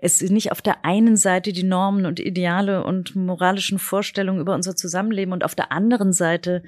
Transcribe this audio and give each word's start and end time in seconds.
es 0.00 0.20
nicht 0.22 0.52
auf 0.52 0.62
der 0.62 0.84
einen 0.84 1.16
Seite 1.16 1.52
die 1.52 1.64
Normen 1.64 2.06
und 2.06 2.20
Ideale 2.20 2.84
und 2.84 3.16
moralischen 3.16 3.80
Vorstellungen 3.80 4.40
über 4.40 4.54
unser 4.54 4.76
Zusammenleben 4.76 5.32
und 5.32 5.44
auf 5.44 5.56
der 5.56 5.72
anderen 5.72 6.12
Seite 6.12 6.62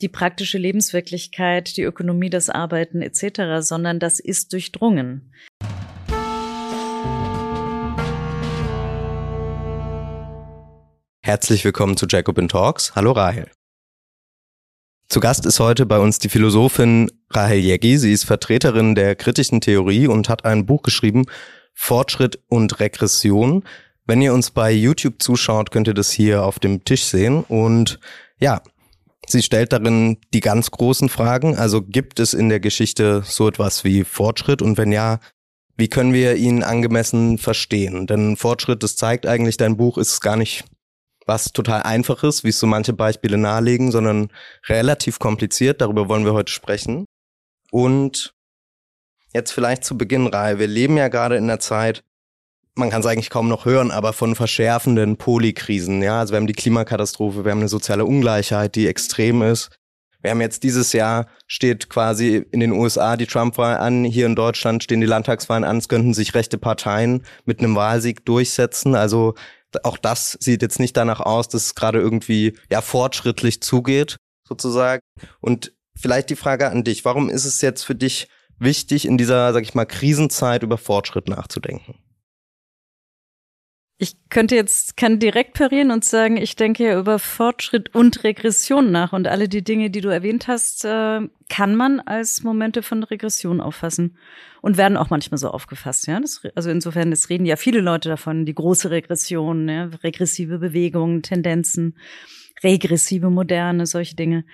die 0.00 0.08
praktische 0.08 0.58
Lebenswirklichkeit, 0.58 1.76
die 1.76 1.82
Ökonomie, 1.82 2.30
das 2.30 2.48
Arbeiten 2.48 3.02
etc., 3.02 3.66
sondern 3.66 3.98
das 3.98 4.20
ist 4.20 4.52
durchdrungen. 4.52 5.32
Herzlich 11.20 11.64
willkommen 11.64 11.96
zu 11.96 12.06
Jacobin 12.08 12.48
Talks. 12.48 12.94
Hallo 12.94 13.10
Rahel. 13.12 13.50
Zu 15.08 15.20
Gast 15.20 15.46
ist 15.46 15.58
heute 15.58 15.84
bei 15.84 15.98
uns 15.98 16.18
die 16.18 16.28
Philosophin 16.28 17.10
Rahel 17.30 17.58
Jeggi. 17.58 17.98
Sie 17.98 18.12
ist 18.12 18.24
Vertreterin 18.24 18.94
der 18.94 19.16
kritischen 19.16 19.60
Theorie 19.60 20.06
und 20.06 20.28
hat 20.28 20.44
ein 20.44 20.64
Buch 20.64 20.82
geschrieben, 20.82 21.24
Fortschritt 21.80 22.40
und 22.48 22.80
Regression. 22.80 23.62
Wenn 24.04 24.20
ihr 24.20 24.34
uns 24.34 24.50
bei 24.50 24.72
YouTube 24.72 25.22
zuschaut, 25.22 25.70
könnt 25.70 25.86
ihr 25.86 25.94
das 25.94 26.10
hier 26.10 26.42
auf 26.44 26.58
dem 26.58 26.84
Tisch 26.84 27.04
sehen. 27.04 27.44
Und 27.44 28.00
ja, 28.40 28.62
sie 29.26 29.42
stellt 29.42 29.72
darin 29.72 30.18
die 30.34 30.40
ganz 30.40 30.72
großen 30.72 31.08
Fragen. 31.08 31.56
Also 31.56 31.80
gibt 31.80 32.18
es 32.18 32.34
in 32.34 32.48
der 32.48 32.58
Geschichte 32.58 33.22
so 33.24 33.46
etwas 33.46 33.84
wie 33.84 34.02
Fortschritt? 34.02 34.60
Und 34.60 34.76
wenn 34.76 34.90
ja, 34.90 35.20
wie 35.76 35.88
können 35.88 36.12
wir 36.12 36.34
ihn 36.34 36.64
angemessen 36.64 37.38
verstehen? 37.38 38.08
Denn 38.08 38.36
Fortschritt, 38.36 38.82
das 38.82 38.96
zeigt 38.96 39.24
eigentlich, 39.24 39.56
dein 39.56 39.76
Buch 39.76 39.98
ist 39.98 40.20
gar 40.20 40.36
nicht 40.36 40.64
was 41.26 41.52
total 41.52 41.84
einfaches, 41.84 42.42
wie 42.42 42.48
es 42.48 42.58
so 42.58 42.66
manche 42.66 42.92
Beispiele 42.92 43.38
nahelegen, 43.38 43.92
sondern 43.92 44.30
relativ 44.66 45.20
kompliziert. 45.20 45.80
Darüber 45.80 46.08
wollen 46.08 46.24
wir 46.24 46.34
heute 46.34 46.52
sprechen. 46.52 47.04
Und 47.70 48.34
jetzt 49.34 49.52
vielleicht 49.52 49.84
zu 49.84 49.96
Beginn, 49.96 50.26
Reihe. 50.26 50.58
Wir 50.58 50.66
leben 50.66 50.96
ja 50.96 51.08
gerade 51.08 51.36
in 51.36 51.46
der 51.46 51.60
Zeit, 51.60 52.04
man 52.74 52.90
kann 52.90 53.00
es 53.00 53.06
eigentlich 53.06 53.30
kaum 53.30 53.48
noch 53.48 53.64
hören, 53.64 53.90
aber 53.90 54.12
von 54.12 54.34
verschärfenden 54.34 55.16
Polykrisen. 55.16 56.02
Ja, 56.02 56.20
also 56.20 56.32
wir 56.32 56.36
haben 56.38 56.46
die 56.46 56.52
Klimakatastrophe, 56.52 57.44
wir 57.44 57.50
haben 57.50 57.58
eine 57.58 57.68
soziale 57.68 58.04
Ungleichheit, 58.04 58.74
die 58.76 58.86
extrem 58.86 59.42
ist. 59.42 59.70
Wir 60.20 60.32
haben 60.32 60.40
jetzt 60.40 60.64
dieses 60.64 60.92
Jahr 60.92 61.26
steht 61.46 61.90
quasi 61.90 62.44
in 62.50 62.60
den 62.60 62.72
USA 62.72 63.16
die 63.16 63.26
Trump-Wahl 63.26 63.76
an, 63.76 64.04
hier 64.04 64.26
in 64.26 64.34
Deutschland 64.34 64.82
stehen 64.82 65.00
die 65.00 65.06
Landtagswahlen 65.06 65.64
an, 65.64 65.78
es 65.78 65.88
könnten 65.88 66.12
sich 66.12 66.34
rechte 66.34 66.58
Parteien 66.58 67.24
mit 67.44 67.60
einem 67.60 67.76
Wahlsieg 67.76 68.24
durchsetzen. 68.24 68.94
Also 68.96 69.34
auch 69.84 69.96
das 69.96 70.36
sieht 70.40 70.62
jetzt 70.62 70.80
nicht 70.80 70.96
danach 70.96 71.20
aus, 71.20 71.48
dass 71.48 71.66
es 71.66 71.74
gerade 71.74 72.00
irgendwie 72.00 72.56
ja 72.70 72.80
fortschrittlich 72.80 73.60
zugeht, 73.60 74.16
sozusagen. 74.46 75.02
Und 75.40 75.72
vielleicht 75.94 76.30
die 76.30 76.36
Frage 76.36 76.68
an 76.70 76.84
dich, 76.84 77.04
warum 77.04 77.30
ist 77.30 77.44
es 77.44 77.60
jetzt 77.60 77.84
für 77.84 77.94
dich 77.94 78.28
wichtig, 78.58 79.06
in 79.06 79.18
dieser, 79.18 79.52
sag 79.52 79.62
ich 79.62 79.74
mal, 79.74 79.86
Krisenzeit 79.86 80.62
über 80.62 80.78
Fortschritt 80.78 81.28
nachzudenken? 81.28 81.94
Ich 84.00 84.16
könnte 84.28 84.54
jetzt, 84.54 84.96
kann 84.96 85.18
direkt 85.18 85.54
parieren 85.54 85.90
und 85.90 86.04
sagen, 86.04 86.36
ich 86.36 86.54
denke 86.54 86.84
ja 86.84 87.00
über 87.00 87.18
Fortschritt 87.18 87.96
und 87.96 88.22
Regression 88.22 88.92
nach 88.92 89.12
und 89.12 89.26
alle 89.26 89.48
die 89.48 89.64
Dinge, 89.64 89.90
die 89.90 90.00
du 90.00 90.08
erwähnt 90.08 90.46
hast, 90.46 90.84
äh, 90.84 91.20
kann 91.48 91.74
man 91.74 91.98
als 91.98 92.44
Momente 92.44 92.84
von 92.84 93.02
Regression 93.02 93.60
auffassen 93.60 94.16
und 94.62 94.76
werden 94.76 94.96
auch 94.96 95.10
manchmal 95.10 95.38
so 95.38 95.48
aufgefasst. 95.50 96.06
Ja, 96.06 96.20
das, 96.20 96.42
also 96.54 96.70
insofern, 96.70 97.10
es 97.10 97.28
reden 97.28 97.44
ja 97.44 97.56
viele 97.56 97.80
Leute 97.80 98.08
davon, 98.08 98.46
die 98.46 98.54
große 98.54 98.88
Regression, 98.90 99.68
ja, 99.68 99.90
regressive 100.04 100.58
Bewegungen, 100.58 101.22
Tendenzen, 101.22 101.96
regressive 102.62 103.30
Moderne, 103.30 103.84
solche 103.84 104.14
Dinge. 104.14 104.44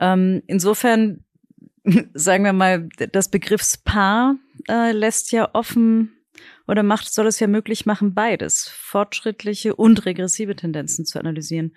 Ähm, 0.00 0.42
insofern 0.46 1.24
sagen 2.14 2.44
wir 2.44 2.52
mal, 2.52 2.88
das 3.12 3.28
Begriffspaar 3.28 4.36
äh, 4.68 4.92
lässt 4.92 5.32
ja 5.32 5.50
offen 5.54 6.12
oder 6.66 6.82
macht, 6.82 7.12
soll 7.12 7.26
es 7.26 7.40
ja 7.40 7.46
möglich 7.46 7.86
machen, 7.86 8.14
beides, 8.14 8.68
fortschrittliche 8.68 9.74
und 9.74 10.06
regressive 10.06 10.56
Tendenzen 10.56 11.04
zu 11.04 11.18
analysieren. 11.18 11.74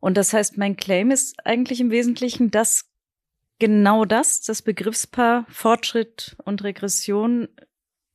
Und 0.00 0.16
das 0.16 0.32
heißt, 0.32 0.58
mein 0.58 0.76
Claim 0.76 1.10
ist 1.10 1.44
eigentlich 1.44 1.80
im 1.80 1.90
Wesentlichen, 1.90 2.50
dass 2.50 2.88
genau 3.58 4.04
das, 4.04 4.42
das 4.42 4.62
Begriffspaar 4.62 5.46
Fortschritt 5.48 6.36
und 6.44 6.62
Regression 6.62 7.48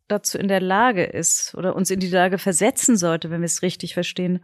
dazu 0.08 0.38
in 0.38 0.48
der 0.48 0.62
Lage 0.62 1.04
ist 1.04 1.56
oder 1.56 1.76
uns 1.76 1.90
in 1.90 2.00
die 2.00 2.10
Lage 2.10 2.38
versetzen 2.38 2.98
sollte, 2.98 3.30
wenn 3.30 3.42
wir 3.42 3.46
es 3.46 3.62
richtig 3.62 3.94
verstehen, 3.94 4.44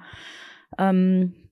ähm, 0.78 1.47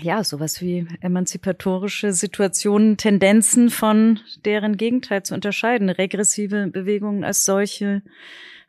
ja, 0.00 0.22
sowas 0.24 0.60
wie 0.60 0.86
emanzipatorische 1.00 2.12
Situationen, 2.12 2.96
Tendenzen 2.96 3.70
von 3.70 4.20
deren 4.44 4.76
Gegenteil 4.76 5.22
zu 5.22 5.34
unterscheiden, 5.34 5.88
regressive 5.88 6.68
Bewegungen 6.68 7.24
als 7.24 7.44
solche 7.44 8.02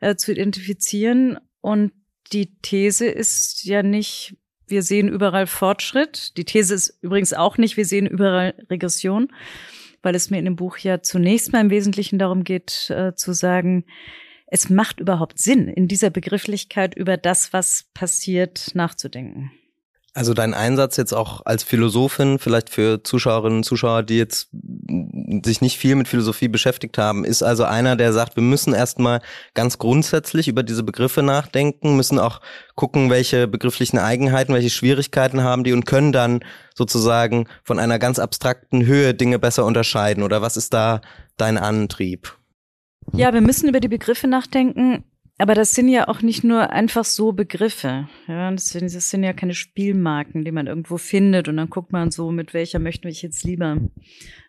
äh, 0.00 0.16
zu 0.16 0.32
identifizieren. 0.32 1.38
Und 1.60 1.92
die 2.32 2.54
These 2.62 3.06
ist 3.06 3.64
ja 3.64 3.82
nicht, 3.82 4.36
wir 4.66 4.82
sehen 4.82 5.08
überall 5.08 5.46
Fortschritt. 5.46 6.36
Die 6.36 6.44
These 6.44 6.74
ist 6.74 6.98
übrigens 7.02 7.34
auch 7.34 7.58
nicht, 7.58 7.76
wir 7.76 7.84
sehen 7.84 8.06
überall 8.06 8.54
Regression, 8.70 9.28
weil 10.02 10.14
es 10.14 10.30
mir 10.30 10.38
in 10.38 10.46
dem 10.46 10.56
Buch 10.56 10.78
ja 10.78 11.02
zunächst 11.02 11.52
mal 11.52 11.60
im 11.60 11.70
Wesentlichen 11.70 12.18
darum 12.18 12.44
geht, 12.44 12.88
äh, 12.90 13.14
zu 13.14 13.34
sagen, 13.34 13.84
es 14.46 14.70
macht 14.70 14.98
überhaupt 14.98 15.38
Sinn, 15.38 15.68
in 15.68 15.88
dieser 15.88 16.08
Begrifflichkeit 16.08 16.94
über 16.96 17.18
das, 17.18 17.52
was 17.52 17.84
passiert, 17.92 18.74
nachzudenken. 18.74 19.52
Also 20.14 20.34
dein 20.34 20.54
Einsatz 20.54 20.96
jetzt 20.96 21.12
auch 21.12 21.42
als 21.44 21.62
Philosophin, 21.62 22.38
vielleicht 22.38 22.70
für 22.70 23.04
Zuschauerinnen 23.04 23.58
und 23.58 23.64
Zuschauer, 23.64 24.02
die 24.02 24.16
jetzt 24.16 24.48
sich 25.44 25.60
nicht 25.60 25.78
viel 25.78 25.94
mit 25.94 26.08
Philosophie 26.08 26.48
beschäftigt 26.48 26.98
haben, 26.98 27.24
ist 27.24 27.42
also 27.42 27.64
einer, 27.64 27.94
der 27.94 28.12
sagt, 28.12 28.34
wir 28.34 28.42
müssen 28.42 28.74
erstmal 28.74 29.20
ganz 29.54 29.78
grundsätzlich 29.78 30.48
über 30.48 30.62
diese 30.62 30.82
Begriffe 30.82 31.22
nachdenken, 31.22 31.94
müssen 31.94 32.18
auch 32.18 32.40
gucken, 32.74 33.10
welche 33.10 33.46
begrifflichen 33.46 33.98
Eigenheiten, 33.98 34.54
welche 34.54 34.70
Schwierigkeiten 34.70 35.42
haben 35.42 35.62
die 35.62 35.72
und 35.72 35.84
können 35.84 36.12
dann 36.12 36.40
sozusagen 36.74 37.46
von 37.62 37.78
einer 37.78 37.98
ganz 37.98 38.18
abstrakten 38.18 38.86
Höhe 38.86 39.14
Dinge 39.14 39.38
besser 39.38 39.66
unterscheiden. 39.66 40.22
Oder 40.22 40.42
was 40.42 40.56
ist 40.56 40.72
da 40.72 41.00
dein 41.36 41.58
Antrieb? 41.58 42.36
Ja, 43.12 43.32
wir 43.32 43.40
müssen 43.40 43.68
über 43.68 43.80
die 43.80 43.88
Begriffe 43.88 44.26
nachdenken, 44.26 45.04
aber 45.38 45.54
das 45.54 45.72
sind 45.72 45.88
ja 45.88 46.08
auch 46.08 46.20
nicht 46.20 46.42
nur 46.42 46.70
einfach 46.70 47.04
so 47.04 47.32
Begriffe. 47.32 48.08
Ja, 48.26 48.50
das 48.50 48.70
sind, 48.70 48.92
das 48.92 49.08
sind 49.08 49.22
ja 49.22 49.32
keine 49.32 49.54
Spielmarken, 49.54 50.44
die 50.44 50.50
man 50.50 50.66
irgendwo 50.66 50.98
findet 50.98 51.48
und 51.48 51.56
dann 51.56 51.70
guckt 51.70 51.92
man 51.92 52.10
so, 52.10 52.32
mit 52.32 52.54
welcher 52.54 52.80
möchte 52.80 53.08
ich 53.08 53.22
jetzt 53.22 53.44
lieber 53.44 53.78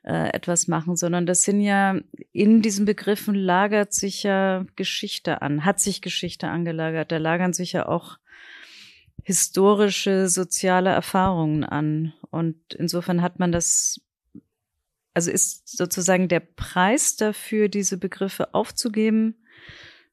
äh, 0.03 0.33
etwas 0.33 0.67
machen, 0.67 0.95
sondern 0.95 1.27
das 1.27 1.43
sind 1.43 1.61
ja, 1.61 1.99
in 2.31 2.63
diesen 2.63 2.85
Begriffen 2.85 3.35
lagert 3.35 3.93
sich 3.93 4.23
ja 4.23 4.65
Geschichte 4.75 5.43
an, 5.43 5.63
hat 5.63 5.79
sich 5.79 6.01
Geschichte 6.01 6.47
angelagert. 6.47 7.11
Da 7.11 7.17
lagern 7.17 7.53
sich 7.53 7.73
ja 7.73 7.87
auch 7.87 8.17
historische, 9.23 10.27
soziale 10.27 10.89
Erfahrungen 10.89 11.63
an. 11.63 12.13
Und 12.31 12.73
insofern 12.73 13.21
hat 13.21 13.37
man 13.37 13.51
das, 13.51 14.01
also 15.13 15.29
ist 15.29 15.67
sozusagen 15.67 16.27
der 16.27 16.39
Preis 16.39 17.15
dafür, 17.15 17.69
diese 17.69 17.97
Begriffe 17.97 18.55
aufzugeben, 18.55 19.35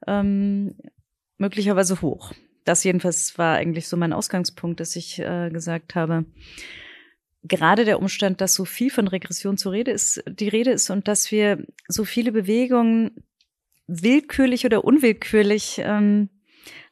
ähm, 0.06 0.74
möglicherweise 1.38 2.00
hoch. 2.00 2.32
Das 2.64 2.82
jedenfalls 2.84 3.38
war 3.38 3.56
eigentlich 3.56 3.88
so 3.88 3.96
mein 3.96 4.12
Ausgangspunkt, 4.12 4.80
dass 4.80 4.96
ich 4.96 5.18
äh, 5.20 5.50
gesagt 5.50 5.94
habe, 5.94 6.24
gerade 7.44 7.84
der 7.84 8.00
Umstand, 8.00 8.40
dass 8.40 8.54
so 8.54 8.64
viel 8.64 8.90
von 8.90 9.08
Regression 9.08 9.56
zur 9.56 9.72
Rede 9.72 9.92
ist, 9.92 10.22
die 10.26 10.48
Rede 10.48 10.72
ist 10.72 10.90
und 10.90 11.08
dass 11.08 11.30
wir 11.30 11.64
so 11.88 12.04
viele 12.04 12.32
Bewegungen 12.32 13.24
willkürlich 13.86 14.64
oder 14.64 14.84
unwillkürlich 14.84 15.78
ähm, 15.78 16.28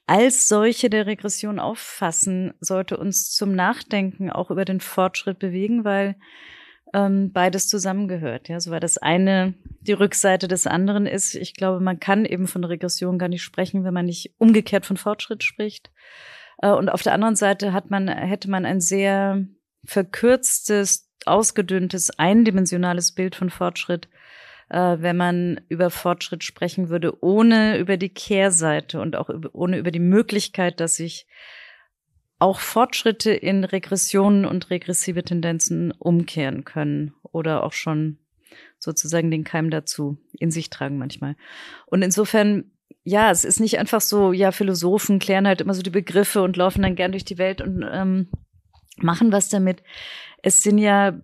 als 0.07 0.49
solche 0.49 0.91
der 0.91 1.07
Regression 1.07 1.59
auffassen, 1.59 2.53
sollte 2.61 2.97
uns 2.97 3.31
zum 3.31 3.55
Nachdenken 3.55 4.31
auch 4.31 4.51
über 4.51 4.65
den 4.65 4.81
Fortschritt 4.81 5.39
bewegen, 5.39 5.85
weil 5.85 6.17
ähm, 6.95 7.33
beides 7.33 7.69
zusammengehört. 7.69 8.49
Ja, 8.49 8.61
so 8.61 8.71
weil 8.71 8.81
das 8.81 8.97
eine 8.97 9.55
die 9.81 9.93
Rückseite 9.93 10.49
des 10.49 10.67
anderen 10.67 11.07
ist. 11.07 11.35
Ich 11.35 11.55
glaube, 11.55 11.81
man 11.81 12.01
kann 12.01 12.25
eben 12.25 12.47
von 12.47 12.65
Regression 12.65 13.19
gar 13.19 13.29
nicht 13.29 13.43
sprechen, 13.43 13.85
wenn 13.85 13.93
man 13.93 14.07
nicht 14.07 14.35
umgekehrt 14.39 14.87
von 14.87 14.97
Fortschritt 14.97 15.43
spricht. 15.43 15.91
Äh, 16.59 16.71
und 16.71 16.89
auf 16.89 17.03
der 17.03 17.13
anderen 17.13 17.37
Seite 17.37 17.73
hat 17.73 17.91
man, 17.91 18.09
hätte 18.09 18.49
man 18.49 18.65
ein 18.65 18.81
sehr 18.81 19.45
verkürztes, 19.85 21.11
ausgedünntes, 21.27 22.19
eindimensionales 22.19 23.13
Bild 23.13 23.35
von 23.35 23.51
Fortschritt, 23.51 24.09
äh, 24.71 24.97
wenn 25.01 25.17
man 25.17 25.61
über 25.69 25.91
Fortschritt 25.91 26.45
sprechen 26.45 26.91
würde, 26.91 27.23
ohne 27.23 27.79
über 27.79 27.97
die 27.97 28.09
Kehrseite 28.09 29.01
und 29.01 29.17
auch 29.17 29.31
ohne 29.53 29.79
über 29.79 29.91
die 29.91 29.99
Möglichkeit, 29.99 30.81
dass 30.81 30.97
sich 30.97 31.27
auch 32.45 32.61
Fortschritte 32.61 33.33
in 33.33 33.65
Regressionen 33.65 34.45
und 34.45 34.69
regressive 34.69 35.25
Tendenzen 35.25 35.93
umkehren 35.93 36.65
können 36.65 37.15
oder 37.23 37.65
auch 37.65 37.73
schon 37.73 38.19
sozusagen 38.79 39.31
den 39.31 39.45
Keim 39.45 39.71
dazu 39.71 40.19
in 40.39 40.51
sich 40.51 40.69
tragen 40.69 40.99
manchmal. 40.99 41.37
Und 41.87 42.03
insofern, 42.03 42.71
ja, 43.03 43.31
es 43.31 43.47
ist 43.47 43.61
nicht 43.61 43.79
einfach 43.79 44.03
so, 44.03 44.33
ja, 44.33 44.53
Philosophen 44.53 45.19
klären 45.21 45.47
halt 45.47 45.63
immer 45.63 45.73
so 45.73 45.81
die 45.81 45.89
Begriffe 45.89 46.43
und 46.43 46.59
laufen 46.59 46.83
dann 46.83 46.97
gern 46.97 47.13
durch 47.13 47.25
die 47.25 47.39
Welt 47.39 47.63
und 47.63 47.83
ähm, 47.91 48.29
machen 48.99 49.33
was 49.33 49.49
damit. 49.49 49.83
Es 50.43 50.63
sind 50.63 50.77
ja 50.77 51.19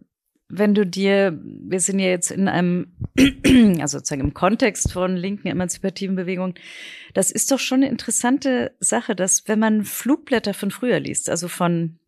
wenn 0.50 0.74
du 0.74 0.84
dir, 0.84 1.38
wir 1.42 1.80
sind 1.80 1.98
ja 2.00 2.08
jetzt 2.08 2.30
in 2.30 2.48
einem, 2.48 2.92
also 3.80 3.98
sozusagen 3.98 4.20
im 4.20 4.34
Kontext 4.34 4.92
von 4.92 5.16
linken 5.16 5.48
emanzipativen 5.48 6.16
Bewegungen, 6.16 6.54
das 7.14 7.30
ist 7.30 7.50
doch 7.50 7.58
schon 7.58 7.82
eine 7.82 7.88
interessante 7.88 8.76
Sache, 8.80 9.14
dass 9.14 9.46
wenn 9.46 9.58
man 9.58 9.84
Flugblätter 9.84 10.52
von 10.52 10.70
früher 10.70 11.00
liest, 11.00 11.30
also 11.30 11.48
von, 11.48 11.98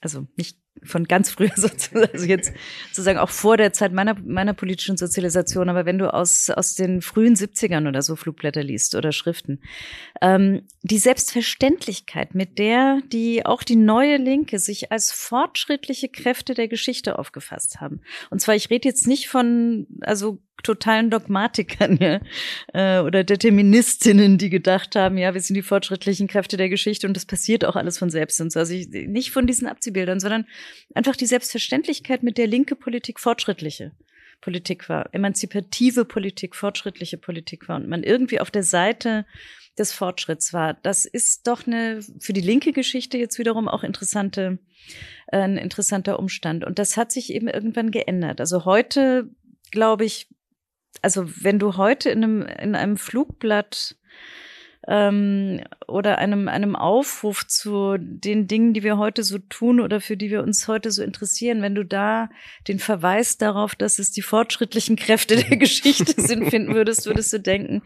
also 0.00 0.26
nicht 0.36 0.58
von 0.82 1.04
ganz 1.04 1.30
früher 1.30 1.52
sozusagen, 1.56 2.10
also 2.12 2.26
jetzt 2.26 2.52
sozusagen 2.88 3.18
auch 3.18 3.30
vor 3.30 3.56
der 3.56 3.72
Zeit 3.72 3.92
meiner, 3.92 4.16
meiner 4.20 4.54
politischen 4.54 4.96
Sozialisation, 4.96 5.68
aber 5.68 5.86
wenn 5.86 5.98
du 5.98 6.12
aus, 6.12 6.50
aus 6.50 6.74
den 6.74 7.02
frühen 7.02 7.34
70ern 7.34 7.88
oder 7.88 8.02
so 8.02 8.16
Flugblätter 8.16 8.62
liest 8.62 8.94
oder 8.94 9.12
Schriften, 9.12 9.60
ähm, 10.20 10.66
die 10.82 10.98
Selbstverständlichkeit, 10.98 12.34
mit 12.34 12.58
der 12.58 13.00
die 13.12 13.46
auch 13.46 13.62
die 13.62 13.76
neue 13.76 14.16
Linke 14.16 14.58
sich 14.58 14.92
als 14.92 15.12
fortschrittliche 15.12 16.08
Kräfte 16.08 16.54
der 16.54 16.68
Geschichte 16.68 17.18
aufgefasst 17.18 17.80
haben. 17.80 18.00
Und 18.30 18.40
zwar, 18.40 18.54
ich 18.54 18.70
rede 18.70 18.88
jetzt 18.88 19.06
nicht 19.06 19.28
von, 19.28 19.86
also 20.00 20.38
totalen 20.62 21.10
Dogmatikern 21.10 21.98
ja, 22.00 22.20
äh, 22.72 23.02
oder 23.02 23.24
Deterministinnen, 23.24 24.38
die 24.38 24.50
gedacht 24.50 24.96
haben, 24.96 25.18
ja, 25.18 25.34
wir 25.34 25.40
sind 25.40 25.54
die 25.54 25.62
fortschrittlichen 25.62 26.26
Kräfte 26.26 26.56
der 26.56 26.68
Geschichte 26.68 27.06
und 27.06 27.14
das 27.14 27.26
passiert 27.26 27.64
auch 27.64 27.76
alles 27.76 27.98
von 27.98 28.10
selbst 28.10 28.40
und 28.40 28.52
so. 28.52 28.60
Also 28.60 28.74
ich, 28.74 28.88
nicht 28.88 29.30
von 29.30 29.46
diesen 29.46 29.66
Abziehbildern, 29.66 30.20
sondern 30.20 30.46
einfach 30.94 31.16
die 31.16 31.26
Selbstverständlichkeit, 31.26 32.22
mit 32.22 32.38
der 32.38 32.46
linke 32.46 32.76
Politik 32.76 33.20
fortschrittliche 33.20 33.92
Politik 34.40 34.88
war, 34.88 35.08
emanzipative 35.12 36.04
Politik, 36.04 36.54
fortschrittliche 36.54 37.16
Politik 37.16 37.68
war 37.68 37.76
und 37.76 37.88
man 37.88 38.02
irgendwie 38.02 38.40
auf 38.40 38.50
der 38.50 38.62
Seite 38.62 39.24
des 39.78 39.92
Fortschritts 39.92 40.52
war. 40.52 40.74
Das 40.74 41.04
ist 41.04 41.46
doch 41.46 41.66
eine 41.66 42.00
für 42.20 42.32
die 42.32 42.40
linke 42.40 42.72
Geschichte 42.72 43.18
jetzt 43.18 43.38
wiederum 43.38 43.68
auch 43.68 43.82
interessante 43.82 44.58
äh, 45.28 45.38
ein 45.38 45.56
interessanter 45.56 46.18
Umstand 46.18 46.64
und 46.64 46.78
das 46.78 46.96
hat 46.96 47.10
sich 47.10 47.32
eben 47.32 47.48
irgendwann 47.48 47.90
geändert. 47.90 48.40
Also 48.40 48.64
heute 48.64 49.30
glaube 49.70 50.04
ich 50.04 50.28
also 51.02 51.24
wenn 51.42 51.58
du 51.58 51.76
heute 51.76 52.10
in 52.10 52.24
einem, 52.24 52.42
in 52.42 52.74
einem 52.74 52.96
Flugblatt 52.96 53.96
ähm, 54.86 55.62
oder 55.86 56.18
einem, 56.18 56.48
einem 56.48 56.76
Aufruf 56.76 57.46
zu 57.46 57.96
den 57.98 58.46
Dingen, 58.46 58.74
die 58.74 58.82
wir 58.82 58.98
heute 58.98 59.22
so 59.22 59.38
tun 59.38 59.80
oder 59.80 60.00
für 60.00 60.16
die 60.16 60.30
wir 60.30 60.42
uns 60.42 60.68
heute 60.68 60.90
so 60.90 61.02
interessieren, 61.02 61.62
wenn 61.62 61.74
du 61.74 61.84
da 61.84 62.28
den 62.68 62.78
Verweis 62.78 63.38
darauf, 63.38 63.74
dass 63.74 63.98
es 63.98 64.10
die 64.10 64.22
fortschrittlichen 64.22 64.96
Kräfte 64.96 65.36
der 65.36 65.56
Geschichte 65.56 66.20
sind, 66.20 66.50
finden 66.50 66.74
würdest, 66.74 67.06
würdest 67.06 67.32
du 67.32 67.40
denken, 67.40 67.82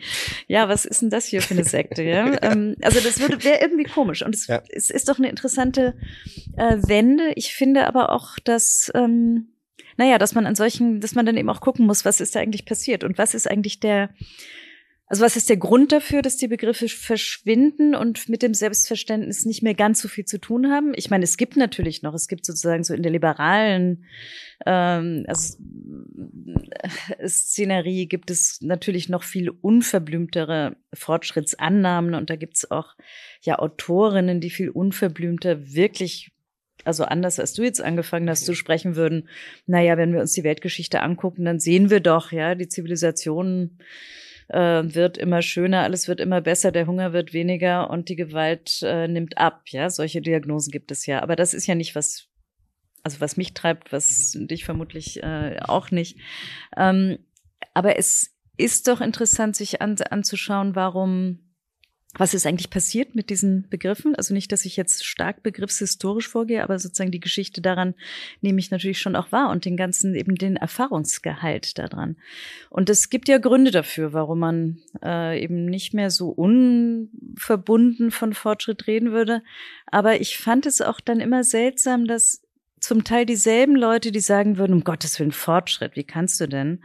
ja, 0.46 0.69
was 0.69 0.84
ist 0.84 1.02
denn 1.02 1.11
das 1.11 1.26
hier 1.26 1.43
für 1.43 1.54
eine 1.54 1.64
Sekte? 1.64 2.02
Ja? 2.02 2.28
Ähm, 2.40 2.76
also 2.82 3.00
das 3.00 3.20
würde 3.20 3.43
wäre 3.43 3.61
irgendwie 3.61 3.84
komisch. 3.84 4.22
Und 4.22 4.34
es, 4.34 4.46
ja. 4.46 4.62
es 4.69 4.90
ist 4.90 5.08
doch 5.08 5.19
eine 5.19 5.28
interessante 5.28 5.96
äh, 6.56 6.76
Wende. 6.87 7.32
Ich 7.34 7.52
finde 7.52 7.87
aber 7.87 8.12
auch, 8.12 8.38
dass 8.44 8.93
ähm, 8.94 9.49
naja, 9.96 10.19
dass 10.19 10.34
man 10.34 10.46
an 10.46 10.54
solchen, 10.54 11.00
dass 11.00 11.14
man 11.14 11.26
dann 11.26 11.36
eben 11.36 11.50
auch 11.50 11.60
gucken 11.60 11.86
muss, 11.86 12.04
was 12.04 12.20
ist 12.20 12.34
da 12.34 12.40
eigentlich 12.40 12.64
passiert 12.64 13.04
und 13.04 13.19
was 13.19 13.34
ist 13.34 13.50
eigentlich 13.50 13.80
der, 13.80 14.10
also 15.06 15.25
was 15.25 15.36
ist 15.36 15.48
der 15.48 15.56
Grund 15.56 15.90
dafür, 15.90 16.20
dass 16.22 16.36
die 16.36 16.48
Begriffe 16.48 16.88
verschwinden 16.88 17.94
und 17.94 18.28
mit 18.28 18.42
dem 18.42 18.52
Selbstverständnis 18.52 19.46
nicht 19.46 19.62
mehr 19.62 19.75
ganz 19.75 20.02
so 20.02 20.08
viel 20.08 20.26
zu 20.26 20.38
tun 20.38 20.70
haben? 20.70 20.92
Ich 20.94 21.10
meine, 21.10 21.25
es 21.25 21.36
gibt 21.36 21.56
natürlich 21.56 22.02
noch, 22.02 22.14
es 22.14 22.28
gibt 22.28 22.44
sozusagen 22.44 22.84
so 22.84 22.94
in 22.94 23.02
der 23.02 23.12
liberalen 23.12 24.04
ähm, 24.66 25.25
also, 25.26 25.58
äh, 26.69 27.28
Szenerie 27.28 28.06
gibt 28.06 28.30
es 28.30 28.60
natürlich 28.60 29.08
noch 29.08 29.22
viel 29.22 29.50
unverblümtere 29.50 30.76
Fortschrittsannahmen 30.92 32.14
und 32.14 32.28
da 32.28 32.36
gibt 32.36 32.56
es 32.56 32.70
auch 32.70 32.94
ja 33.42 33.58
Autorinnen, 33.58 34.40
die 34.40 34.50
viel 34.50 34.70
unverblümter 34.70 35.72
wirklich 35.75 36.32
also 36.84 37.04
anders 37.04 37.38
als 37.38 37.52
du 37.54 37.62
jetzt 37.62 37.80
angefangen 37.80 38.28
hast 38.28 38.46
zu 38.46 38.54
sprechen 38.54 38.96
würden, 38.96 39.28
naja, 39.66 39.96
wenn 39.96 40.12
wir 40.12 40.20
uns 40.20 40.32
die 40.32 40.44
Weltgeschichte 40.44 41.02
angucken, 41.02 41.44
dann 41.44 41.60
sehen 41.60 41.90
wir 41.90 42.00
doch, 42.00 42.32
ja, 42.32 42.54
die 42.54 42.69
Zivilisation 42.69 43.78
äh, 44.48 44.82
wird 44.82 45.19
immer 45.19 45.42
schöner, 45.42 45.82
alles 45.82 46.08
wird 46.08 46.20
immer 46.20 46.40
besser, 46.40 46.72
der 46.72 46.86
Hunger 46.86 47.12
wird 47.12 47.32
weniger 47.32 47.90
und 47.90 48.08
die 48.08 48.16
Gewalt 48.16 48.80
äh, 48.82 49.08
nimmt 49.08 49.38
ab, 49.38 49.62
ja, 49.69 49.90
solche 49.90 50.20
Diagnosen 50.20 50.70
gibt 50.70 50.90
es 50.90 51.06
ja. 51.06 51.22
Aber 51.22 51.36
das 51.36 51.54
ist 51.54 51.66
ja 51.66 51.75
nicht 51.75 51.94
was, 51.94 52.28
also 53.02 53.20
was 53.20 53.36
mich 53.36 53.54
treibt, 53.54 53.92
was 53.92 54.32
dich 54.34 54.64
vermutlich 54.64 55.22
äh, 55.22 55.58
auch 55.60 55.90
nicht. 55.90 56.19
Ähm, 56.76 57.19
aber 57.75 57.98
es 57.98 58.34
ist 58.56 58.88
doch 58.88 59.00
interessant, 59.00 59.54
sich 59.56 59.80
an, 59.82 59.96
anzuschauen, 60.10 60.75
warum 60.75 61.48
was 62.14 62.32
ist 62.32 62.46
eigentlich 62.46 62.70
passiert 62.70 63.14
mit 63.14 63.28
diesen 63.28 63.69
Begriffen? 63.69 64.14
Also 64.14 64.32
nicht, 64.32 64.50
dass 64.50 64.64
ich 64.64 64.76
jetzt 64.76 65.05
stark 65.05 65.43
begriffshistorisch 65.43 66.26
vorgehe, 66.26 66.62
aber 66.62 66.78
sozusagen 66.78 67.10
die 67.10 67.20
Geschichte 67.20 67.60
daran 67.60 67.94
nehme 68.40 68.58
ich 68.60 68.70
natürlich 68.70 68.99
schon 68.99 69.14
auch 69.14 69.31
wahr 69.31 69.50
und 69.50 69.66
den 69.66 69.76
ganzen 69.76 70.14
eben 70.14 70.34
den 70.34 70.56
Erfahrungsgehalt 70.56 71.78
daran. 71.78 72.16
Und 72.70 72.88
es 72.88 73.10
gibt 73.10 73.28
ja 73.28 73.38
Gründe 73.38 73.70
dafür, 73.70 74.14
warum 74.14 74.38
man 74.38 74.78
äh, 75.05 75.43
eben 75.43 75.66
nicht 75.66 75.93
mehr 75.93 76.10
so 76.10 76.31
unverbunden 76.31 78.11
von 78.11 78.32
Fortschritt 78.32 78.87
reden 78.87 79.12
würde. 79.12 79.43
Aber 79.87 80.20
ich 80.20 80.38
fand 80.38 80.64
es 80.64 80.81
auch 80.81 81.00
dann 81.00 81.20
immer 81.20 81.44
seltsam, 81.44 82.06
dass 82.06 82.43
zum 82.81 83.04
Teil 83.04 83.26
dieselben 83.26 83.76
Leute, 83.76 84.12
die 84.12 84.20
sagen 84.20 84.56
würden, 84.56 84.72
um 84.72 84.84
Gottes 84.84 85.19
Willen 85.19 85.32
Fortschritt, 85.32 85.94
wie 85.96 86.04
kannst 86.04 86.40
du 86.40 86.49
denn? 86.49 86.82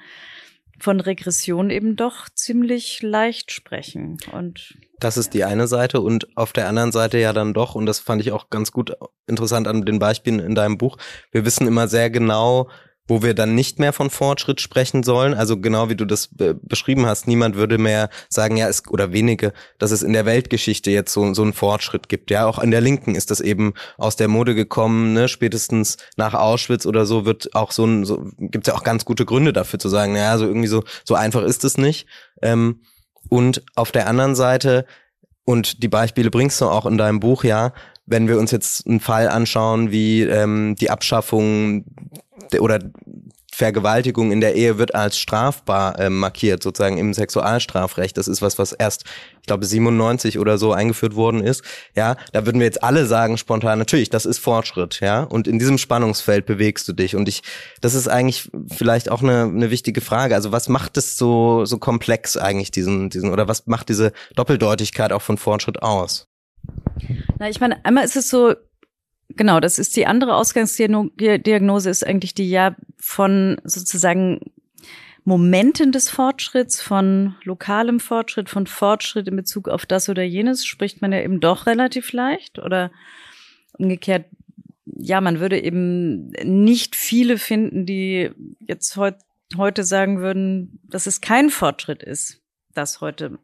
Von 0.84 1.00
Regression 1.00 1.70
eben 1.70 1.96
doch 1.96 2.28
ziemlich 2.36 3.02
leicht 3.02 3.52
sprechen. 3.52 4.18
Und 4.34 4.78
das 5.00 5.18
ist 5.18 5.34
die 5.34 5.46
eine 5.46 5.68
Seite 5.68 6.02
und 6.02 6.28
auf 6.38 6.52
der 6.52 6.68
anderen 6.68 6.92
Seite 6.92 7.18
ja 7.18 7.32
dann 7.32 7.54
doch, 7.54 7.74
und 7.74 7.86
das 7.86 8.00
fand 8.00 8.22
ich 8.22 8.34
auch 8.34 8.50
ganz 8.50 8.72
gut 8.72 8.96
interessant 9.26 9.68
an 9.68 9.86
den 9.86 10.00
Beispielen 10.00 10.40
in 10.40 10.56
deinem 10.56 10.78
Buch, 10.78 10.98
wir 11.32 11.46
wissen 11.46 11.68
immer 11.68 11.88
sehr 11.88 12.10
genau, 12.10 12.70
wo 13.08 13.22
wir 13.22 13.34
dann 13.34 13.54
nicht 13.54 13.80
mehr 13.80 13.92
von 13.92 14.10
Fortschritt 14.10 14.62
sprechen 14.62 15.04
sollen. 15.04 15.34
Also 15.34 15.60
genau 15.60 15.90
wie 15.90 15.96
du 15.96 16.06
das 16.06 16.30
beschrieben 16.62 17.06
hast, 17.06 17.28
niemand 17.28 17.56
würde 17.56 17.78
mehr 17.78 18.10
sagen, 18.30 18.56
ja, 18.56 18.68
es, 18.70 18.88
oder 18.90 19.12
wenige, 19.12 19.54
dass 19.78 19.92
es 19.92 20.04
in 20.04 20.14
der 20.14 20.26
Weltgeschichte 20.26 20.90
jetzt 20.90 21.12
so, 21.12 21.34
so 21.34 21.42
einen 21.42 21.54
Fortschritt 21.54 22.08
gibt. 22.08 22.32
Ja, 22.32 22.46
auch 22.46 22.60
in 22.60 22.72
der 22.72 22.82
Linken 22.82 23.16
ist 23.16 23.30
das 23.30 23.42
eben 23.42 23.74
aus 23.98 24.16
der 24.16 24.30
Mode 24.30 24.56
gekommen, 24.56 25.14
ne? 25.14 25.28
spätestens 25.28 25.98
nach 26.16 26.34
Auschwitz 26.34 26.86
oder 26.86 27.06
so 27.06 27.26
wird 27.26 27.54
auch 27.56 27.72
so 27.72 27.86
ein, 27.86 28.06
so, 28.06 28.26
gibt 28.38 28.68
ja 28.68 28.76
auch 28.76 28.84
ganz 28.84 29.04
gute 29.04 29.26
Gründe 29.26 29.52
dafür 29.52 29.80
zu 29.80 29.90
sagen, 29.90 30.14
naja, 30.14 30.38
so 30.38 30.46
irgendwie 30.46 30.68
so, 30.68 30.84
so 31.04 31.16
einfach 31.16 31.44
ist 31.44 31.66
es 31.66 31.78
nicht. 31.78 32.08
Ähm, 32.42 32.82
und 33.30 33.64
auf 33.76 33.92
der 33.92 34.08
anderen 34.08 34.36
Seite, 34.36 34.86
und 35.46 35.84
die 35.84 35.90
Beispiele 35.90 36.32
bringst 36.32 36.62
du 36.62 36.66
auch 36.66 36.86
in 36.86 36.98
deinem 36.98 37.20
Buch, 37.20 37.44
ja, 37.44 37.74
wenn 38.06 38.28
wir 38.28 38.38
uns 38.38 38.52
jetzt 38.52 38.88
einen 38.88 39.00
Fall 39.00 39.30
anschauen, 39.30 39.92
wie 39.92 40.22
ähm, 40.22 40.76
die 40.80 40.90
Abschaffung 40.90 41.86
oder 42.60 42.80
Vergewaltigung 43.54 44.32
in 44.32 44.42
der 44.42 44.56
Ehe 44.56 44.80
wird 44.80 44.96
als 44.96 45.20
strafbar 45.20 46.00
äh, 46.00 46.10
markiert, 46.10 46.64
sozusagen 46.64 46.98
im 46.98 47.14
Sexualstrafrecht. 47.14 48.18
Das 48.18 48.28
ist 48.28 48.42
was, 48.42 48.58
was 48.58 48.72
erst, 48.72 49.04
ich 49.42 49.46
glaube, 49.46 49.64
97 49.64 50.40
oder 50.40 50.58
so 50.58 50.74
eingeführt 50.74 51.16
worden 51.16 51.44
ist. 51.44 51.64
Ja, 51.96 52.16
da 52.32 52.48
würden 52.48 52.60
wir 52.60 52.66
jetzt 52.66 52.84
alle 52.84 53.06
sagen 53.06 53.38
spontan, 53.38 53.78
natürlich, 53.78 54.10
das 54.10 54.26
ist 54.26 54.40
Fortschritt, 54.40 55.02
ja. 55.02 55.22
Und 55.22 55.48
in 55.48 55.60
diesem 55.60 55.78
Spannungsfeld 55.78 56.48
bewegst 56.48 56.88
du 56.88 56.94
dich. 56.94 57.16
Und 57.16 57.30
ich, 57.30 57.44
das 57.80 57.94
ist 57.94 58.08
eigentlich 58.08 58.50
vielleicht 58.70 59.12
auch 59.12 59.22
eine, 59.22 59.44
eine 59.44 59.70
wichtige 59.70 60.02
Frage. 60.02 60.34
Also 60.34 60.52
was 60.52 60.68
macht 60.68 60.98
es 60.98 61.16
so, 61.16 61.66
so 61.66 61.78
komplex 61.78 62.38
eigentlich, 62.38 62.72
diesen, 62.72 63.12
diesen, 63.12 63.32
oder 63.32 63.48
was 63.48 63.68
macht 63.68 63.88
diese 63.90 64.14
Doppeldeutigkeit 64.36 65.14
auch 65.14 65.22
von 65.22 65.38
Fortschritt 65.38 65.84
aus? 65.84 66.28
Na, 67.40 67.50
ich 67.50 67.60
meine, 67.60 67.84
einmal 67.86 68.06
ist 68.06 68.16
es 68.16 68.30
so, 68.30 68.54
Genau, 69.36 69.60
das 69.60 69.80
ist 69.80 69.96
die 69.96 70.06
andere 70.06 70.36
Ausgangsdiagnose, 70.36 71.90
ist 71.90 72.06
eigentlich 72.06 72.34
die 72.34 72.50
ja 72.50 72.76
von 72.98 73.60
sozusagen 73.64 74.40
Momenten 75.24 75.92
des 75.92 76.10
Fortschritts, 76.10 76.82
von 76.82 77.36
lokalem 77.44 78.00
Fortschritt, 78.00 78.50
von 78.50 78.68
Fortschritt 78.68 79.28
in 79.28 79.36
Bezug 79.36 79.70
auf 79.70 79.86
das 79.86 80.10
oder 80.10 80.24
jenes, 80.24 80.66
spricht 80.66 81.02
man 81.02 81.14
ja 81.14 81.22
eben 81.22 81.40
doch 81.40 81.66
relativ 81.66 82.12
leicht. 82.12 82.60
Oder 82.60 82.92
umgekehrt, 83.78 84.26
ja, 84.86 85.22
man 85.22 85.40
würde 85.40 85.60
eben 85.60 86.30
nicht 86.44 86.96
viele 86.96 87.38
finden, 87.38 87.86
die 87.86 88.32
jetzt 88.60 88.96
heut, 88.98 89.16
heute 89.58 89.84
sagen 89.84 90.20
würden, 90.20 90.80
dass 90.84 91.08
es 91.08 91.22
kein 91.22 91.50
Fortschritt 91.50 92.04
ist, 92.04 92.42
das 92.74 93.02
heute, 93.02 93.40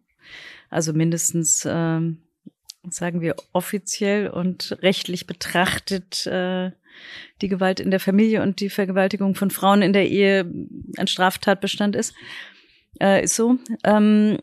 also 0.70 0.92
mindestens 0.92 1.66
ähm, 1.66 2.22
sagen 2.94 3.22
wir 3.22 3.36
offiziell 3.54 4.28
und 4.28 4.78
rechtlich 4.82 5.28
betrachtet 5.28 6.26
äh, 6.28 6.72
die 7.42 7.48
Gewalt 7.48 7.80
in 7.80 7.92
der 7.92 8.00
Familie 8.00 8.42
und 8.42 8.60
die 8.60 8.70
Vergewaltigung 8.70 9.36
von 9.36 9.52
Frauen 9.52 9.82
in 9.82 9.94
der 9.94 10.10
Ehe 10.10 10.52
ein 10.98 11.08
Straftatbestand 11.08 11.96
ist, 11.96 12.14
äh, 13.02 13.24
ist 13.24 13.36
so. 13.36 13.58
Ähm, 13.84 14.40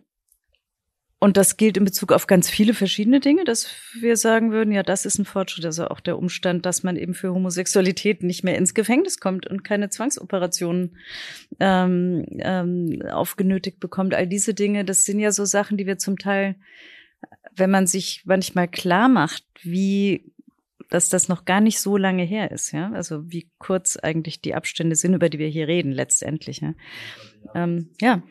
und 1.18 1.38
das 1.38 1.56
gilt 1.56 1.78
in 1.78 1.84
Bezug 1.84 2.12
auf 2.12 2.26
ganz 2.26 2.50
viele 2.50 2.74
verschiedene 2.74 3.20
Dinge, 3.20 3.44
dass 3.44 3.70
wir 3.98 4.18
sagen 4.18 4.52
würden, 4.52 4.70
ja, 4.70 4.82
das 4.82 5.06
ist 5.06 5.18
ein 5.18 5.24
Fortschritt. 5.24 5.64
Also 5.64 5.88
auch 5.88 6.00
der 6.00 6.18
Umstand, 6.18 6.66
dass 6.66 6.82
man 6.82 6.96
eben 6.96 7.14
für 7.14 7.32
Homosexualität 7.32 8.22
nicht 8.22 8.44
mehr 8.44 8.56
ins 8.56 8.74
Gefängnis 8.74 9.18
kommt 9.18 9.46
und 9.46 9.64
keine 9.64 9.88
Zwangsoperationen 9.88 10.98
ähm, 11.58 12.26
ähm, 12.38 13.02
aufgenötigt 13.10 13.80
bekommt. 13.80 14.14
All 14.14 14.26
diese 14.26 14.52
Dinge, 14.52 14.84
das 14.84 15.06
sind 15.06 15.18
ja 15.18 15.32
so 15.32 15.46
Sachen, 15.46 15.78
die 15.78 15.86
wir 15.86 15.96
zum 15.96 16.18
Teil 16.18 16.56
wenn 17.56 17.70
man 17.70 17.86
sich 17.86 18.22
manchmal 18.25 18.68
klar 18.68 19.08
macht, 19.08 19.44
wie 19.62 20.32
dass 20.88 21.08
das 21.08 21.28
noch 21.28 21.44
gar 21.44 21.60
nicht 21.60 21.80
so 21.80 21.96
lange 21.96 22.22
her 22.22 22.50
ist, 22.50 22.72
ja. 22.72 22.92
Also 22.92 23.30
wie 23.30 23.50
kurz 23.58 23.96
eigentlich 23.96 24.40
die 24.40 24.54
Abstände 24.54 24.96
sind, 24.96 25.14
über 25.14 25.28
die 25.28 25.38
wir 25.38 25.48
hier 25.48 25.68
reden, 25.68 25.92
letztendlich. 25.92 26.60
Ja. 26.60 26.75
Ähm, 27.54 27.90
ja. 28.00 28.22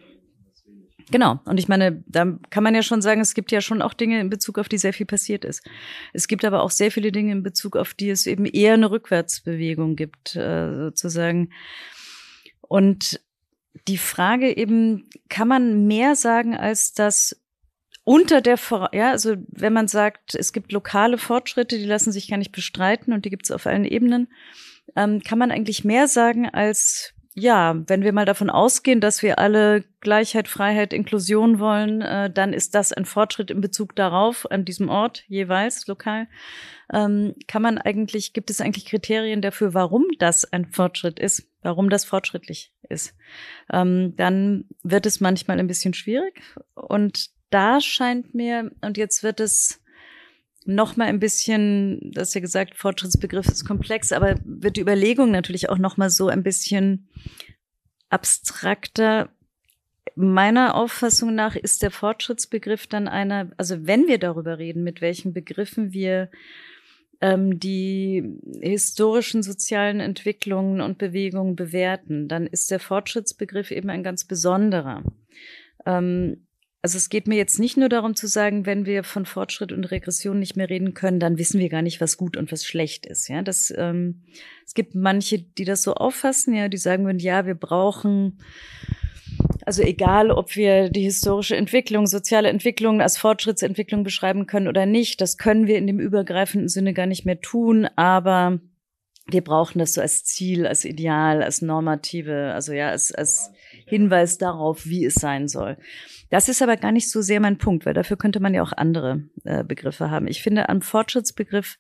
Genau. 1.12 1.40
Und 1.46 1.60
ich 1.60 1.68
meine, 1.68 2.04
da 2.08 2.38
kann 2.50 2.64
man 2.64 2.74
ja 2.74 2.82
schon 2.82 3.02
sagen, 3.02 3.22
es 3.22 3.36
gibt 3.36 3.52
ja 3.52 3.62
schon 3.62 3.82
auch 3.82 3.94
Dinge 3.94 4.20
in 4.20 4.30
Bezug 4.30 4.58
auf 4.58 4.70
die 4.70 4.78
sehr 4.78 4.94
viel 4.94 5.06
passiert 5.06 5.46
ist. 5.46 5.64
Es 6.14 6.28
gibt 6.28 6.44
aber 6.46 6.64
auch 6.64 6.72
sehr 6.72 6.92
viele 6.92 7.12
Dinge 7.12 7.32
in 7.32 7.44
Bezug 7.44 7.76
auf 7.76 7.94
die 7.94 8.10
es 8.10 8.26
eben 8.26 8.46
eher 8.46 8.74
eine 8.74 8.90
Rückwärtsbewegung 8.90 9.96
gibt, 9.96 10.36
äh, 10.36 10.74
sozusagen. 10.76 11.52
Und 12.62 13.22
die 13.88 13.98
Frage 13.98 14.56
eben, 14.58 15.08
kann 15.30 15.48
man 15.48 15.86
mehr 15.86 16.16
sagen 16.16 16.56
als 16.56 16.94
das 16.94 17.40
unter 18.06 18.40
der, 18.40 18.58
ja, 18.94 19.12
also 19.12 19.36
wenn 19.48 19.74
man 19.74 19.88
sagt, 19.88 20.36
es 20.36 20.54
gibt 20.54 20.72
lokale 20.72 21.18
Fortschritte, 21.18 21.78
die 21.78 21.86
lassen 21.86 22.12
sich 22.12 22.30
gar 22.30 22.38
nicht 22.38 22.52
bestreiten 22.52 23.12
und 23.12 23.26
die 23.26 23.30
gibt 23.30 23.46
es 23.46 23.52
auf 23.52 23.66
allen 23.66 23.84
Ebenen, 23.84 24.30
ähm, 24.96 25.22
kann 25.22 25.40
man 25.40 25.52
eigentlich 25.52 25.84
mehr 25.84 26.08
sagen 26.08 26.48
als 26.48 27.16
ja, 27.38 27.76
wenn 27.88 28.02
wir 28.02 28.14
mal 28.14 28.26
davon 28.26 28.50
ausgehen, 28.50 29.02
dass 29.02 29.22
wir 29.22 29.40
alle 29.40 29.84
Gleichheit, 30.00 30.48
Freiheit, 30.48 30.94
Inklusion 30.94 31.60
wollen, 31.60 32.02
äh, 32.02 32.32
dann 32.32 32.54
ist 32.54 32.76
das 32.76 32.94
ein 32.94 33.04
Fortschritt 33.04 33.52
in 33.52 33.60
Bezug 33.60 33.94
darauf, 33.94 34.50
an 34.50 34.64
diesem 34.64 34.88
Ort 34.88 35.26
jeweils 35.28 35.86
lokal. 35.86 36.28
Ähm, 36.94 37.36
kann 37.48 37.62
man 37.62 37.78
eigentlich, 37.78 38.32
gibt 38.32 38.50
es 38.50 38.62
eigentlich 38.62 38.86
Kriterien 38.86 39.42
dafür, 39.42 39.74
warum 39.74 40.06
das 40.18 40.46
ein 40.46 40.72
Fortschritt 40.72 41.20
ist, 41.20 41.46
warum 41.62 41.90
das 41.90 42.06
fortschrittlich 42.06 42.72
ist? 42.88 43.14
Ähm, 43.70 44.16
dann 44.16 44.70
wird 44.84 45.06
es 45.06 45.20
manchmal 45.20 45.60
ein 45.60 45.68
bisschen 45.68 45.94
schwierig 45.94 46.42
und 46.74 47.35
da 47.50 47.82
scheint 47.82 48.34
mir, 48.34 48.72
und 48.82 48.98
jetzt 48.98 49.24
wird 49.24 49.40
es 49.40 49.82
noch 50.66 50.98
mal 50.98 51.06
ein 51.06 51.20
bisschen, 51.20 52.12
das 52.12 52.34
ja 52.34 52.42
gesagt, 52.42 52.76
Fortschrittsbegriff 52.76 53.48
ist 53.48 53.66
komplex, 53.66 54.12
aber 54.12 54.36
wird 54.44 54.78
die 54.78 54.82
Überlegung 54.82 55.32
natürlich 55.32 55.70
auch 55.70 55.78
noch 55.78 55.98
mal 55.98 56.10
so 56.10 56.28
ein 56.28 56.44
bisschen 56.44 57.08
abstrakter. 58.10 59.30
Meiner 60.16 60.76
Auffassung 60.76 61.36
nach 61.36 61.56
ist 61.56 61.84
der 61.84 61.92
Fortschrittsbegriff 61.92 62.88
dann 62.88 63.08
einer, 63.08 63.52
also 63.58 63.86
wenn 63.86 64.08
wir 64.08 64.18
darüber 64.18 64.58
reden, 64.58 64.84
mit 64.84 65.02
welchen 65.02 65.34
Begriffen 65.34 65.94
wir 65.94 66.32
ähm, 67.22 67.60
die 67.60 68.40
historischen 68.62 69.44
sozialen 69.44 70.00
Entwicklungen 70.00 70.82
und 70.82 70.98
Bewegungen 70.98 71.56
bewerten, 71.56 72.28
dann 72.28 72.48
ist 72.48 72.72
der 72.72 72.80
Fortschrittsbegriff 72.80 73.72
eben 73.72 73.90
ein 73.90 74.04
ganz 74.04 74.26
besonderer. 74.26 75.04
Ähm, 75.86 76.45
also 76.86 77.00
es 77.00 77.10
geht 77.10 77.28
mir 77.28 77.36
jetzt 77.36 77.58
nicht 77.58 77.78
nur 77.78 77.90
darum 77.90 78.14
zu 78.14 78.28
sagen, 78.28 78.68
wenn 78.68 78.86
wir 78.86 79.04
von 79.04 79.26
Fortschritt 79.26 79.72
und 79.72 79.86
Regression 79.86 80.38
nicht 80.38 80.56
mehr 80.56 80.70
reden 80.70 80.94
können, 80.94 81.20
dann 81.20 81.40
wissen 81.40 81.60
wir 81.60 81.68
gar 81.68 81.82
nicht, 81.82 82.00
was 82.00 82.16
gut 82.16 82.38
und 82.38 82.52
was 82.52 82.64
schlecht 82.64 83.08
ist. 83.08 83.28
Ja, 83.28 83.42
das 83.42 83.74
ähm, 83.76 84.22
es 84.68 84.76
gibt 84.76 84.94
manche, 84.94 85.40
die 85.40 85.66
das 85.66 85.82
so 85.82 85.96
auffassen, 85.96 86.54
ja, 86.54 86.70
die 86.70 86.78
sagen 86.78 87.04
würden, 87.08 87.18
ja, 87.18 87.48
wir 87.48 87.56
brauchen 87.56 88.38
also 89.66 89.82
egal, 89.82 90.30
ob 90.30 90.56
wir 90.56 90.92
die 90.92 91.02
historische 91.02 91.56
Entwicklung, 91.56 92.06
soziale 92.06 92.50
Entwicklung 92.50 93.02
als 93.02 93.18
Fortschrittsentwicklung 93.18 94.04
beschreiben 94.04 94.46
können 94.46 94.68
oder 94.68 94.86
nicht, 94.86 95.22
das 95.22 95.40
können 95.40 95.66
wir 95.66 95.80
in 95.80 95.88
dem 95.88 96.00
übergreifenden 96.00 96.70
Sinne 96.70 96.94
gar 96.94 97.08
nicht 97.08 97.26
mehr 97.26 97.42
tun, 97.42 97.88
aber 97.96 98.60
wir 99.26 99.44
brauchen 99.44 99.80
das 99.80 99.94
so 99.94 100.02
als 100.02 100.24
Ziel, 100.24 100.68
als 100.68 100.86
Ideal, 100.86 101.42
als 101.42 101.64
normative, 101.64 102.54
also 102.54 102.74
ja, 102.74 102.90
als, 102.90 103.12
als 103.12 103.54
Hinweis 103.86 104.38
darauf, 104.38 104.86
wie 104.86 105.06
es 105.06 105.16
sein 105.16 105.48
soll. 105.48 105.78
Das 106.30 106.50
ist 106.50 106.62
aber 106.62 106.78
gar 106.78 106.92
nicht 106.92 107.10
so 107.10 107.22
sehr 107.22 107.40
mein 107.40 107.58
Punkt, 107.58 107.86
weil 107.86 107.94
dafür 107.94 108.18
könnte 108.18 108.40
man 108.40 108.54
ja 108.54 108.64
auch 108.64 108.74
andere 108.74 109.24
äh, 109.44 109.64
Begriffe 109.64 110.10
haben. 110.10 110.28
Ich 110.28 110.42
finde 110.42 110.70
am 110.70 110.82
Fortschrittsbegriff 110.82 111.78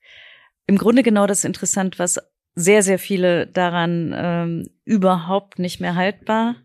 im 0.68 0.78
Grunde 0.78 1.04
genau 1.04 1.28
das 1.28 1.44
interessant, 1.44 2.00
was 2.00 2.20
sehr, 2.56 2.84
sehr 2.84 2.98
viele 2.98 3.48
daran 3.48 4.14
ähm, 4.16 4.70
überhaupt 4.86 5.60
nicht 5.60 5.82
mehr 5.82 5.96
haltbar 5.96 6.56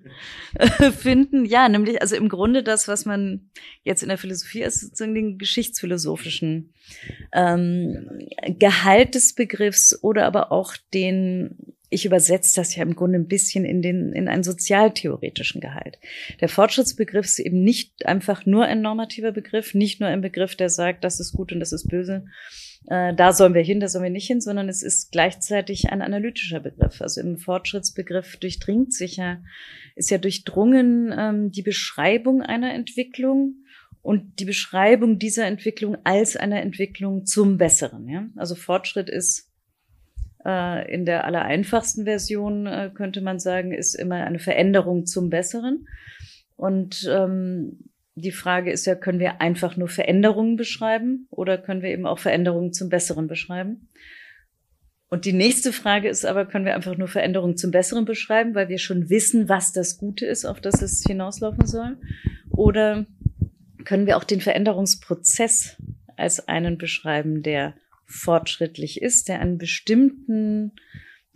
äh, 0.54 0.90
finden. 0.92 1.44
Ja, 1.44 1.68
nämlich 1.68 2.00
also 2.00 2.14
im 2.14 2.28
Grunde 2.28 2.62
das, 2.62 2.86
was 2.86 3.06
man 3.06 3.50
jetzt 3.82 4.02
in 4.02 4.08
der 4.08 4.18
Philosophie 4.18 4.62
ist, 4.62 4.80
sozusagen 4.80 5.14
den 5.14 5.36
geschichtsphilosophischen 5.36 6.72
ähm, 7.32 8.08
Gehalt 8.58 9.16
des 9.16 9.34
Begriffs 9.34 9.98
oder 10.00 10.26
aber 10.26 10.52
auch 10.52 10.76
den 10.94 11.74
ich 11.90 12.06
übersetze 12.06 12.54
das 12.54 12.74
ja 12.76 12.84
im 12.84 12.94
Grunde 12.94 13.18
ein 13.18 13.26
bisschen 13.26 13.64
in 13.64 13.82
den, 13.82 14.12
in 14.12 14.28
einen 14.28 14.44
sozialtheoretischen 14.44 15.60
Gehalt. 15.60 15.98
Der 16.40 16.48
Fortschrittsbegriff 16.48 17.26
ist 17.26 17.40
eben 17.40 17.62
nicht 17.62 18.06
einfach 18.06 18.46
nur 18.46 18.64
ein 18.64 18.80
normativer 18.80 19.32
Begriff, 19.32 19.74
nicht 19.74 20.00
nur 20.00 20.08
ein 20.08 20.20
Begriff, 20.20 20.54
der 20.54 20.70
sagt, 20.70 21.02
das 21.02 21.18
ist 21.18 21.32
gut 21.32 21.52
und 21.52 21.58
das 21.58 21.72
ist 21.72 21.88
böse, 21.88 22.24
äh, 22.86 23.12
da 23.14 23.32
sollen 23.32 23.54
wir 23.54 23.62
hin, 23.62 23.80
da 23.80 23.88
sollen 23.88 24.04
wir 24.04 24.10
nicht 24.10 24.28
hin, 24.28 24.40
sondern 24.40 24.68
es 24.68 24.82
ist 24.82 25.10
gleichzeitig 25.10 25.90
ein 25.90 26.00
analytischer 26.00 26.60
Begriff. 26.60 27.02
Also 27.02 27.20
im 27.20 27.36
Fortschrittsbegriff 27.36 28.36
durchdringt 28.36 28.94
sich 28.94 29.16
ja, 29.16 29.42
ist 29.96 30.10
ja 30.10 30.18
durchdrungen 30.18 31.12
ähm, 31.16 31.50
die 31.50 31.62
Beschreibung 31.62 32.40
einer 32.40 32.72
Entwicklung 32.72 33.56
und 34.00 34.38
die 34.38 34.44
Beschreibung 34.44 35.18
dieser 35.18 35.46
Entwicklung 35.46 35.98
als 36.04 36.36
einer 36.36 36.62
Entwicklung 36.62 37.26
zum 37.26 37.58
Besseren. 37.58 38.08
Ja? 38.08 38.28
Also 38.36 38.54
Fortschritt 38.54 39.10
ist 39.10 39.49
äh, 40.44 40.92
in 40.92 41.04
der 41.04 41.24
allereinfachsten 41.24 42.04
Version 42.04 42.66
äh, 42.66 42.90
könnte 42.94 43.20
man 43.20 43.38
sagen, 43.38 43.72
ist 43.72 43.94
immer 43.94 44.16
eine 44.16 44.38
Veränderung 44.38 45.06
zum 45.06 45.30
Besseren. 45.30 45.86
Und 46.56 47.08
ähm, 47.10 47.90
die 48.14 48.32
Frage 48.32 48.70
ist 48.70 48.86
ja, 48.86 48.94
können 48.94 49.20
wir 49.20 49.40
einfach 49.40 49.76
nur 49.76 49.88
Veränderungen 49.88 50.56
beschreiben 50.56 51.26
oder 51.30 51.58
können 51.58 51.82
wir 51.82 51.90
eben 51.90 52.06
auch 52.06 52.18
Veränderungen 52.18 52.72
zum 52.72 52.88
Besseren 52.88 53.26
beschreiben? 53.26 53.88
Und 55.08 55.24
die 55.24 55.32
nächste 55.32 55.72
Frage 55.72 56.08
ist 56.08 56.24
aber, 56.24 56.46
können 56.46 56.64
wir 56.64 56.74
einfach 56.74 56.96
nur 56.96 57.08
Veränderungen 57.08 57.56
zum 57.56 57.72
Besseren 57.72 58.04
beschreiben, 58.04 58.54
weil 58.54 58.68
wir 58.68 58.78
schon 58.78 59.10
wissen, 59.10 59.48
was 59.48 59.72
das 59.72 59.98
Gute 59.98 60.24
ist, 60.24 60.44
auf 60.44 60.60
das 60.60 60.82
es 60.82 61.02
hinauslaufen 61.04 61.66
soll? 61.66 61.96
Oder 62.50 63.06
können 63.84 64.06
wir 64.06 64.16
auch 64.16 64.24
den 64.24 64.40
Veränderungsprozess 64.40 65.82
als 66.16 66.46
einen 66.46 66.78
beschreiben, 66.78 67.42
der 67.42 67.74
fortschrittlich 68.10 69.00
ist, 69.00 69.28
der 69.28 69.40
einen 69.40 69.58
bestimmten 69.58 70.72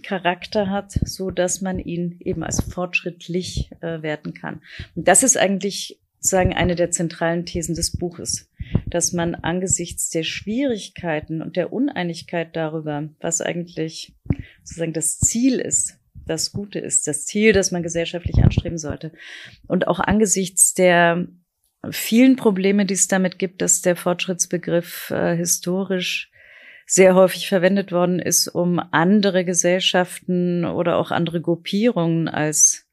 Charakter 0.02 0.68
hat, 0.68 0.92
so 1.04 1.30
dass 1.30 1.60
man 1.60 1.78
ihn 1.78 2.18
eben 2.20 2.42
als 2.42 2.60
fortschrittlich 2.62 3.70
äh, 3.80 4.02
werten 4.02 4.34
kann. 4.34 4.60
Und 4.94 5.08
das 5.08 5.22
ist 5.22 5.38
eigentlich 5.38 6.00
sozusagen 6.18 6.54
eine 6.54 6.74
der 6.74 6.90
zentralen 6.90 7.46
Thesen 7.46 7.74
des 7.74 7.96
Buches, 7.96 8.50
dass 8.86 9.12
man 9.12 9.34
angesichts 9.34 10.10
der 10.10 10.24
Schwierigkeiten 10.24 11.42
und 11.42 11.56
der 11.56 11.72
Uneinigkeit 11.72 12.56
darüber, 12.56 13.08
was 13.20 13.40
eigentlich 13.40 14.14
sozusagen 14.62 14.94
das 14.94 15.18
Ziel 15.18 15.58
ist, 15.58 15.98
das 16.26 16.52
Gute 16.52 16.78
ist, 16.78 17.06
das 17.06 17.26
Ziel, 17.26 17.52
das 17.52 17.70
man 17.70 17.82
gesellschaftlich 17.82 18.38
anstreben 18.38 18.78
sollte, 18.78 19.12
und 19.66 19.86
auch 19.86 20.00
angesichts 20.00 20.72
der 20.74 21.28
vielen 21.90 22.36
Probleme, 22.36 22.86
die 22.86 22.94
es 22.94 23.08
damit 23.08 23.38
gibt, 23.38 23.60
dass 23.60 23.82
der 23.82 23.94
Fortschrittsbegriff 23.94 25.10
äh, 25.10 25.36
historisch 25.36 26.30
sehr 26.86 27.14
häufig 27.14 27.48
verwendet 27.48 27.92
worden 27.92 28.18
ist, 28.18 28.48
um 28.48 28.80
andere 28.90 29.44
Gesellschaften 29.44 30.64
oder 30.64 30.96
auch 30.98 31.10
andere 31.10 31.40
Gruppierungen 31.40 32.28
als 32.28 32.86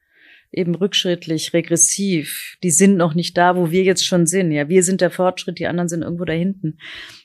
eben 0.51 0.75
rückschrittlich, 0.75 1.53
regressiv. 1.53 2.57
Die 2.61 2.71
sind 2.71 2.97
noch 2.97 3.13
nicht 3.13 3.37
da, 3.37 3.55
wo 3.55 3.71
wir 3.71 3.83
jetzt 3.83 4.05
schon 4.05 4.27
sind. 4.27 4.51
Ja, 4.51 4.67
wir 4.67 4.83
sind 4.83 5.01
der 5.01 5.09
Fortschritt, 5.09 5.59
die 5.59 5.67
anderen 5.67 5.87
sind 5.87 6.01
irgendwo 6.01 6.25
da 6.25 6.33
hinten. 6.33 6.77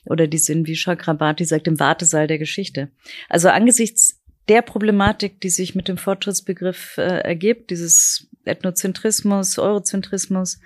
Oder 0.05 0.27
die 0.27 0.37
sind, 0.37 0.67
wie 0.67 0.75
Chakrabarti 0.75 1.43
sagt, 1.43 1.67
im 1.67 1.79
Wartesaal 1.79 2.27
der 2.27 2.37
Geschichte. 2.37 2.89
Also 3.27 3.49
angesichts 3.49 4.21
der 4.47 4.61
Problematik, 4.61 5.41
die 5.41 5.49
sich 5.49 5.75
mit 5.75 5.89
dem 5.89 5.97
Fortschrittsbegriff 5.97 6.97
äh, 6.97 7.19
ergibt, 7.19 7.69
dieses 7.69 8.29
Ethnozentrismus, 8.45 9.59
Eurozentrismus, 9.59 10.59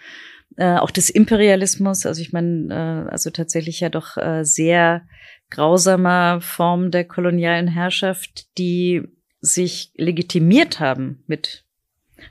äh, 0.58 0.76
auch 0.76 0.92
des 0.92 1.10
Imperialismus, 1.10 2.06
also 2.06 2.22
ich 2.22 2.32
meine, 2.32 3.08
äh, 3.08 3.12
also 3.12 3.32
tatsächlich 3.32 3.80
ja 3.80 3.90
doch 3.90 4.18
äh, 4.18 4.44
sehr 4.44 5.08
grausamer 5.52 6.42
Form 6.42 6.90
der 6.90 7.06
kolonialen 7.06 7.68
Herrschaft, 7.68 8.58
die 8.58 9.04
sich 9.40 9.92
legitimiert 9.96 10.80
haben 10.80 11.24
mit 11.28 11.66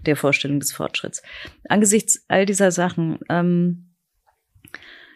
der 0.07 0.17
Vorstellung 0.17 0.61
des 0.61 0.73
Fortschritts. 0.73 1.23
Angesichts 1.69 2.25
all 2.29 2.47
dieser 2.47 2.71
Sachen 2.71 3.19
ähm, 3.29 3.91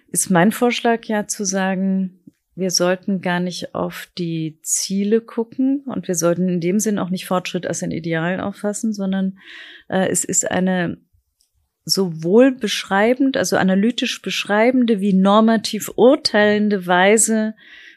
ist 0.09 0.31
mein 0.31 0.53
Vorschlag 0.53 1.05
ja 1.07 1.27
zu 1.27 1.45
sagen, 1.45 2.21
wir 2.57 2.71
sollten 2.71 3.21
gar 3.21 3.41
nicht 3.41 3.75
auf 3.75 4.09
die 4.17 4.61
Ziele 4.63 5.21
gucken 5.21 5.83
und 5.87 6.07
wir 6.07 6.15
sollten 6.15 6.49
in 6.49 6.61
dem 6.61 6.79
Sinn 6.79 7.01
auch 7.01 7.11
nicht 7.11 7.27
Fortschritt 7.27 7.67
als 7.67 7.83
ein 7.83 7.91
Ideal 7.91 8.41
auffassen, 8.41 8.93
sondern 8.93 9.39
äh, 9.89 10.09
es 10.09 10.25
ist 10.25 10.49
eine 10.49 10.99
sowohl 11.85 12.53
beschreibend, 12.53 13.37
also 13.37 13.57
analytisch 13.57 14.23
beschreibende 14.23 15.01
wie 15.01 15.13
normativ 15.13 15.91
urteilende 15.97 16.87
Weise 16.87 17.55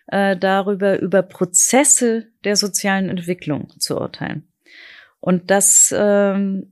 äh, 0.08 0.36
darüber, 0.38 1.00
über 1.00 1.22
Prozesse 1.22 2.28
der 2.44 2.56
sozialen 2.56 3.10
Entwicklung 3.10 3.74
zu 3.80 3.98
urteilen. 4.00 4.48
Und 5.20 5.50
das 5.52 5.94
ähm, 5.96 6.72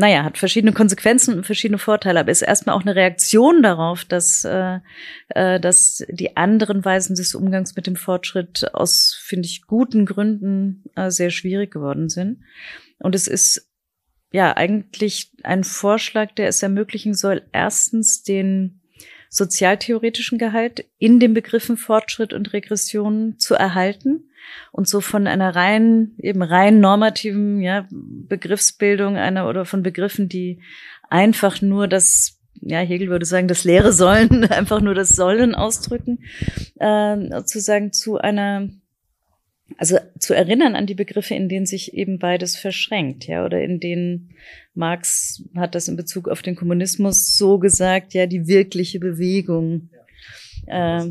naja, 0.00 0.24
hat 0.24 0.38
verschiedene 0.38 0.72
Konsequenzen 0.72 1.36
und 1.36 1.44
verschiedene 1.44 1.76
Vorteile, 1.76 2.20
aber 2.20 2.30
ist 2.30 2.40
erstmal 2.40 2.74
auch 2.74 2.80
eine 2.80 2.96
Reaktion 2.96 3.62
darauf, 3.62 4.06
dass, 4.06 4.44
äh, 4.44 4.78
äh, 5.28 5.60
dass 5.60 6.02
die 6.08 6.38
anderen 6.38 6.82
Weisen 6.84 7.16
des 7.16 7.34
Umgangs 7.34 7.76
mit 7.76 7.86
dem 7.86 7.96
Fortschritt 7.96 8.72
aus, 8.72 9.20
finde 9.22 9.46
ich, 9.46 9.66
guten 9.66 10.06
Gründen 10.06 10.84
äh, 10.96 11.10
sehr 11.10 11.30
schwierig 11.30 11.70
geworden 11.70 12.08
sind. 12.08 12.40
Und 12.98 13.14
es 13.14 13.26
ist 13.26 13.70
ja 14.32 14.56
eigentlich 14.56 15.32
ein 15.42 15.64
Vorschlag, 15.64 16.32
der 16.32 16.48
es 16.48 16.62
ermöglichen 16.62 17.12
soll, 17.12 17.42
erstens 17.52 18.22
den 18.22 18.79
sozialtheoretischen 19.30 20.38
Gehalt 20.38 20.84
in 20.98 21.20
den 21.20 21.32
Begriffen 21.32 21.76
Fortschritt 21.76 22.32
und 22.32 22.52
Regression 22.52 23.38
zu 23.38 23.54
erhalten 23.54 24.28
und 24.72 24.88
so 24.88 25.00
von 25.00 25.26
einer 25.26 25.54
rein, 25.54 26.12
eben 26.18 26.42
rein 26.42 26.80
normativen, 26.80 27.62
ja, 27.62 27.86
Begriffsbildung 27.90 29.16
einer 29.16 29.48
oder 29.48 29.64
von 29.64 29.82
Begriffen, 29.82 30.28
die 30.28 30.60
einfach 31.08 31.62
nur 31.62 31.86
das 31.86 32.40
ja, 32.62 32.80
Hegel 32.80 33.08
würde 33.08 33.24
sagen, 33.24 33.48
das 33.48 33.64
leere 33.64 33.92
Sollen, 33.92 34.44
einfach 34.50 34.80
nur 34.80 34.94
das 34.94 35.10
Sollen 35.10 35.54
ausdrücken, 35.54 36.18
äh, 36.78 37.42
zu 37.44 37.60
sagen, 37.60 37.92
zu 37.92 38.18
einer, 38.18 38.68
also 39.76 39.98
zu 40.18 40.34
erinnern 40.34 40.74
an 40.74 40.86
die 40.86 40.94
Begriffe, 40.94 41.34
in 41.34 41.48
denen 41.48 41.66
sich 41.66 41.94
eben 41.94 42.18
beides 42.18 42.56
verschränkt, 42.56 43.26
ja, 43.26 43.44
oder 43.44 43.62
in 43.62 43.80
denen 43.80 44.30
Marx 44.74 45.42
hat 45.56 45.74
das 45.74 45.88
in 45.88 45.96
Bezug 45.96 46.28
auf 46.28 46.42
den 46.42 46.56
Kommunismus 46.56 47.36
so 47.36 47.58
gesagt, 47.58 48.14
ja, 48.14 48.26
die 48.26 48.46
wirkliche 48.46 49.00
Bewegung 49.00 49.90
äh, 50.66 51.06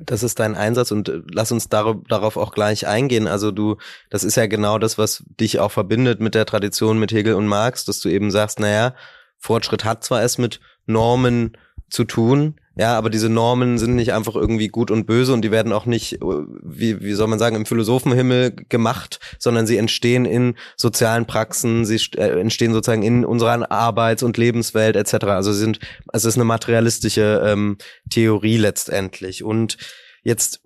das 0.00 0.22
ist 0.22 0.38
dein 0.38 0.54
Einsatz 0.54 0.90
und 0.90 1.08
äh, 1.08 1.22
lass 1.32 1.52
uns 1.52 1.68
darauf 1.68 2.36
auch 2.36 2.52
gleich 2.52 2.86
eingehen. 2.86 3.26
Also 3.26 3.50
du, 3.50 3.76
das 4.10 4.24
ist 4.24 4.36
ja 4.36 4.46
genau 4.46 4.78
das, 4.78 4.98
was 4.98 5.24
dich 5.40 5.58
auch 5.58 5.70
verbindet 5.70 6.20
mit 6.20 6.34
der 6.34 6.46
Tradition 6.46 6.98
mit 6.98 7.12
Hegel 7.12 7.34
und 7.34 7.46
Marx, 7.46 7.84
dass 7.84 8.00
du 8.00 8.08
eben 8.08 8.30
sagst, 8.30 8.60
naja, 8.60 8.94
Fortschritt 9.38 9.84
hat 9.84 10.04
zwar 10.04 10.22
es 10.22 10.38
mit 10.38 10.60
Normen 10.86 11.56
zu 11.94 12.04
tun, 12.04 12.56
ja, 12.76 12.98
aber 12.98 13.08
diese 13.08 13.28
Normen 13.28 13.78
sind 13.78 13.94
nicht 13.94 14.12
einfach 14.12 14.34
irgendwie 14.34 14.66
gut 14.66 14.90
und 14.90 15.06
böse 15.06 15.32
und 15.32 15.42
die 15.42 15.52
werden 15.52 15.72
auch 15.72 15.86
nicht, 15.86 16.14
äh, 16.14 16.18
wie, 16.20 17.00
wie 17.00 17.12
soll 17.12 17.28
man 17.28 17.38
sagen, 17.38 17.54
im 17.54 17.66
Philosophenhimmel 17.66 18.50
gemacht, 18.68 19.20
sondern 19.38 19.64
sie 19.68 19.76
entstehen 19.76 20.24
in 20.24 20.56
sozialen 20.76 21.24
Praxen, 21.24 21.84
sie 21.84 22.00
äh, 22.16 22.40
entstehen 22.40 22.72
sozusagen 22.72 23.04
in 23.04 23.24
unserer 23.24 23.70
Arbeits- 23.70 24.24
und 24.24 24.36
Lebenswelt 24.36 24.96
etc. 24.96 25.26
Also 25.26 25.52
sie 25.52 25.60
sind, 25.60 25.78
also 26.08 26.26
es 26.26 26.34
ist 26.34 26.38
eine 26.38 26.46
materialistische 26.46 27.44
ähm, 27.46 27.78
Theorie 28.10 28.56
letztendlich. 28.56 29.44
Und 29.44 29.76
jetzt 30.24 30.60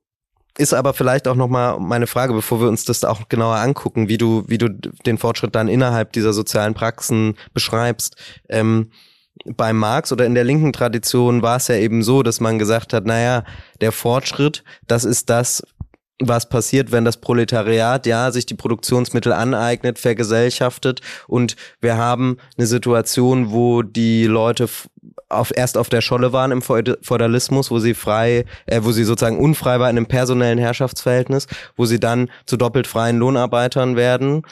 ist 0.56 0.72
aber 0.72 0.94
vielleicht 0.94 1.28
auch 1.28 1.34
nochmal 1.34 1.78
meine 1.78 2.06
Frage, 2.06 2.32
bevor 2.32 2.62
wir 2.62 2.68
uns 2.68 2.86
das 2.86 3.04
auch 3.04 3.28
genauer 3.28 3.56
angucken, 3.56 4.08
wie 4.08 4.16
du, 4.16 4.44
wie 4.46 4.58
du 4.58 4.70
den 4.70 5.18
Fortschritt 5.18 5.54
dann 5.54 5.68
innerhalb 5.68 6.12
dieser 6.14 6.32
sozialen 6.32 6.72
Praxen 6.72 7.36
beschreibst. 7.52 8.16
Ähm, 8.48 8.90
bei 9.44 9.72
Marx 9.72 10.12
oder 10.12 10.26
in 10.26 10.34
der 10.34 10.44
linken 10.44 10.72
Tradition 10.72 11.42
war 11.42 11.56
es 11.56 11.68
ja 11.68 11.76
eben 11.76 12.02
so, 12.02 12.22
dass 12.22 12.40
man 12.40 12.58
gesagt 12.58 12.92
hat, 12.92 13.06
naja, 13.06 13.44
der 13.80 13.92
Fortschritt, 13.92 14.64
das 14.86 15.04
ist 15.04 15.30
das, 15.30 15.62
was 16.20 16.48
passiert, 16.48 16.90
wenn 16.90 17.04
das 17.04 17.18
Proletariat 17.18 18.06
ja 18.06 18.32
sich 18.32 18.44
die 18.44 18.54
Produktionsmittel 18.54 19.32
aneignet, 19.32 19.98
vergesellschaftet. 19.98 21.00
Und 21.28 21.56
wir 21.80 21.96
haben 21.96 22.38
eine 22.56 22.66
Situation, 22.66 23.52
wo 23.52 23.82
die 23.82 24.24
Leute 24.24 24.68
auf, 25.28 25.52
erst 25.54 25.78
auf 25.78 25.88
der 25.88 26.00
Scholle 26.00 26.32
waren 26.32 26.50
im 26.50 26.62
Feudalismus, 26.62 27.70
wo 27.70 27.78
sie 27.78 27.94
frei, 27.94 28.46
äh, 28.66 28.80
wo 28.82 28.92
sie 28.92 29.04
sozusagen 29.04 29.38
unfrei 29.38 29.78
war 29.78 29.90
in 29.90 29.96
einem 29.96 30.06
personellen 30.06 30.58
Herrschaftsverhältnis, 30.58 31.46
wo 31.76 31.84
sie 31.84 32.00
dann 32.00 32.30
zu 32.46 32.56
doppelt 32.56 32.86
freien 32.86 33.18
Lohnarbeitern 33.18 33.94
werden 33.94 34.42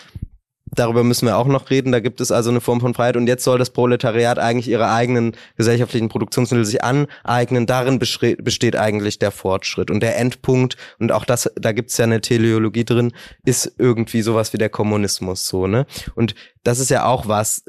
Darüber 0.75 1.05
müssen 1.05 1.27
wir 1.27 1.39
auch 1.39 1.47
noch 1.47 1.71
reden. 1.71 1.93
Da 1.93 2.01
gibt 2.01 2.21
es 2.21 2.33
also 2.33 2.51
eine 2.51 2.61
Form 2.61 2.81
von 2.81 2.93
Freiheit. 2.93 3.17
Und 3.17 3.29
jetzt 3.29 3.45
soll 3.45 3.59
das 3.59 3.71
Proletariat 3.71 4.39
eigentlich 4.39 4.69
ihre 4.69 4.91
eigenen 4.91 5.37
gesellschaftlichen 5.57 6.09
Produktionsmittel 6.09 6.65
sich 6.65 6.83
aneignen. 6.83 7.67
Darin 7.67 7.99
besteht 7.99 8.77
eigentlich 8.77 9.19
der 9.19 9.31
Fortschritt. 9.31 9.91
Und 9.91 10.01
der 10.01 10.19
Endpunkt, 10.19 10.77
und 10.99 11.13
auch 11.13 11.25
das, 11.25 11.51
da 11.55 11.73
gibt 11.73 11.91
es 11.91 11.97
ja 11.99 12.05
eine 12.05 12.21
Teleologie 12.21 12.85
drin, 12.85 13.13
ist 13.45 13.75
irgendwie 13.79 14.23
sowas 14.23 14.53
wie 14.53 14.59
der 14.59 14.69
Kommunismus, 14.69 15.47
so, 15.47 15.67
ne? 15.67 15.87
Und 16.15 16.35
das 16.65 16.81
ist 16.81 16.91
ja 16.91 17.05
auch 17.05 17.29
was, 17.29 17.65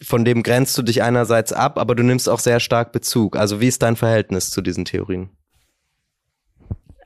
von 0.00 0.24
dem 0.24 0.42
grenzt 0.42 0.78
du 0.78 0.82
dich 0.82 1.02
einerseits 1.02 1.52
ab, 1.52 1.78
aber 1.78 1.94
du 1.94 2.02
nimmst 2.02 2.28
auch 2.28 2.38
sehr 2.38 2.60
stark 2.60 2.92
Bezug. 2.92 3.36
Also 3.36 3.60
wie 3.60 3.68
ist 3.68 3.82
dein 3.82 3.96
Verhältnis 3.96 4.50
zu 4.50 4.62
diesen 4.62 4.84
Theorien? 4.84 5.30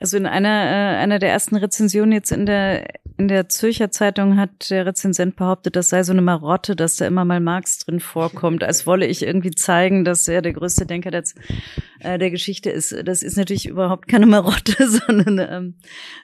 Also 0.01 0.17
in 0.17 0.25
einer, 0.25 0.49
äh, 0.49 0.97
einer 0.97 1.19
der 1.19 1.29
ersten 1.29 1.55
Rezensionen 1.55 2.11
jetzt 2.11 2.31
in 2.31 2.47
der, 2.47 2.87
in 3.19 3.27
der 3.27 3.49
Zürcher 3.49 3.91
Zeitung 3.91 4.35
hat 4.35 4.71
der 4.71 4.87
Rezensent 4.87 5.35
behauptet, 5.35 5.75
das 5.75 5.89
sei 5.89 6.01
so 6.01 6.11
eine 6.11 6.23
Marotte, 6.23 6.75
dass 6.75 6.97
da 6.97 7.05
immer 7.05 7.23
mal 7.23 7.39
Marx 7.39 7.77
drin 7.77 7.99
vorkommt, 7.99 8.63
als 8.63 8.87
wolle 8.87 9.05
ich 9.05 9.21
irgendwie 9.21 9.51
zeigen, 9.51 10.03
dass 10.03 10.27
er 10.27 10.41
der 10.41 10.53
größte 10.53 10.87
Denker 10.87 11.11
der, 11.11 11.23
äh, 11.99 12.17
der 12.17 12.31
Geschichte 12.31 12.71
ist. 12.71 12.95
Das 13.05 13.21
ist 13.21 13.37
natürlich 13.37 13.67
überhaupt 13.67 14.07
keine 14.07 14.25
Marotte, 14.25 14.89
sondern 15.07 15.37
ähm, 15.37 15.75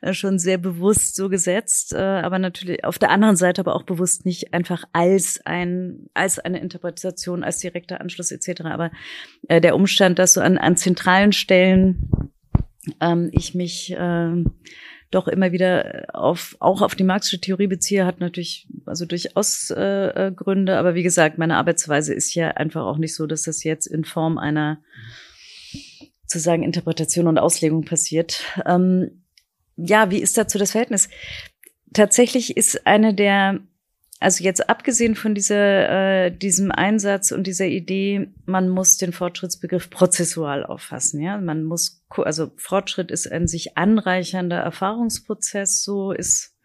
äh, 0.01 0.13
schon 0.13 0.39
sehr 0.39 0.57
bewusst 0.57 1.15
so 1.15 1.29
gesetzt, 1.29 1.93
äh, 1.93 1.97
aber 1.97 2.39
natürlich 2.39 2.83
auf 2.83 2.97
der 2.97 3.11
anderen 3.11 3.35
Seite 3.35 3.61
aber 3.61 3.75
auch 3.75 3.83
bewusst 3.83 4.25
nicht 4.25 4.55
einfach 4.55 4.85
als 4.91 5.39
ein, 5.45 6.07
als 6.15 6.39
eine 6.39 6.61
Interpretation, 6.61 7.43
als 7.43 7.59
direkter 7.59 8.01
Anschluss 8.01 8.31
etc. 8.31 8.61
Aber 8.61 8.89
äh, 9.49 9.61
der 9.61 9.75
Umstand, 9.75 10.17
dass 10.17 10.33
so 10.33 10.41
an, 10.41 10.57
an 10.57 10.77
zentralen 10.77 11.31
Stellen 11.31 12.31
ähm, 13.01 13.29
ich 13.31 13.55
mich 13.55 13.91
äh, 13.91 14.43
doch 15.11 15.27
immer 15.27 15.51
wieder 15.51 16.07
auf 16.13 16.57
auch 16.59 16.81
auf 16.81 16.95
die 16.95 17.03
marxische 17.03 17.39
Theorie 17.39 17.67
beziehe, 17.67 18.05
hat 18.05 18.19
natürlich 18.19 18.67
also 18.85 19.05
durchaus 19.05 19.69
äh, 19.69 20.27
äh, 20.27 20.31
Gründe. 20.31 20.77
Aber 20.77 20.95
wie 20.95 21.03
gesagt, 21.03 21.37
meine 21.37 21.55
Arbeitsweise 21.55 22.13
ist 22.13 22.33
ja 22.35 22.49
einfach 22.51 22.85
auch 22.85 22.97
nicht 22.97 23.15
so, 23.15 23.25
dass 23.25 23.43
das 23.43 23.63
jetzt 23.63 23.85
in 23.87 24.03
Form 24.03 24.37
einer 24.37 24.79
zu 26.25 26.39
sagen 26.39 26.63
Interpretation 26.63 27.27
und 27.27 27.39
Auslegung 27.39 27.85
passiert. 27.85 28.43
Ähm, 28.65 29.23
ja, 29.77 30.11
wie 30.11 30.19
ist 30.19 30.37
dazu 30.37 30.57
das 30.57 30.71
Verhältnis? 30.71 31.07
Tatsächlich 31.93 32.57
ist 32.57 32.85
eine 32.85 33.13
der 33.13 33.61
also 34.19 34.43
jetzt 34.43 34.69
abgesehen 34.69 35.15
von 35.15 35.35
dieser, 35.35 36.25
äh, 36.25 36.31
diesem 36.31 36.71
Einsatz 36.71 37.31
und 37.31 37.45
dieser 37.45 37.67
Idee, 37.67 38.29
man 38.45 38.69
muss 38.69 38.97
den 38.97 39.13
Fortschrittsbegriff 39.13 39.89
prozessual 39.89 40.65
auffassen. 40.65 41.21
Ja, 41.21 41.37
man 41.37 41.63
muss, 41.63 42.03
also 42.09 42.51
Fortschritt 42.55 43.11
ist 43.11 43.31
ein 43.31 43.47
sich 43.47 43.77
anreichernder 43.77 44.57
Erfahrungsprozess. 44.57 45.83
So 45.83 46.11
ist 46.11 46.55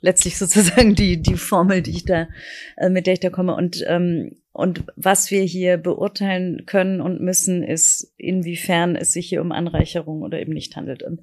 letztlich 0.00 0.38
sozusagen 0.38 0.94
die 0.94 1.20
die 1.20 1.36
Formel, 1.36 1.82
die 1.82 1.90
ich 1.90 2.04
da, 2.04 2.28
äh, 2.76 2.88
mit 2.88 3.06
der 3.06 3.14
ich 3.14 3.20
da 3.20 3.30
komme. 3.30 3.54
Und 3.54 3.84
ähm, 3.86 4.36
und 4.58 4.82
was 4.96 5.30
wir 5.30 5.42
hier 5.42 5.76
beurteilen 5.76 6.66
können 6.66 7.00
und 7.00 7.20
müssen, 7.20 7.62
ist, 7.62 8.12
inwiefern 8.16 8.96
es 8.96 9.12
sich 9.12 9.28
hier 9.28 9.40
um 9.40 9.52
Anreicherung 9.52 10.22
oder 10.22 10.40
eben 10.40 10.52
nicht 10.52 10.74
handelt. 10.74 11.04
Und 11.04 11.20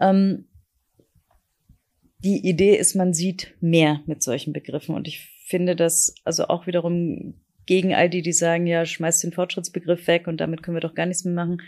ähm, 0.00 0.46
die 2.24 2.46
Idee 2.48 2.76
ist, 2.76 2.94
man 2.94 3.12
sieht 3.12 3.54
mehr 3.60 4.00
mit 4.06 4.22
solchen 4.22 4.52
Begriffen. 4.52 4.94
Und 4.94 5.06
ich 5.06 5.30
finde 5.46 5.76
das 5.76 6.14
also 6.24 6.48
auch 6.48 6.66
wiederum 6.66 7.34
gegen 7.66 7.94
all 7.94 8.10
die, 8.10 8.22
die 8.22 8.32
sagen, 8.32 8.66
ja, 8.66 8.84
schmeiß 8.84 9.20
den 9.20 9.32
Fortschrittsbegriff 9.32 10.06
weg 10.06 10.26
und 10.26 10.38
damit 10.38 10.62
können 10.62 10.76
wir 10.76 10.82
doch 10.82 10.94
gar 10.94 11.06
nichts 11.06 11.24
mehr 11.24 11.34
machen. 11.34 11.62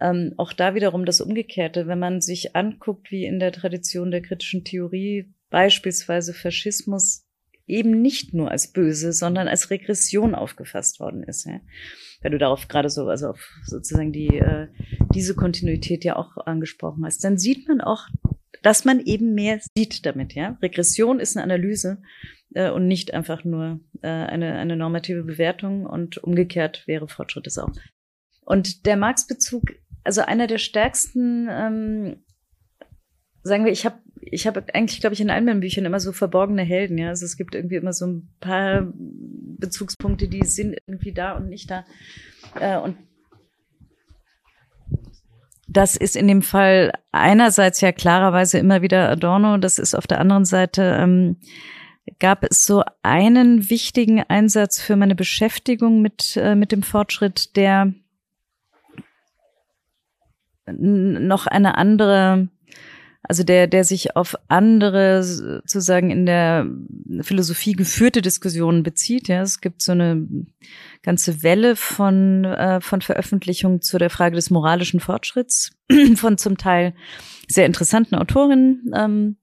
Ähm, 0.00 0.34
auch 0.36 0.52
da 0.52 0.74
wiederum 0.74 1.04
das 1.04 1.20
Umgekehrte. 1.20 1.86
Wenn 1.86 1.98
man 1.98 2.20
sich 2.20 2.54
anguckt, 2.54 3.10
wie 3.10 3.24
in 3.24 3.40
der 3.40 3.52
Tradition 3.52 4.10
der 4.10 4.22
kritischen 4.22 4.64
Theorie 4.64 5.32
beispielsweise 5.50 6.32
Faschismus 6.32 7.26
eben 7.66 8.02
nicht 8.02 8.34
nur 8.34 8.50
als 8.50 8.72
böse, 8.72 9.12
sondern 9.12 9.48
als 9.48 9.70
Regression 9.70 10.34
aufgefasst 10.34 11.00
worden 11.00 11.22
ist. 11.22 11.46
Ja. 11.46 11.60
Wenn 12.20 12.32
du 12.32 12.38
darauf 12.38 12.68
gerade 12.68 12.90
so, 12.90 13.06
also 13.06 13.28
auf 13.28 13.48
sozusagen 13.64 14.12
die, 14.12 14.36
äh, 14.38 14.68
diese 15.14 15.34
Kontinuität 15.34 16.04
ja 16.04 16.16
auch 16.16 16.36
angesprochen 16.46 17.04
hast, 17.04 17.24
dann 17.24 17.38
sieht 17.38 17.68
man 17.68 17.80
auch 17.80 18.08
dass 18.62 18.84
man 18.84 19.00
eben 19.00 19.34
mehr 19.34 19.60
sieht 19.76 20.06
damit. 20.06 20.34
Ja, 20.34 20.58
Regression 20.62 21.20
ist 21.20 21.36
eine 21.36 21.44
Analyse 21.44 22.02
äh, 22.54 22.70
und 22.70 22.86
nicht 22.86 23.14
einfach 23.14 23.44
nur 23.44 23.80
äh, 24.02 24.08
eine 24.08 24.54
eine 24.54 24.76
normative 24.76 25.24
Bewertung 25.24 25.86
und 25.86 26.18
umgekehrt 26.18 26.86
wäre 26.86 27.08
Fortschritt 27.08 27.46
es 27.46 27.58
auch. 27.58 27.72
Und 28.44 28.86
der 28.86 28.96
Marx-Bezug, 28.96 29.62
also 30.04 30.22
einer 30.22 30.46
der 30.46 30.58
stärksten, 30.58 31.48
ähm, 31.50 32.16
sagen 33.42 33.64
wir, 33.64 33.72
ich 33.72 33.84
habe 33.84 33.98
ich 34.24 34.46
habe 34.46 34.64
eigentlich, 34.72 35.00
glaube 35.00 35.14
ich, 35.14 35.20
in 35.20 35.30
allen 35.30 35.44
meinen 35.44 35.60
Büchern 35.60 35.84
immer 35.84 35.98
so 36.00 36.12
verborgene 36.12 36.62
Helden. 36.62 36.96
Ja, 36.96 37.08
also 37.08 37.24
es 37.24 37.36
gibt 37.36 37.54
irgendwie 37.54 37.76
immer 37.76 37.92
so 37.92 38.06
ein 38.06 38.28
paar 38.40 38.92
Bezugspunkte, 38.94 40.28
die 40.28 40.44
sind 40.44 40.76
irgendwie 40.86 41.12
da 41.12 41.36
und 41.36 41.48
nicht 41.48 41.70
da. 41.70 41.84
Äh, 42.60 42.78
und 42.78 42.96
das 45.72 45.96
ist 45.96 46.16
in 46.16 46.28
dem 46.28 46.42
Fall 46.42 46.92
einerseits 47.12 47.80
ja 47.80 47.92
klarerweise 47.92 48.58
immer 48.58 48.82
wieder 48.82 49.08
Adorno, 49.08 49.56
das 49.58 49.78
ist 49.78 49.94
auf 49.94 50.06
der 50.06 50.20
anderen 50.20 50.44
Seite, 50.44 50.96
ähm, 51.00 51.36
gab 52.18 52.44
es 52.44 52.66
so 52.66 52.82
einen 53.02 53.70
wichtigen 53.70 54.22
Einsatz 54.22 54.80
für 54.80 54.96
meine 54.96 55.14
Beschäftigung 55.14 56.02
mit, 56.02 56.36
äh, 56.36 56.54
mit 56.54 56.72
dem 56.72 56.82
Fortschritt, 56.82 57.56
der 57.56 57.92
noch 60.66 61.46
eine 61.46 61.76
andere 61.76 62.48
also 63.24 63.44
der, 63.44 63.68
der 63.68 63.84
sich 63.84 64.16
auf 64.16 64.34
andere 64.48 65.22
sozusagen 65.22 66.10
in 66.10 66.26
der 66.26 66.66
Philosophie 67.20 67.72
geführte 67.72 68.20
Diskussionen 68.20 68.82
bezieht. 68.82 69.28
Ja, 69.28 69.42
es 69.42 69.60
gibt 69.60 69.80
so 69.80 69.92
eine 69.92 70.26
ganze 71.02 71.42
Welle 71.42 71.76
von, 71.76 72.44
äh, 72.44 72.80
von 72.80 73.00
Veröffentlichungen 73.00 73.82
zu 73.82 73.98
der 73.98 74.10
Frage 74.10 74.36
des 74.36 74.50
moralischen 74.50 75.00
Fortschritts 75.00 75.72
von 76.16 76.38
zum 76.38 76.56
Teil 76.56 76.94
sehr 77.48 77.66
interessanten 77.66 78.14
Autorinnen, 78.14 78.92
ähm, 78.94 79.36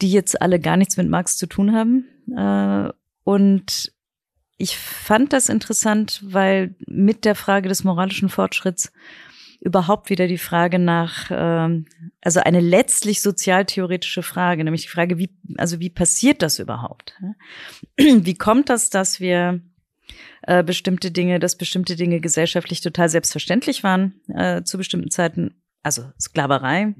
die 0.00 0.10
jetzt 0.10 0.40
alle 0.40 0.60
gar 0.60 0.76
nichts 0.76 0.96
mit 0.96 1.08
Marx 1.08 1.36
zu 1.36 1.46
tun 1.46 1.74
haben. 1.74 2.04
Äh, 2.36 2.92
und 3.24 3.92
ich 4.56 4.76
fand 4.76 5.32
das 5.32 5.48
interessant, 5.48 6.20
weil 6.24 6.74
mit 6.86 7.24
der 7.24 7.34
Frage 7.34 7.68
des 7.68 7.84
moralischen 7.84 8.28
Fortschritts 8.28 8.92
überhaupt 9.60 10.08
wieder 10.08 10.26
die 10.26 10.38
Frage 10.38 10.78
nach, 10.78 11.30
ähm, 11.30 11.86
also 12.20 12.40
eine 12.40 12.60
letztlich 12.60 13.20
sozialtheoretische 13.20 14.22
Frage, 14.22 14.64
nämlich 14.64 14.82
die 14.82 14.88
Frage, 14.88 15.18
wie, 15.18 15.30
also 15.56 15.80
wie 15.80 15.90
passiert 15.90 16.42
das 16.42 16.58
überhaupt? 16.58 17.14
Wie 17.98 18.34
kommt 18.34 18.68
das, 18.68 18.90
dass 18.90 19.20
wir 19.20 19.60
äh, 20.48 20.64
bestimmte 20.64 21.10
Dinge, 21.10 21.38
dass 21.38 21.56
bestimmte 21.56 21.94
Dinge 21.94 22.20
gesellschaftlich 22.20 22.80
total 22.80 23.10
selbstverständlich 23.10 23.84
waren 23.84 24.14
äh, 24.34 24.62
zu 24.62 24.78
bestimmten 24.78 25.10
Zeiten? 25.10 25.54
Also 25.82 26.10
Sklaverei 26.18 26.94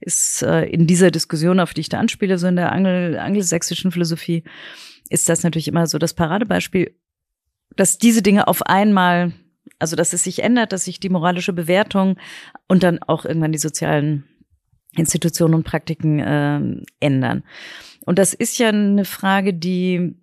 ist 0.00 0.42
äh, 0.42 0.64
in 0.64 0.86
dieser 0.86 1.10
Diskussion, 1.10 1.60
auf 1.60 1.74
die 1.74 1.82
ich 1.82 1.90
da 1.90 1.98
anspiele, 1.98 2.38
so 2.38 2.46
in 2.46 2.56
der 2.56 2.72
Angel, 2.72 3.18
angelsächsischen 3.18 3.92
Philosophie, 3.92 4.42
ist 5.10 5.28
das 5.28 5.42
natürlich 5.42 5.68
immer 5.68 5.86
so 5.86 5.98
das 5.98 6.14
Paradebeispiel, 6.14 6.96
dass 7.76 7.98
diese 7.98 8.22
Dinge 8.22 8.48
auf 8.48 8.62
einmal 8.62 9.34
also, 9.78 9.96
dass 9.96 10.12
es 10.12 10.24
sich 10.24 10.42
ändert, 10.42 10.72
dass 10.72 10.84
sich 10.84 11.00
die 11.00 11.08
moralische 11.08 11.52
Bewertung 11.52 12.16
und 12.68 12.82
dann 12.82 13.02
auch 13.02 13.24
irgendwann 13.24 13.52
die 13.52 13.58
sozialen 13.58 14.24
Institutionen 14.96 15.54
und 15.54 15.64
Praktiken 15.64 16.20
äh, 16.20 16.60
ändern. 17.00 17.42
Und 18.06 18.18
das 18.18 18.34
ist 18.34 18.58
ja 18.58 18.68
eine 18.68 19.04
Frage, 19.04 19.52
die 19.52 20.14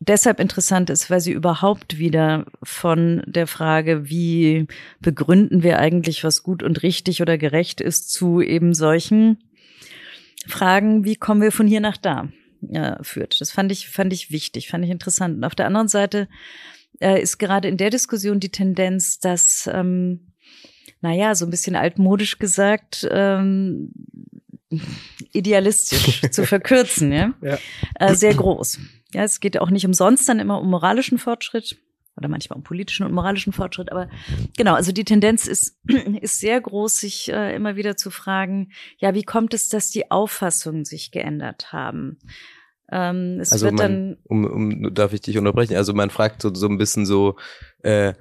deshalb 0.00 0.40
interessant 0.40 0.90
ist, 0.90 1.10
weil 1.10 1.20
sie 1.20 1.32
überhaupt 1.32 1.98
wieder 1.98 2.46
von 2.62 3.22
der 3.26 3.46
Frage, 3.46 4.08
wie 4.08 4.66
begründen 5.00 5.62
wir 5.62 5.78
eigentlich, 5.78 6.24
was 6.24 6.42
gut 6.42 6.62
und 6.62 6.82
richtig 6.82 7.22
oder 7.22 7.38
gerecht 7.38 7.80
ist, 7.80 8.12
zu 8.12 8.40
eben 8.40 8.74
solchen 8.74 9.38
Fragen, 10.46 11.04
wie 11.04 11.16
kommen 11.16 11.40
wir 11.40 11.52
von 11.52 11.66
hier 11.66 11.80
nach 11.80 11.96
da, 11.96 12.28
äh, 12.70 13.02
führt. 13.02 13.40
Das 13.40 13.50
fand 13.50 13.72
ich, 13.72 13.88
fand 13.88 14.12
ich 14.12 14.30
wichtig, 14.30 14.68
fand 14.68 14.84
ich 14.84 14.90
interessant. 14.90 15.36
Und 15.36 15.44
auf 15.44 15.54
der 15.54 15.66
anderen 15.66 15.88
Seite 15.88 16.28
äh, 17.00 17.20
ist 17.20 17.38
gerade 17.38 17.68
in 17.68 17.76
der 17.76 17.90
Diskussion 17.90 18.40
die 18.40 18.50
Tendenz, 18.50 19.18
dass, 19.18 19.68
ähm, 19.72 20.32
naja, 21.00 21.34
so 21.34 21.46
ein 21.46 21.50
bisschen 21.50 21.76
altmodisch 21.76 22.38
gesagt, 22.38 23.06
ähm, 23.10 23.92
idealistisch 25.32 26.22
zu 26.30 26.44
verkürzen, 26.46 27.12
ja, 27.12 27.34
ja. 27.40 27.58
Äh, 27.94 28.14
sehr 28.14 28.34
groß. 28.34 28.78
Ja, 29.14 29.22
es 29.22 29.40
geht 29.40 29.58
auch 29.60 29.70
nicht 29.70 29.86
umsonst 29.86 30.28
dann 30.28 30.40
immer 30.40 30.60
um 30.60 30.68
moralischen 30.68 31.18
Fortschritt 31.18 31.78
oder 32.16 32.28
manchmal 32.28 32.56
um 32.56 32.62
politischen 32.62 33.04
und 33.04 33.12
moralischen 33.12 33.52
Fortschritt, 33.52 33.90
aber 33.90 34.08
genau, 34.56 34.74
also 34.74 34.92
die 34.92 35.04
Tendenz 35.04 35.46
ist 35.46 35.78
ist 36.20 36.38
sehr 36.38 36.60
groß, 36.60 36.98
sich 36.98 37.32
äh, 37.32 37.54
immer 37.54 37.76
wieder 37.76 37.96
zu 37.96 38.10
fragen, 38.10 38.70
ja, 38.98 39.14
wie 39.14 39.24
kommt 39.24 39.54
es, 39.54 39.68
dass 39.68 39.90
die 39.90 40.10
Auffassungen 40.10 40.84
sich 40.84 41.10
geändert 41.10 41.72
haben? 41.72 42.18
Ähm, 42.90 43.38
es 43.40 43.52
also 43.52 43.66
wird 43.66 43.74
man, 43.74 43.82
dann 43.82 44.16
um, 44.24 44.44
um, 44.44 44.94
darf 44.94 45.12
ich 45.12 45.22
dich 45.22 45.38
unterbrechen? 45.38 45.76
Also 45.76 45.94
man 45.94 46.10
fragt 46.10 46.42
so, 46.42 46.54
so 46.54 46.68
ein 46.68 46.78
bisschen 46.78 47.06
so, 47.06 47.36
äh, 47.82 48.14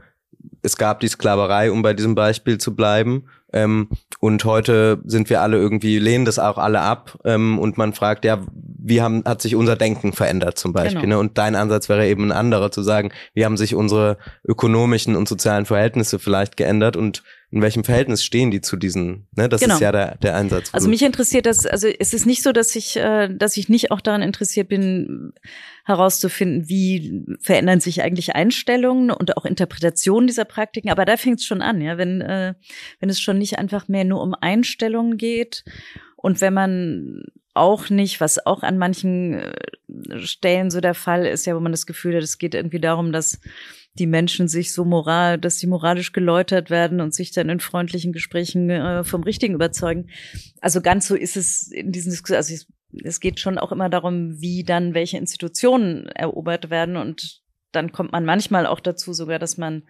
es 0.61 0.77
gab 0.77 0.99
die 0.99 1.07
Sklaverei, 1.07 1.71
um 1.71 1.81
bei 1.81 1.93
diesem 1.93 2.15
Beispiel 2.15 2.57
zu 2.57 2.75
bleiben. 2.75 3.25
Ähm, 3.51 3.89
und 4.19 4.45
heute 4.45 5.01
sind 5.05 5.29
wir 5.29 5.41
alle 5.41 5.57
irgendwie, 5.57 5.99
lehnen 5.99 6.25
das 6.25 6.39
auch 6.39 6.57
alle 6.57 6.81
ab. 6.81 7.19
Ähm, 7.23 7.59
und 7.59 7.77
man 7.77 7.93
fragt, 7.93 8.25
ja, 8.25 8.41
wie 8.85 9.01
haben, 9.01 9.23
hat 9.25 9.41
sich 9.41 9.55
unser 9.55 9.77
Denken 9.77 10.11
verändert 10.11 10.59
zum 10.59 10.73
Beispiel? 10.73 11.01
Genau. 11.01 11.15
Ne? 11.15 11.19
Und 11.19 11.37
dein 11.37 11.55
Ansatz 11.55 11.87
wäre 11.87 12.05
eben 12.05 12.25
ein 12.25 12.31
anderer, 12.33 12.69
zu 12.69 12.83
sagen, 12.83 13.11
wie 13.33 13.45
haben 13.45 13.55
sich 13.55 13.75
unsere 13.75 14.17
ökonomischen 14.45 15.15
und 15.15 15.27
sozialen 15.27 15.65
Verhältnisse 15.65 16.19
vielleicht 16.19 16.57
geändert 16.57 16.97
und 16.97 17.23
in 17.49 17.61
welchem 17.61 17.85
Verhältnis 17.85 18.25
stehen 18.25 18.51
die 18.51 18.59
zu 18.59 18.75
diesen? 18.75 19.27
Ne? 19.37 19.47
Das 19.47 19.61
genau. 19.61 19.75
ist 19.75 19.79
ja 19.79 19.93
der, 19.93 20.17
der 20.17 20.35
Einsatz. 20.35 20.73
Also 20.73 20.89
mich 20.89 21.01
interessiert 21.01 21.45
das, 21.45 21.65
also 21.65 21.87
es 21.87 22.13
ist 22.13 22.25
nicht 22.25 22.43
so, 22.43 22.51
dass 22.51 22.75
ich, 22.75 22.97
äh, 22.97 23.29
dass 23.33 23.55
ich 23.55 23.69
nicht 23.69 23.91
auch 23.91 24.01
daran 24.01 24.21
interessiert 24.21 24.67
bin, 24.67 25.31
herauszufinden, 25.85 26.67
wie 26.67 27.25
verändern 27.39 27.79
sich 27.79 28.01
eigentlich 28.01 28.35
Einstellungen 28.35 29.11
und 29.11 29.37
auch 29.37 29.45
Interpretationen 29.45 30.27
dieser 30.27 30.45
Praktiken. 30.45 30.89
Aber 30.89 31.05
da 31.05 31.15
fängt 31.15 31.39
es 31.39 31.45
schon 31.45 31.61
an, 31.61 31.79
ja, 31.79 31.97
wenn, 31.97 32.19
äh, 32.19 32.53
wenn 32.99 33.09
es 33.09 33.21
schon 33.21 33.37
nicht 33.37 33.59
einfach 33.59 33.87
mehr 33.87 34.03
nur 34.03 34.21
um 34.21 34.33
Einstellungen 34.33 35.17
geht 35.17 35.63
und 36.17 36.41
wenn 36.41 36.53
man 36.53 37.23
auch 37.53 37.89
nicht, 37.89 38.19
was 38.19 38.45
auch 38.45 38.63
an 38.63 38.77
manchen 38.77 39.33
äh, 39.33 40.19
Stellen 40.19 40.71
so 40.71 40.81
der 40.81 40.93
Fall 40.93 41.25
ist, 41.25 41.45
ja, 41.45 41.55
wo 41.55 41.59
man 41.59 41.71
das 41.71 41.85
Gefühl 41.85 42.15
hat, 42.15 42.23
es 42.23 42.37
geht 42.37 42.55
irgendwie 42.55 42.79
darum, 42.79 43.11
dass 43.11 43.39
die 43.95 44.07
Menschen 44.07 44.47
sich 44.47 44.73
so 44.73 44.85
moral, 44.85 45.37
dass 45.37 45.59
sie 45.59 45.67
moralisch 45.67 46.13
geläutert 46.13 46.69
werden 46.69 46.99
und 46.99 47.13
sich 47.13 47.31
dann 47.31 47.49
in 47.49 47.59
freundlichen 47.59 48.11
Gesprächen 48.11 48.69
äh, 48.69 49.03
vom 49.03 49.23
Richtigen 49.23 49.53
überzeugen. 49.53 50.09
Also 50.61 50.81
ganz 50.81 51.07
so 51.07 51.15
ist 51.15 51.37
es 51.37 51.71
in 51.71 51.91
diesen 51.91 52.09
Diskussionen, 52.09 52.37
also 52.37 52.53
es, 52.53 52.67
es 53.03 53.19
geht 53.19 53.39
schon 53.39 53.59
auch 53.59 53.71
immer 53.71 53.89
darum, 53.89 54.41
wie 54.41 54.63
dann 54.63 54.95
welche 54.95 55.17
Institutionen 55.17 56.07
erobert 56.07 56.71
werden 56.71 56.97
und 56.97 57.41
dann 57.71 57.91
kommt 57.91 58.11
man 58.11 58.25
manchmal 58.25 58.65
auch 58.65 58.79
dazu 58.79 59.13
sogar, 59.13 59.39
dass 59.39 59.57
man 59.57 59.83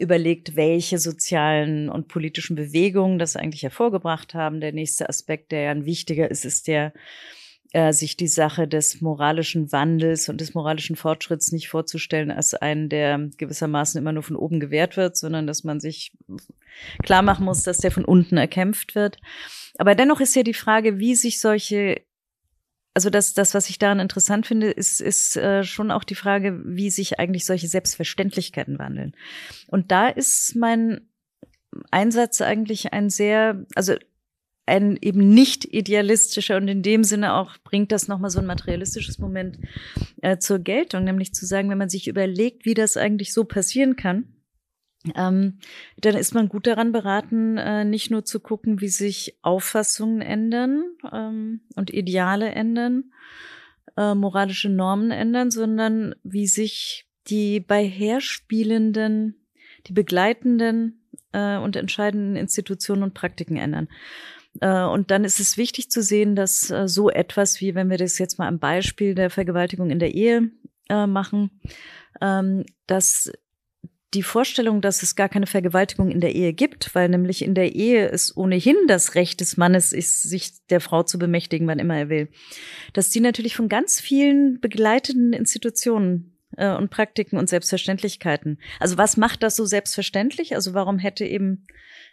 überlegt, 0.00 0.56
welche 0.56 0.98
sozialen 0.98 1.88
und 1.88 2.08
politischen 2.08 2.56
Bewegungen 2.56 3.18
das 3.18 3.36
eigentlich 3.36 3.62
hervorgebracht 3.62 4.34
haben. 4.34 4.60
Der 4.60 4.72
nächste 4.72 5.08
Aspekt, 5.08 5.52
der 5.52 5.62
ja 5.62 5.70
ein 5.70 5.84
wichtiger 5.84 6.30
ist, 6.30 6.44
ist 6.44 6.68
der 6.68 6.92
äh, 7.72 7.92
sich 7.92 8.16
die 8.16 8.28
Sache 8.28 8.66
des 8.66 9.02
moralischen 9.02 9.70
Wandels 9.72 10.28
und 10.28 10.40
des 10.40 10.54
moralischen 10.54 10.96
Fortschritts 10.96 11.52
nicht 11.52 11.68
vorzustellen 11.68 12.30
als 12.30 12.54
einen, 12.54 12.88
der 12.88 13.28
gewissermaßen 13.36 14.00
immer 14.00 14.12
nur 14.12 14.22
von 14.22 14.36
oben 14.36 14.58
gewährt 14.58 14.96
wird, 14.96 15.16
sondern 15.18 15.46
dass 15.46 15.64
man 15.64 15.78
sich 15.78 16.12
klar 17.02 17.20
machen 17.22 17.44
muss, 17.44 17.64
dass 17.64 17.78
der 17.78 17.90
von 17.90 18.06
unten 18.06 18.38
erkämpft 18.38 18.94
wird. 18.94 19.18
Aber 19.76 19.94
dennoch 19.94 20.20
ist 20.20 20.34
ja 20.34 20.42
die 20.42 20.54
Frage, 20.54 20.98
wie 20.98 21.14
sich 21.14 21.40
solche 21.40 22.00
also 22.98 23.10
das, 23.10 23.32
das, 23.32 23.54
was 23.54 23.70
ich 23.70 23.78
daran 23.78 24.00
interessant 24.00 24.44
finde, 24.44 24.72
ist, 24.72 25.00
ist 25.00 25.36
äh, 25.36 25.62
schon 25.62 25.92
auch 25.92 26.02
die 26.02 26.16
Frage, 26.16 26.60
wie 26.64 26.90
sich 26.90 27.20
eigentlich 27.20 27.44
solche 27.44 27.68
Selbstverständlichkeiten 27.68 28.80
wandeln. 28.80 29.14
Und 29.68 29.92
da 29.92 30.08
ist 30.08 30.56
mein 30.56 31.02
Einsatz 31.92 32.40
eigentlich 32.40 32.92
ein 32.92 33.08
sehr, 33.08 33.64
also 33.76 33.94
ein 34.66 34.98
eben 35.00 35.32
nicht 35.32 35.64
idealistischer 35.64 36.56
und 36.56 36.66
in 36.66 36.82
dem 36.82 37.04
Sinne 37.04 37.34
auch 37.34 37.56
bringt 37.62 37.92
das 37.92 38.08
nochmal 38.08 38.30
so 38.30 38.40
ein 38.40 38.46
materialistisches 38.46 39.20
Moment 39.20 39.60
äh, 40.20 40.38
zur 40.38 40.58
Geltung, 40.58 41.04
nämlich 41.04 41.32
zu 41.32 41.46
sagen, 41.46 41.70
wenn 41.70 41.78
man 41.78 41.90
sich 41.90 42.08
überlegt, 42.08 42.64
wie 42.64 42.74
das 42.74 42.96
eigentlich 42.96 43.32
so 43.32 43.44
passieren 43.44 43.94
kann, 43.94 44.24
ähm, 45.14 45.58
dann 45.96 46.16
ist 46.16 46.34
man 46.34 46.48
gut 46.48 46.66
daran 46.66 46.92
beraten, 46.92 47.56
äh, 47.56 47.84
nicht 47.84 48.10
nur 48.10 48.24
zu 48.24 48.40
gucken, 48.40 48.80
wie 48.80 48.88
sich 48.88 49.38
Auffassungen 49.42 50.20
ändern 50.20 50.84
ähm, 51.12 51.60
und 51.76 51.90
Ideale 51.90 52.50
ändern, 52.50 53.12
äh, 53.96 54.14
moralische 54.14 54.68
Normen 54.68 55.10
ändern, 55.10 55.50
sondern 55.50 56.14
wie 56.24 56.46
sich 56.46 57.06
die 57.28 57.60
bei 57.60 57.84
herspielenden, 57.84 59.46
die 59.86 59.92
begleitenden 59.92 61.08
äh, 61.32 61.56
und 61.58 61.76
entscheidenden 61.76 62.36
Institutionen 62.36 63.02
und 63.02 63.14
Praktiken 63.14 63.56
ändern. 63.56 63.88
Äh, 64.60 64.84
und 64.84 65.10
dann 65.10 65.24
ist 65.24 65.40
es 65.40 65.56
wichtig 65.56 65.90
zu 65.90 66.02
sehen, 66.02 66.34
dass 66.34 66.70
äh, 66.70 66.88
so 66.88 67.10
etwas 67.10 67.60
wie, 67.60 67.74
wenn 67.74 67.90
wir 67.90 67.98
das 67.98 68.18
jetzt 68.18 68.38
mal 68.38 68.48
am 68.48 68.58
Beispiel 68.58 69.14
der 69.14 69.30
Vergewaltigung 69.30 69.90
in 69.90 69.98
der 69.98 70.14
Ehe 70.14 70.50
äh, 70.88 71.06
machen, 71.06 71.60
ähm, 72.20 72.64
dass 72.86 73.30
die 74.14 74.22
Vorstellung, 74.22 74.80
dass 74.80 75.02
es 75.02 75.16
gar 75.16 75.28
keine 75.28 75.46
Vergewaltigung 75.46 76.10
in 76.10 76.20
der 76.20 76.34
Ehe 76.34 76.52
gibt, 76.52 76.94
weil 76.94 77.08
nämlich 77.08 77.42
in 77.42 77.54
der 77.54 77.74
Ehe 77.74 78.08
es 78.08 78.36
ohnehin 78.36 78.76
das 78.86 79.14
Recht 79.14 79.40
des 79.40 79.56
Mannes 79.56 79.92
ist, 79.92 80.22
sich 80.22 80.66
der 80.70 80.80
Frau 80.80 81.02
zu 81.02 81.18
bemächtigen, 81.18 81.66
wann 81.66 81.78
immer 81.78 81.96
er 81.96 82.08
will, 82.08 82.28
dass 82.94 83.10
die 83.10 83.20
natürlich 83.20 83.54
von 83.54 83.68
ganz 83.68 84.00
vielen 84.00 84.60
begleitenden 84.60 85.32
Institutionen 85.32 86.38
und 86.56 86.90
Praktiken 86.90 87.36
und 87.36 87.48
Selbstverständlichkeiten. 87.48 88.58
Also 88.80 88.96
was 88.96 89.16
macht 89.16 89.42
das 89.42 89.54
so 89.54 89.66
selbstverständlich? 89.66 90.54
Also 90.54 90.72
warum 90.74 90.98
hätte 90.98 91.24
eben 91.24 91.66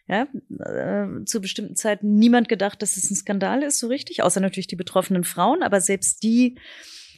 ja, 0.07 0.27
äh, 0.59 1.23
zu 1.25 1.41
bestimmten 1.41 1.75
Zeiten 1.75 2.15
niemand 2.15 2.47
gedacht, 2.49 2.81
dass 2.81 2.97
es 2.97 3.09
ein 3.09 3.15
Skandal 3.15 3.63
ist, 3.63 3.79
so 3.79 3.87
richtig, 3.87 4.21
außer 4.21 4.39
natürlich 4.39 4.67
die 4.67 4.75
betroffenen 4.75 5.23
Frauen, 5.23 5.63
aber 5.63 5.81
selbst 5.81 6.21
die 6.21 6.59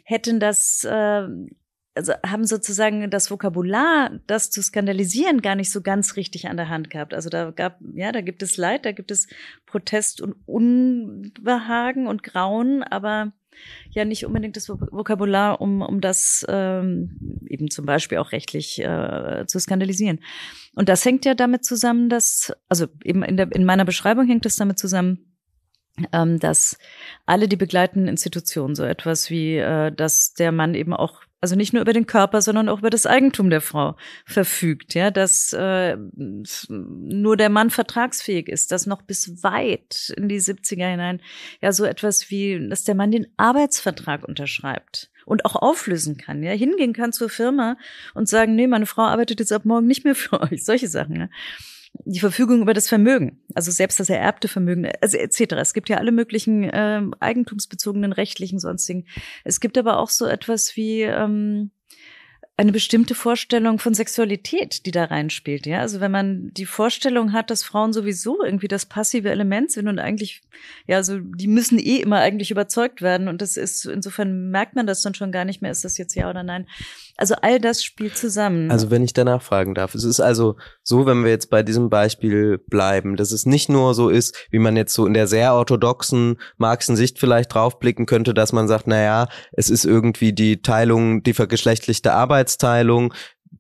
hätten 0.06 0.40
das, 0.40 0.86
äh, 0.86 1.28
also 1.98 2.14
haben 2.26 2.46
sozusagen 2.46 3.10
das 3.10 3.30
Vokabular, 3.30 4.12
das 4.28 4.50
zu 4.50 4.62
skandalisieren, 4.62 5.42
gar 5.42 5.56
nicht 5.56 5.72
so 5.72 5.82
ganz 5.82 6.16
richtig 6.16 6.48
an 6.48 6.58
der 6.58 6.70
Hand 6.70 6.90
gehabt. 6.90 7.14
Also 7.14 7.30
da 7.30 7.52
gab, 7.52 7.80
ja, 7.94 8.12
da 8.12 8.22
gibt 8.22 8.42
es 8.44 8.56
Leid, 8.58 8.86
da 8.86 8.92
gibt 8.92 9.12
es 9.12 9.28
Protest 9.66 10.22
und 10.22 10.36
Unbehagen 10.46 12.08
und 12.08 12.24
Grauen, 12.24 12.84
aber 12.84 13.34
ja 13.90 14.06
nicht 14.06 14.26
unbedingt 14.26 14.56
das 14.56 14.70
Vokabular, 14.70 15.60
um, 15.62 15.82
um 15.82 16.00
das 16.00 16.46
ähm, 16.48 17.42
eben 17.48 17.70
zum 17.70 17.86
Beispiel 17.86 18.20
auch 18.20 18.32
rechtlich 18.32 18.80
äh, 18.80 19.46
zu 19.48 19.60
skandalisieren. 19.60 20.20
Und 20.76 20.90
das 20.90 21.04
hängt 21.04 21.26
ja 21.26 21.34
damit 21.34 21.66
zusammen, 21.66 22.10
dass, 22.10 22.54
also 22.70 22.86
eben 23.04 23.24
in, 23.24 23.36
der, 23.38 23.52
in 23.52 23.66
meiner 23.66 23.86
Beschreibung 23.86 24.28
hängt 24.28 24.46
es 24.46 24.58
damit 24.58 24.78
zusammen, 24.78 25.36
ähm, 26.14 26.40
dass 26.40 26.78
alle 27.26 27.48
die 27.48 27.56
begleitenden 27.56 28.08
Institutionen, 28.08 28.76
so 28.76 28.84
etwas 28.84 29.30
wie, 29.30 29.58
äh, 29.58 29.92
dass 29.92 30.34
der 30.34 30.52
Mann 30.52 30.76
eben 30.76 30.94
auch 30.94 31.22
also 31.40 31.56
nicht 31.56 31.74
nur 31.74 31.82
über 31.82 31.94
den 31.94 32.08
Körper, 32.08 32.42
sondern 32.42 32.68
auch 32.68 32.80
über 32.80 32.90
das 32.90 33.06
Eigentum 33.06 33.50
der 33.50 33.62
Frau 33.62 33.96
verfügt, 34.26 34.96
ja, 34.96 35.12
dass 35.12 35.54
äh, 35.54 35.96
nur 36.18 37.38
der 37.38 37.50
Mann 37.50 37.70
vertragsfähig 37.70 38.48
ist, 38.48 38.72
dass 38.72 38.88
noch 38.88 39.04
bis 39.04 39.44
weit 39.44 40.14
in 40.18 40.30
die 40.30 40.42
70er 40.42 40.90
hinein 40.90 41.22
ja 41.62 41.72
so 41.72 41.86
etwas 41.86 42.32
wie, 42.32 42.68
dass 42.70 42.84
der 42.84 42.96
Mann 42.96 43.12
den 43.12 43.28
Arbeitsvertrag 43.38 44.28
unterschreibt 44.28 45.12
und 45.26 45.46
auch 45.46 45.56
auflösen 45.56 46.18
kann, 46.18 46.42
ja, 46.42 46.52
hingehen 46.52 46.94
kann 46.94 47.14
zur 47.14 47.30
Firma 47.30 47.78
und 48.16 48.28
sagen, 48.28 48.56
nee, 48.56 48.68
meine 48.68 48.86
Frau 48.86 49.04
arbeitet 49.04 49.40
jetzt 49.40 49.52
ab 49.52 49.66
morgen 49.66 49.88
nicht 49.88 50.06
mehr 50.06 50.16
für 50.16 50.42
euch, 50.52 50.66
solche 50.66 50.88
Sachen, 50.88 51.16
ja 51.16 51.30
die 52.06 52.20
Verfügung 52.20 52.62
über 52.62 52.74
das 52.74 52.88
Vermögen, 52.88 53.40
also 53.54 53.72
selbst 53.72 54.00
das 54.00 54.10
ererbte 54.10 54.48
Vermögen, 54.48 54.90
also 55.02 55.18
etc. 55.18 55.54
Es 55.54 55.74
gibt 55.74 55.90
ja 55.90 55.98
alle 55.98 56.12
möglichen 56.12 56.64
äh, 56.64 57.02
eigentumsbezogenen, 57.20 58.14
rechtlichen, 58.14 58.60
sonstigen. 58.60 59.06
Es 59.44 59.60
gibt 59.60 59.78
aber 59.78 59.98
auch 59.98 60.10
so 60.10 60.26
etwas 60.26 60.76
wie 60.76 61.02
ähm, 61.02 61.72
eine 62.60 62.72
bestimmte 62.72 63.14
Vorstellung 63.14 63.78
von 63.78 63.94
Sexualität, 63.94 64.88
die 64.88 64.92
da 64.92 65.06
reinspielt. 65.06 65.68
Ja, 65.68 65.82
also 65.82 66.00
wenn 66.00 66.12
man 66.12 66.52
die 66.54 66.66
Vorstellung 66.66 67.32
hat, 67.32 67.52
dass 67.52 67.64
Frauen 67.64 67.94
sowieso 67.94 68.44
irgendwie 68.44 68.68
das 68.68 68.88
passive 68.88 69.30
Element 69.30 69.72
sind 69.72 69.88
und 69.88 70.00
eigentlich, 70.00 70.42
ja, 70.88 70.98
also 70.98 71.20
die 71.20 71.48
müssen 71.48 71.78
eh 71.78 71.98
immer 71.98 72.18
eigentlich 72.18 72.50
überzeugt 72.50 73.04
werden 73.04 73.28
und 73.28 73.44
das 73.44 73.58
ist, 73.58 73.86
insofern 73.86 74.50
merkt 74.50 74.76
man 74.76 74.88
das 74.88 75.04
dann 75.04 75.14
schon 75.14 75.32
gar 75.32 75.46
nicht 75.46 75.62
mehr, 75.62 75.70
ist 75.70 75.86
das 75.86 76.00
jetzt 76.00 76.16
ja 76.16 76.32
oder 76.32 76.42
nein. 76.42 76.68
Also 77.18 77.36
all 77.42 77.60
das 77.60 77.84
spielt 77.84 78.16
zusammen. 78.16 78.70
Also 78.70 78.92
wenn 78.92 79.04
ich 79.04 79.12
danach 79.12 79.42
fragen 79.42 79.74
darf, 79.74 79.96
es 79.96 80.04
ist 80.04 80.20
also 80.20 80.56
so, 80.84 81.08
wenn 81.08 81.24
wir 81.24 81.32
jetzt 81.32 81.50
bei 81.50 81.64
diesem 81.64 81.90
Beispiel 81.90 82.60
bleiben, 82.60 83.16
dass 83.16 83.32
es 83.32 83.48
nicht 83.48 83.70
nur 83.70 83.96
so 83.96 84.10
ist, 84.10 84.38
wie 84.52 84.60
man 84.60 84.78
jetzt 84.78 84.94
so 84.94 85.08
in 85.08 85.16
der 85.16 85.26
sehr 85.26 85.56
orthodoxen 85.56 86.40
Marxen 86.58 86.96
Sicht 86.96 87.18
vielleicht 87.18 87.54
draufblicken 87.54 88.06
könnte, 88.06 88.36
dass 88.36 88.54
man 88.54 88.68
sagt, 88.68 88.86
na 88.86 89.02
ja, 89.02 89.28
es 89.52 89.72
ist 89.72 89.84
irgendwie 89.84 90.32
die 90.32 90.62
Teilung, 90.62 91.24
die 91.24 91.34
vergeschlechtlichte 91.34 92.14
Arbeitsteilung, 92.14 93.14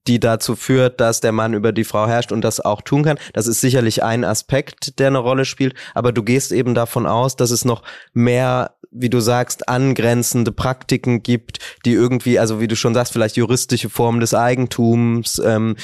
die 0.07 0.19
dazu 0.19 0.55
führt, 0.55 0.99
dass 1.01 1.21
der 1.21 1.31
Mann 1.31 1.53
über 1.53 1.71
die 1.71 1.83
Frau 1.83 2.07
herrscht 2.07 2.31
und 2.31 2.41
das 2.41 2.59
auch 2.59 2.81
tun 2.81 3.03
kann. 3.03 3.19
Das 3.33 3.47
ist 3.47 3.61
sicherlich 3.61 4.03
ein 4.03 4.23
Aspekt, 4.23 4.99
der 4.99 5.07
eine 5.07 5.17
Rolle 5.17 5.45
spielt, 5.45 5.75
aber 5.93 6.11
du 6.11 6.23
gehst 6.23 6.51
eben 6.51 6.73
davon 6.75 7.05
aus, 7.05 7.35
dass 7.35 7.51
es 7.51 7.65
noch 7.65 7.83
mehr 8.13 8.71
wie 8.89 9.09
du 9.09 9.19
sagst, 9.19 9.67
angrenzende 9.67 10.51
Praktiken 10.51 11.21
gibt, 11.21 11.59
die 11.85 11.91
irgendwie, 11.91 12.39
also 12.39 12.59
wie 12.61 12.67
du 12.67 12.75
schon 12.75 12.93
sagst, 12.93 13.13
vielleicht 13.13 13.35
juristische 13.35 13.89
Formen 13.89 14.21
des 14.21 14.33
Eigentums, 14.33 15.41
ähm, 15.43 15.75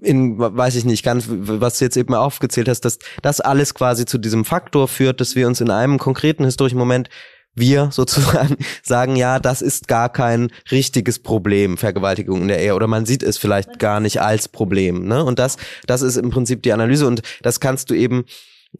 in, 0.00 0.38
weiß 0.38 0.76
ich 0.76 0.84
nicht, 0.84 1.04
ganz, 1.04 1.24
was 1.28 1.78
du 1.78 1.84
jetzt 1.84 1.96
eben 1.96 2.14
aufgezählt 2.14 2.68
hast, 2.68 2.82
dass 2.82 2.98
das 3.22 3.40
alles 3.40 3.74
quasi 3.74 4.06
zu 4.06 4.18
diesem 4.18 4.44
Faktor 4.44 4.88
führt, 4.88 5.20
dass 5.20 5.36
wir 5.36 5.46
uns 5.46 5.60
in 5.60 5.70
einem 5.70 5.98
konkreten 5.98 6.44
historischen 6.44 6.78
Moment 6.78 7.08
wir 7.54 7.90
sozusagen 7.92 8.56
sagen, 8.82 9.16
ja, 9.16 9.38
das 9.38 9.62
ist 9.62 9.88
gar 9.88 10.08
kein 10.08 10.50
richtiges 10.70 11.18
Problem, 11.18 11.76
Vergewaltigung 11.76 12.42
in 12.42 12.48
der 12.48 12.60
Ehe, 12.60 12.74
oder 12.74 12.86
man 12.86 13.06
sieht 13.06 13.22
es 13.22 13.38
vielleicht 13.38 13.78
gar 13.78 14.00
nicht 14.00 14.20
als 14.20 14.48
Problem, 14.48 15.06
ne? 15.06 15.24
Und 15.24 15.38
das, 15.38 15.56
das 15.86 16.02
ist 16.02 16.16
im 16.16 16.30
Prinzip 16.30 16.62
die 16.62 16.72
Analyse. 16.72 17.06
Und 17.06 17.22
das 17.42 17.60
kannst 17.60 17.90
du 17.90 17.94
eben, 17.94 18.24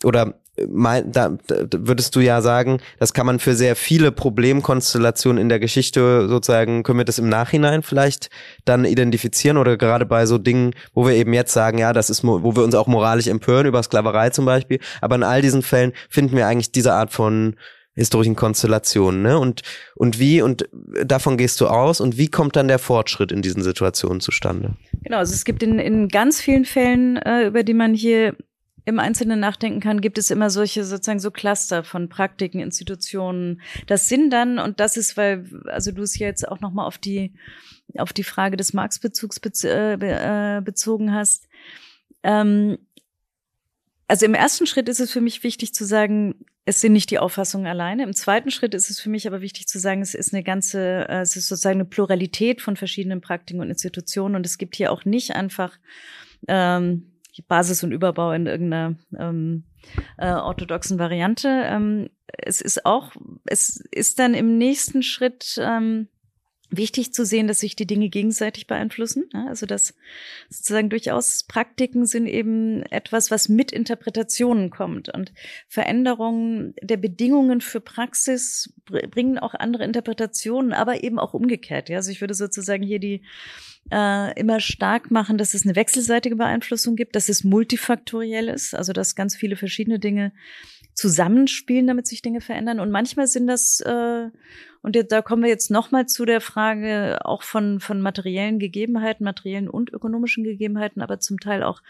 oder 0.04 0.34
mein, 0.68 1.10
da, 1.10 1.30
da 1.46 1.66
würdest 1.72 2.14
du 2.14 2.20
ja 2.20 2.42
sagen, 2.42 2.80
das 2.98 3.14
kann 3.14 3.24
man 3.24 3.38
für 3.38 3.54
sehr 3.54 3.74
viele 3.74 4.12
Problemkonstellationen 4.12 5.40
in 5.40 5.48
der 5.48 5.58
Geschichte 5.58 6.28
sozusagen, 6.28 6.82
können 6.82 6.98
wir 6.98 7.06
das 7.06 7.18
im 7.18 7.28
Nachhinein 7.28 7.82
vielleicht 7.82 8.28
dann 8.64 8.84
identifizieren? 8.84 9.56
Oder 9.56 9.78
gerade 9.78 10.04
bei 10.04 10.26
so 10.26 10.36
Dingen, 10.36 10.74
wo 10.92 11.06
wir 11.06 11.14
eben 11.14 11.32
jetzt 11.32 11.52
sagen, 11.52 11.78
ja, 11.78 11.92
das 11.92 12.10
ist, 12.10 12.22
wo 12.22 12.54
wir 12.54 12.64
uns 12.64 12.74
auch 12.74 12.86
moralisch 12.86 13.28
empören 13.28 13.66
über 13.66 13.82
Sklaverei 13.82 14.30
zum 14.30 14.44
Beispiel, 14.44 14.78
aber 15.00 15.14
in 15.14 15.22
all 15.22 15.40
diesen 15.40 15.62
Fällen 15.62 15.92
finden 16.10 16.36
wir 16.36 16.46
eigentlich 16.46 16.72
diese 16.72 16.92
Art 16.92 17.12
von 17.12 17.56
historischen 17.94 18.36
Konstellationen, 18.36 19.22
ne? 19.22 19.38
Und, 19.38 19.62
und 19.94 20.18
wie, 20.18 20.42
und 20.42 20.68
davon 21.04 21.36
gehst 21.36 21.60
du 21.60 21.66
aus 21.66 22.00
und 22.00 22.16
wie 22.16 22.28
kommt 22.28 22.56
dann 22.56 22.68
der 22.68 22.78
Fortschritt 22.78 23.32
in 23.32 23.42
diesen 23.42 23.62
Situationen 23.62 24.20
zustande? 24.20 24.76
Genau, 25.02 25.18
also 25.18 25.34
es 25.34 25.44
gibt 25.44 25.62
in, 25.62 25.78
in 25.78 26.08
ganz 26.08 26.40
vielen 26.40 26.64
Fällen, 26.64 27.16
äh, 27.16 27.46
über 27.46 27.62
die 27.62 27.74
man 27.74 27.94
hier 27.94 28.36
im 28.84 28.98
Einzelnen 28.98 29.38
nachdenken 29.38 29.80
kann, 29.80 30.00
gibt 30.00 30.18
es 30.18 30.30
immer 30.30 30.50
solche 30.50 30.84
sozusagen 30.84 31.20
so 31.20 31.30
Cluster 31.30 31.84
von 31.84 32.08
Praktiken, 32.08 32.60
Institutionen. 32.60 33.60
Das 33.86 34.08
sind 34.08 34.30
dann, 34.30 34.58
und 34.58 34.80
das 34.80 34.96
ist, 34.96 35.16
weil, 35.16 35.46
also 35.66 35.92
du 35.92 36.02
es 36.02 36.18
ja 36.18 36.26
jetzt 36.26 36.48
auch 36.48 36.60
nochmal 36.60 36.86
auf 36.86 36.98
die, 36.98 37.34
auf 37.96 38.12
die 38.12 38.24
Frage 38.24 38.56
des 38.56 38.72
Marx-Bezugs 38.72 39.38
bez, 39.38 39.62
äh, 39.62 39.94
äh, 39.94 40.60
bezogen 40.62 41.14
hast. 41.14 41.46
Ähm, 42.24 42.78
also 44.12 44.26
im 44.26 44.34
ersten 44.34 44.66
Schritt 44.66 44.90
ist 44.90 45.00
es 45.00 45.10
für 45.10 45.22
mich 45.22 45.42
wichtig 45.42 45.72
zu 45.72 45.86
sagen, 45.86 46.34
es 46.66 46.82
sind 46.82 46.92
nicht 46.92 47.10
die 47.10 47.18
Auffassungen 47.18 47.66
alleine. 47.66 48.02
Im 48.02 48.12
zweiten 48.12 48.50
Schritt 48.50 48.74
ist 48.74 48.90
es 48.90 49.00
für 49.00 49.08
mich 49.08 49.26
aber 49.26 49.40
wichtig 49.40 49.68
zu 49.68 49.78
sagen, 49.78 50.02
es 50.02 50.12
ist 50.12 50.34
eine 50.34 50.42
ganze, 50.42 51.08
äh, 51.08 51.22
es 51.22 51.34
ist 51.34 51.48
sozusagen 51.48 51.80
eine 51.80 51.86
Pluralität 51.86 52.60
von 52.60 52.76
verschiedenen 52.76 53.22
Praktiken 53.22 53.62
und 53.62 53.70
Institutionen 53.70 54.36
und 54.36 54.44
es 54.44 54.58
gibt 54.58 54.76
hier 54.76 54.92
auch 54.92 55.06
nicht 55.06 55.34
einfach 55.34 55.78
ähm, 56.46 57.10
Basis 57.48 57.82
und 57.84 57.92
Überbau 57.92 58.32
in 58.32 58.44
irgendeiner 58.44 58.96
ähm, 59.18 59.64
äh, 60.18 60.30
orthodoxen 60.30 60.98
Variante. 60.98 61.48
Ähm, 61.48 62.10
es 62.26 62.60
ist 62.60 62.84
auch, 62.84 63.12
es 63.46 63.82
ist 63.92 64.18
dann 64.18 64.34
im 64.34 64.58
nächsten 64.58 65.02
Schritt 65.02 65.58
ähm, 65.58 66.08
wichtig 66.72 67.12
zu 67.12 67.24
sehen, 67.24 67.46
dass 67.46 67.60
sich 67.60 67.76
die 67.76 67.86
Dinge 67.86 68.08
gegenseitig 68.08 68.66
beeinflussen. 68.66 69.28
Ja, 69.32 69.46
also 69.46 69.66
dass 69.66 69.94
sozusagen 70.48 70.90
durchaus 70.90 71.44
Praktiken 71.44 72.06
sind 72.06 72.26
eben 72.26 72.82
etwas, 72.84 73.30
was 73.30 73.48
mit 73.48 73.70
Interpretationen 73.70 74.70
kommt. 74.70 75.08
Und 75.08 75.32
Veränderungen 75.68 76.74
der 76.82 76.96
Bedingungen 76.96 77.60
für 77.60 77.80
Praxis 77.80 78.72
bringen 78.86 79.38
auch 79.38 79.54
andere 79.54 79.84
Interpretationen, 79.84 80.72
aber 80.72 81.04
eben 81.04 81.18
auch 81.18 81.34
umgekehrt. 81.34 81.90
Also 81.90 82.10
ich 82.10 82.20
würde 82.20 82.34
sozusagen 82.34 82.82
hier 82.82 82.98
die 82.98 83.22
äh, 83.90 84.38
immer 84.38 84.60
stark 84.60 85.10
machen, 85.10 85.38
dass 85.38 85.54
es 85.54 85.64
eine 85.64 85.76
wechselseitige 85.76 86.36
Beeinflussung 86.36 86.96
gibt, 86.96 87.16
dass 87.16 87.28
es 87.28 87.44
multifaktoriell 87.44 88.48
ist, 88.48 88.74
also 88.74 88.92
dass 88.92 89.14
ganz 89.14 89.36
viele 89.36 89.56
verschiedene 89.56 89.98
Dinge 89.98 90.32
zusammenspielen, 90.94 91.86
damit 91.86 92.06
sich 92.06 92.22
Dinge 92.22 92.40
verändern. 92.40 92.80
Und 92.80 92.90
manchmal 92.90 93.26
sind 93.26 93.46
das, 93.46 93.80
äh, 93.80 94.28
und 94.82 95.12
da 95.12 95.22
kommen 95.22 95.42
wir 95.42 95.48
jetzt 95.48 95.70
nochmal 95.70 96.06
zu 96.06 96.24
der 96.24 96.40
Frage 96.40 97.24
auch 97.24 97.42
von, 97.42 97.80
von 97.80 98.00
materiellen 98.00 98.58
Gegebenheiten, 98.58 99.24
materiellen 99.24 99.68
und 99.68 99.92
ökonomischen 99.92 100.44
Gegebenheiten, 100.44 101.00
aber 101.00 101.20
zum 101.20 101.40
Teil 101.40 101.62
auch 101.62 101.82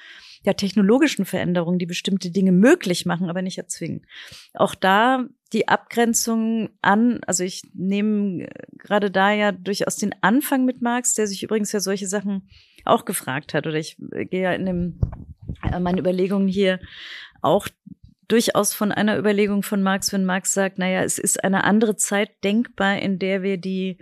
ja, 0.44 0.52
technologischen 0.52 1.24
Veränderungen, 1.24 1.78
die 1.78 1.86
bestimmte 1.86 2.30
Dinge 2.30 2.52
möglich 2.52 3.06
machen, 3.06 3.30
aber 3.30 3.42
nicht 3.42 3.58
erzwingen. 3.58 4.06
Auch 4.54 4.74
da 4.74 5.26
die 5.52 5.68
Abgrenzung 5.68 6.70
an, 6.80 7.20
also 7.26 7.44
ich 7.44 7.62
nehme 7.74 8.48
gerade 8.78 9.10
da 9.10 9.32
ja 9.32 9.52
durchaus 9.52 9.96
den 9.96 10.14
Anfang 10.20 10.64
mit 10.64 10.82
Marx, 10.82 11.14
der 11.14 11.26
sich 11.26 11.42
übrigens 11.42 11.72
ja 11.72 11.80
solche 11.80 12.06
Sachen 12.06 12.48
auch 12.84 13.04
gefragt 13.04 13.54
hat, 13.54 13.66
oder 13.66 13.76
ich 13.76 13.96
gehe 13.98 14.42
ja 14.42 14.52
in 14.52 14.66
dem, 14.66 15.00
äh, 15.62 15.78
meine 15.78 16.00
Überlegungen 16.00 16.48
hier 16.48 16.80
auch 17.40 17.68
durchaus 18.32 18.72
von 18.72 18.92
einer 18.92 19.18
Überlegung 19.18 19.62
von 19.62 19.82
Marx, 19.82 20.12
wenn 20.12 20.24
Marx 20.24 20.54
sagt, 20.54 20.78
naja, 20.78 21.02
es 21.02 21.18
ist 21.18 21.44
eine 21.44 21.64
andere 21.64 21.96
Zeit 21.96 22.30
denkbar, 22.42 22.98
in 22.98 23.18
der 23.18 23.42
wir 23.42 23.58
die 23.58 23.98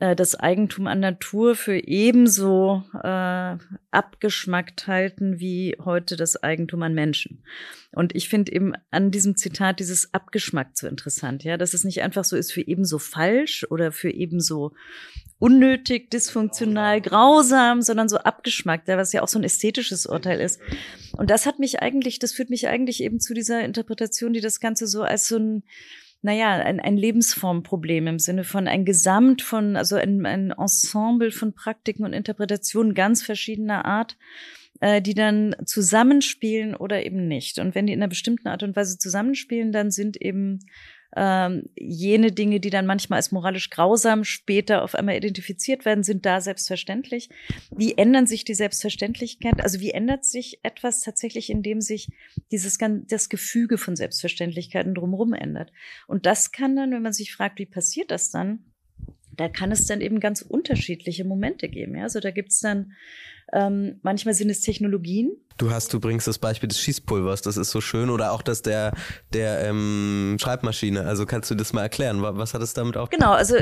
äh, 0.00 0.14
das 0.14 0.38
Eigentum 0.38 0.86
an 0.86 1.00
Natur 1.00 1.54
für 1.56 1.76
ebenso 1.76 2.84
äh, 3.02 3.56
abgeschmackt 3.90 4.86
halten 4.86 5.40
wie 5.40 5.76
heute 5.82 6.16
das 6.16 6.42
Eigentum 6.42 6.82
an 6.82 6.94
Menschen. 6.94 7.42
Und 7.92 8.14
ich 8.14 8.28
finde 8.28 8.52
eben 8.52 8.74
an 8.90 9.10
diesem 9.10 9.36
Zitat 9.36 9.80
dieses 9.80 10.12
abgeschmackt 10.12 10.76
so 10.76 10.86
interessant, 10.86 11.44
ja, 11.44 11.56
dass 11.56 11.74
es 11.74 11.84
nicht 11.84 12.02
einfach 12.02 12.24
so 12.24 12.36
ist 12.36 12.52
für 12.52 12.66
ebenso 12.66 12.98
falsch 12.98 13.64
oder 13.70 13.92
für 13.92 14.10
ebenso 14.10 14.72
unnötig, 15.38 16.10
dysfunktional, 16.10 17.00
grausam, 17.00 17.82
sondern 17.82 18.08
so 18.08 18.18
abgeschmackt, 18.18 18.88
was 18.88 19.12
ja 19.12 19.22
auch 19.22 19.28
so 19.28 19.38
ein 19.38 19.44
ästhetisches 19.44 20.06
Urteil 20.06 20.40
ist. 20.40 20.60
Und 21.12 21.30
das 21.30 21.46
hat 21.46 21.58
mich 21.58 21.80
eigentlich, 21.80 22.18
das 22.18 22.32
führt 22.32 22.50
mich 22.50 22.68
eigentlich 22.68 23.02
eben 23.02 23.20
zu 23.20 23.34
dieser 23.34 23.62
Interpretation, 23.62 24.32
die 24.32 24.40
das 24.40 24.60
Ganze 24.60 24.86
so 24.86 25.02
als 25.02 25.28
so 25.28 25.36
ein 25.36 25.64
naja, 26.24 26.52
ein, 26.52 26.80
ein 26.80 26.96
Lebensformproblem 26.96 28.06
im 28.06 28.18
Sinne 28.18 28.44
von 28.44 28.66
ein 28.66 28.86
Gesamt 28.86 29.42
von, 29.42 29.76
also 29.76 29.96
ein, 29.96 30.24
ein 30.24 30.52
Ensemble 30.52 31.30
von 31.30 31.52
Praktiken 31.52 32.02
und 32.02 32.14
Interpretationen 32.14 32.94
ganz 32.94 33.22
verschiedener 33.22 33.84
Art, 33.84 34.16
äh, 34.80 35.02
die 35.02 35.12
dann 35.12 35.54
zusammenspielen 35.66 36.74
oder 36.74 37.04
eben 37.04 37.28
nicht. 37.28 37.58
Und 37.58 37.74
wenn 37.74 37.86
die 37.86 37.92
in 37.92 37.98
einer 37.98 38.08
bestimmten 38.08 38.48
Art 38.48 38.62
und 38.62 38.74
Weise 38.74 38.96
zusammenspielen, 38.96 39.70
dann 39.70 39.90
sind 39.90 40.16
eben 40.16 40.60
ähm, 41.16 41.68
jene 41.76 42.32
Dinge, 42.32 42.60
die 42.60 42.70
dann 42.70 42.86
manchmal 42.86 43.18
als 43.18 43.32
moralisch 43.32 43.70
grausam 43.70 44.24
später 44.24 44.82
auf 44.82 44.94
einmal 44.94 45.16
identifiziert 45.16 45.84
werden, 45.84 46.04
sind 46.04 46.26
da 46.26 46.40
selbstverständlich. 46.40 47.28
Wie 47.70 47.96
ändern 47.96 48.26
sich 48.26 48.44
die 48.44 48.54
Selbstverständlichkeit? 48.54 49.60
Also 49.60 49.80
wie 49.80 49.90
ändert 49.90 50.24
sich 50.24 50.60
etwas 50.62 51.00
tatsächlich, 51.00 51.50
indem 51.50 51.80
sich 51.80 52.08
dieses 52.50 52.78
das 53.08 53.28
Gefüge 53.28 53.78
von 53.78 53.96
Selbstverständlichkeiten 53.96 54.94
drumherum 54.94 55.32
ändert? 55.32 55.72
Und 56.06 56.26
das 56.26 56.52
kann 56.52 56.76
dann, 56.76 56.90
wenn 56.90 57.02
man 57.02 57.12
sich 57.12 57.34
fragt, 57.34 57.58
wie 57.58 57.66
passiert 57.66 58.10
das 58.10 58.30
dann? 58.30 58.73
Da 59.36 59.48
kann 59.48 59.72
es 59.72 59.86
dann 59.86 60.00
eben 60.00 60.20
ganz 60.20 60.42
unterschiedliche 60.42 61.24
Momente 61.24 61.68
geben. 61.68 61.96
Ja? 61.96 62.04
Also 62.04 62.20
da 62.20 62.30
gibt's 62.30 62.60
dann 62.60 62.92
ähm, 63.52 64.00
manchmal 64.02 64.34
sind 64.34 64.50
es 64.50 64.62
Technologien. 64.62 65.32
Du 65.58 65.70
hast, 65.70 65.92
du 65.92 66.00
bringst 66.00 66.26
das 66.26 66.38
Beispiel 66.38 66.68
des 66.68 66.80
Schießpulvers, 66.80 67.42
das 67.42 67.56
ist 67.56 67.70
so 67.70 67.80
schön, 67.80 68.10
oder 68.10 68.32
auch 68.32 68.42
das 68.42 68.62
der 68.62 68.92
der 69.32 69.68
ähm, 69.68 70.36
Schreibmaschine. 70.40 71.02
Also 71.02 71.26
kannst 71.26 71.50
du 71.50 71.54
das 71.54 71.72
mal 71.72 71.82
erklären? 71.82 72.22
Was 72.22 72.54
hat 72.54 72.62
es 72.62 72.74
damit 72.74 72.96
auch? 72.96 73.10
Genau, 73.10 73.32
also 73.32 73.56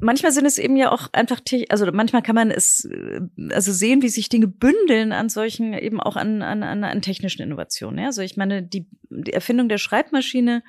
manchmal 0.00 0.32
sind 0.32 0.46
es 0.46 0.58
eben 0.58 0.76
ja 0.76 0.90
auch 0.90 1.08
einfach, 1.12 1.40
also 1.68 1.86
manchmal 1.92 2.22
kann 2.22 2.34
man 2.34 2.50
es 2.50 2.86
äh, 2.86 3.20
also 3.50 3.72
sehen, 3.72 4.02
wie 4.02 4.08
sich 4.08 4.28
Dinge 4.28 4.48
bündeln 4.48 5.12
an 5.12 5.28
solchen 5.28 5.74
eben 5.74 6.00
auch 6.00 6.16
an 6.16 6.42
an, 6.42 6.62
an, 6.62 6.82
an 6.82 7.02
technischen 7.02 7.42
Innovationen. 7.42 8.00
Ja? 8.00 8.06
Also 8.06 8.22
ich 8.22 8.36
meine 8.36 8.62
die, 8.62 8.88
die 9.10 9.32
Erfindung 9.32 9.68
der 9.68 9.78
Schreibmaschine 9.78 10.64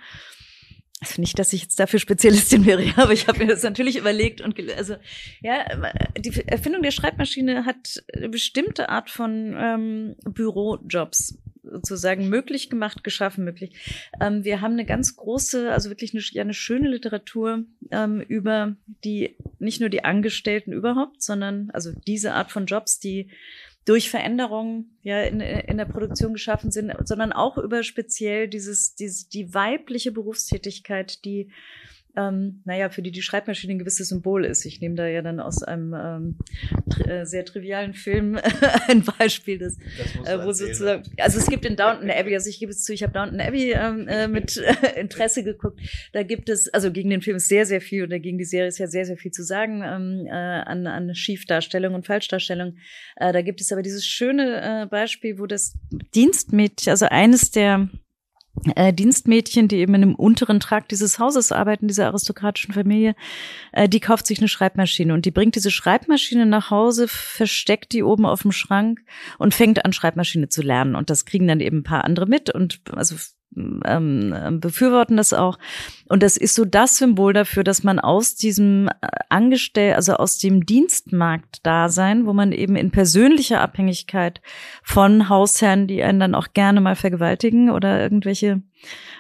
also 0.99 1.21
nicht, 1.21 1.37
dass 1.37 1.53
ich 1.53 1.61
jetzt 1.61 1.79
dafür 1.79 1.99
Spezialistin 1.99 2.65
wäre, 2.65 2.83
aber 2.97 3.13
ich 3.13 3.27
habe 3.27 3.39
mir 3.39 3.47
das 3.47 3.63
natürlich 3.63 3.97
überlegt 3.97 4.41
und 4.41 4.59
also 4.75 4.95
ja, 5.41 5.65
die 6.17 6.47
Erfindung 6.47 6.81
der 6.81 6.91
Schreibmaschine 6.91 7.65
hat 7.65 8.03
eine 8.13 8.29
bestimmte 8.29 8.89
Art 8.89 9.09
von 9.09 9.55
ähm, 9.57 10.15
Bürojobs 10.23 11.37
sozusagen 11.69 12.29
möglich 12.29 12.69
gemacht, 12.69 13.03
geschaffen, 13.03 13.43
möglich. 13.43 13.71
Ähm, 14.21 14.43
wir 14.43 14.61
haben 14.61 14.73
eine 14.73 14.85
ganz 14.85 15.15
große, 15.15 15.71
also 15.71 15.89
wirklich 15.89 16.13
eine, 16.13 16.23
ja, 16.31 16.41
eine 16.41 16.53
schöne 16.53 16.89
Literatur 16.89 17.65
ähm, 17.91 18.21
über 18.21 18.75
die 19.03 19.35
nicht 19.59 19.79
nur 19.79 19.89
die 19.89 20.03
Angestellten 20.03 20.71
überhaupt, 20.71 21.21
sondern 21.21 21.69
also 21.73 21.91
diese 22.07 22.33
Art 22.33 22.51
von 22.51 22.65
Jobs, 22.65 22.99
die 22.99 23.29
durch 23.87 24.09
Veränderungen 24.09 24.97
ja 25.01 25.21
in, 25.21 25.39
in 25.39 25.77
der 25.77 25.85
Produktion 25.85 26.33
geschaffen 26.33 26.71
sind, 26.71 26.93
sondern 27.05 27.31
auch 27.31 27.57
über 27.57 27.83
speziell 27.83 28.49
dieses, 28.49 28.95
dieses 28.95 29.29
die 29.29 29.53
weibliche 29.53 30.11
Berufstätigkeit, 30.11 31.23
die 31.23 31.51
ähm, 32.17 32.61
naja, 32.65 32.89
für 32.89 33.01
die 33.01 33.11
die 33.11 33.21
Schreibmaschine 33.21 33.73
ein 33.73 33.79
gewisses 33.79 34.09
Symbol 34.09 34.43
ist. 34.43 34.65
Ich 34.65 34.81
nehme 34.81 34.95
da 34.95 35.07
ja 35.07 35.21
dann 35.21 35.39
aus 35.39 35.63
einem 35.63 35.93
ähm, 35.93 36.35
tri 36.89 37.03
äh, 37.03 37.25
sehr 37.25 37.45
trivialen 37.45 37.93
Film 37.93 38.37
ein 38.87 39.03
Beispiel, 39.03 39.59
das, 39.59 39.77
das 40.23 40.27
äh, 40.27 40.45
wo 40.45 40.51
sozusagen, 40.51 41.03
also 41.17 41.37
es 41.37 41.47
gibt 41.47 41.65
in 41.65 41.75
Downton 41.75 42.09
Abbey, 42.09 42.33
also 42.33 42.49
ich 42.49 42.59
gebe 42.59 42.71
es 42.71 42.83
zu, 42.83 42.93
ich 42.93 43.03
habe 43.03 43.13
Downton 43.13 43.39
Abbey 43.39 43.71
ähm, 43.71 44.07
äh, 44.07 44.27
mit 44.27 44.57
äh, 44.57 44.99
Interesse 44.99 45.43
geguckt. 45.43 45.79
Da 46.11 46.23
gibt 46.23 46.49
es, 46.49 46.73
also 46.73 46.91
gegen 46.91 47.09
den 47.09 47.21
Film 47.21 47.37
ist 47.37 47.47
sehr, 47.47 47.65
sehr 47.65 47.81
viel 47.81 48.03
oder 48.03 48.19
gegen 48.19 48.37
die 48.37 48.45
Serie 48.45 48.67
ist 48.67 48.79
ja 48.79 48.87
sehr, 48.87 49.05
sehr 49.05 49.17
viel 49.17 49.31
zu 49.31 49.43
sagen 49.43 49.83
ähm, 49.83 50.25
äh, 50.25 50.31
an, 50.31 50.87
an 50.87 51.13
Schiefdarstellung 51.13 51.93
und 51.93 52.07
Falschdarstellung. 52.07 52.77
Äh, 53.15 53.31
da 53.31 53.41
gibt 53.43 53.61
es 53.61 53.71
aber 53.71 53.83
dieses 53.83 54.05
schöne 54.05 54.83
äh, 54.83 54.85
Beispiel, 54.87 55.37
wo 55.37 55.45
das 55.45 55.77
Dienstmädchen, 56.15 56.91
also 56.91 57.05
eines 57.05 57.51
der 57.51 57.89
äh, 58.75 58.93
Dienstmädchen, 58.93 59.67
die 59.67 59.77
eben 59.77 59.93
in 59.95 60.01
dem 60.01 60.15
unteren 60.15 60.59
Trakt 60.59 60.91
dieses 60.91 61.19
Hauses 61.19 61.51
arbeiten, 61.51 61.87
dieser 61.87 62.07
aristokratischen 62.07 62.73
Familie, 62.73 63.15
äh, 63.71 63.87
die 63.87 63.99
kauft 63.99 64.27
sich 64.27 64.39
eine 64.39 64.47
Schreibmaschine 64.47 65.13
und 65.13 65.25
die 65.25 65.31
bringt 65.31 65.55
diese 65.55 65.71
Schreibmaschine 65.71 66.45
nach 66.45 66.71
Hause, 66.71 67.07
versteckt 67.07 67.93
die 67.93 68.03
oben 68.03 68.25
auf 68.25 68.41
dem 68.41 68.51
Schrank 68.51 69.01
und 69.37 69.53
fängt 69.53 69.85
an, 69.85 69.93
Schreibmaschine 69.93 70.49
zu 70.49 70.61
lernen. 70.61 70.95
Und 70.95 71.09
das 71.09 71.25
kriegen 71.25 71.47
dann 71.47 71.59
eben 71.59 71.79
ein 71.79 71.83
paar 71.83 72.03
andere 72.03 72.25
mit 72.25 72.49
und 72.49 72.81
also 72.91 73.15
ähm, 73.55 74.59
befürworten 74.59 75.17
das 75.17 75.33
auch. 75.33 75.57
Und 76.09 76.23
das 76.23 76.37
ist 76.37 76.55
so 76.55 76.65
das 76.65 76.97
Symbol 76.97 77.33
dafür, 77.33 77.63
dass 77.63 77.83
man 77.83 77.99
aus 77.99 78.35
diesem 78.35 78.87
äh, 78.87 79.07
Angestell, 79.29 79.93
also 79.93 80.13
aus 80.13 80.37
dem 80.37 80.65
Dienstmarkt-Dasein, 80.65 82.25
wo 82.25 82.33
man 82.33 82.51
eben 82.51 82.75
in 82.75 82.91
persönlicher 82.91 83.61
Abhängigkeit 83.61 84.41
von 84.83 85.29
Hausherren, 85.29 85.87
die 85.87 86.03
einen 86.03 86.19
dann 86.19 86.35
auch 86.35 86.47
gerne 86.53 86.81
mal 86.81 86.95
vergewaltigen 86.95 87.69
oder 87.69 88.01
irgendwelche 88.01 88.61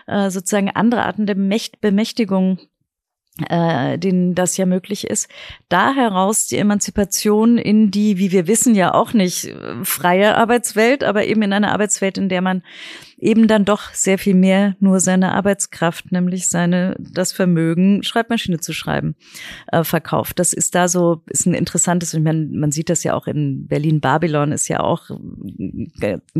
äh, 0.07 0.29
sozusagen 0.29 0.69
andere 0.69 1.03
Arten 1.03 1.25
der 1.25 1.35
Bemächtigung 1.35 2.59
äh, 3.49 3.97
denen 3.97 4.35
das 4.35 4.57
ja 4.57 4.65
möglich 4.65 5.07
ist, 5.07 5.29
da 5.69 5.93
heraus 5.93 6.47
die 6.47 6.57
Emanzipation 6.57 7.57
in 7.57 7.91
die, 7.91 8.17
wie 8.17 8.31
wir 8.31 8.47
wissen, 8.47 8.75
ja 8.75 8.93
auch 8.93 9.13
nicht 9.13 9.45
äh, 9.45 9.83
freie 9.83 10.35
Arbeitswelt, 10.35 11.03
aber 11.03 11.25
eben 11.25 11.41
in 11.41 11.53
eine 11.53 11.71
Arbeitswelt, 11.71 12.17
in 12.17 12.29
der 12.29 12.41
man 12.41 12.63
eben 13.17 13.47
dann 13.47 13.65
doch 13.65 13.93
sehr 13.93 14.17
viel 14.17 14.35
mehr 14.35 14.75
nur 14.79 14.99
seine 14.99 15.33
Arbeitskraft, 15.33 16.11
nämlich 16.11 16.49
seine 16.49 16.95
das 16.99 17.31
Vermögen, 17.31 18.03
Schreibmaschine 18.03 18.59
zu 18.59 18.73
schreiben, 18.73 19.15
äh, 19.71 19.83
verkauft. 19.83 20.39
Das 20.39 20.53
ist 20.53 20.75
da 20.75 20.87
so, 20.87 21.23
ist 21.27 21.47
ein 21.47 21.53
interessantes, 21.53 22.13
und 22.13 22.23
man, 22.23 22.51
man 22.51 22.71
sieht 22.71 22.89
das 22.89 23.03
ja 23.03 23.13
auch 23.13 23.27
in 23.27 23.67
Berlin 23.67 24.01
Babylon, 24.01 24.51
ist 24.51 24.67
ja 24.67 24.81
auch 24.81 25.09
ein 25.09 25.91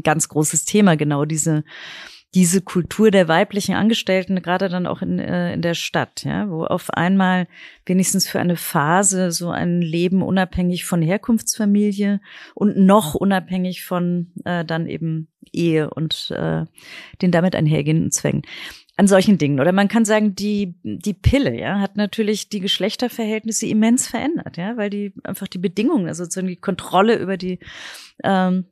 ganz 0.03 0.29
großes 0.29 0.65
Thema, 0.65 0.95
genau 0.95 1.25
diese 1.25 1.63
diese 2.35 2.61
Kultur 2.61 3.09
der 3.09 3.27
weiblichen 3.27 3.75
Angestellten, 3.75 4.41
gerade 4.41 4.69
dann 4.69 4.85
auch 4.85 5.01
in, 5.01 5.17
äh, 5.17 5.53
in 5.53 5.61
der 5.61 5.73
Stadt, 5.73 6.23
ja, 6.23 6.49
wo 6.49 6.65
auf 6.65 6.89
einmal 6.91 7.47
wenigstens 7.85 8.27
für 8.27 8.39
eine 8.39 8.57
Phase 8.57 9.31
so 9.31 9.49
ein 9.49 9.81
Leben 9.81 10.21
unabhängig 10.21 10.85
von 10.85 11.01
Herkunftsfamilie 11.01 12.19
und 12.53 12.77
noch 12.77 13.15
unabhängig 13.15 13.85
von 13.85 14.31
äh, 14.43 14.65
dann 14.65 14.87
eben 14.87 15.29
Ehe 15.53 15.89
und 15.89 16.31
äh, 16.31 16.65
den 17.21 17.31
damit 17.31 17.55
einhergehenden 17.55 18.11
Zwängen 18.11 18.43
an 18.97 19.07
solchen 19.07 19.37
Dingen. 19.37 19.59
Oder 19.59 19.71
man 19.71 19.87
kann 19.87 20.05
sagen, 20.05 20.35
die, 20.35 20.75
die 20.83 21.13
Pille, 21.13 21.57
ja, 21.57 21.79
hat 21.79 21.97
natürlich 21.97 22.49
die 22.49 22.59
Geschlechterverhältnisse 22.59 23.67
immens 23.67 24.07
verändert, 24.07 24.57
ja, 24.57 24.75
weil 24.75 24.89
die 24.89 25.13
einfach 25.23 25.47
die 25.47 25.59
Bedingungen, 25.59 26.07
also 26.07 26.23
sozusagen 26.23 26.47
die 26.47 26.55
Kontrolle 26.57 27.15
über 27.17 27.37
die 27.37 27.59
ähm, 28.23 28.65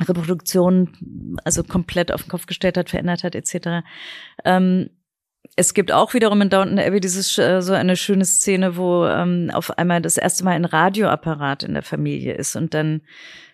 Reproduktion 0.00 1.36
also 1.44 1.62
komplett 1.62 2.12
auf 2.12 2.22
den 2.22 2.30
Kopf 2.30 2.46
gestellt 2.46 2.76
hat, 2.76 2.90
verändert 2.90 3.24
hat, 3.24 3.34
etc. 3.34 3.86
Ähm, 4.44 4.90
es 5.54 5.74
gibt 5.74 5.92
auch 5.92 6.12
wiederum 6.14 6.40
in 6.42 6.50
Downton 6.50 6.78
Abbey 6.78 7.00
dieses 7.00 7.38
äh, 7.38 7.62
so 7.62 7.72
eine 7.72 7.96
schöne 7.96 8.24
Szene, 8.24 8.76
wo 8.76 9.06
ähm, 9.06 9.50
auf 9.52 9.78
einmal 9.78 10.02
das 10.02 10.16
erste 10.16 10.44
Mal 10.44 10.52
ein 10.52 10.64
Radioapparat 10.64 11.62
in 11.62 11.74
der 11.74 11.82
Familie 11.82 12.34
ist 12.34 12.56
und 12.56 12.74
dann 12.74 13.02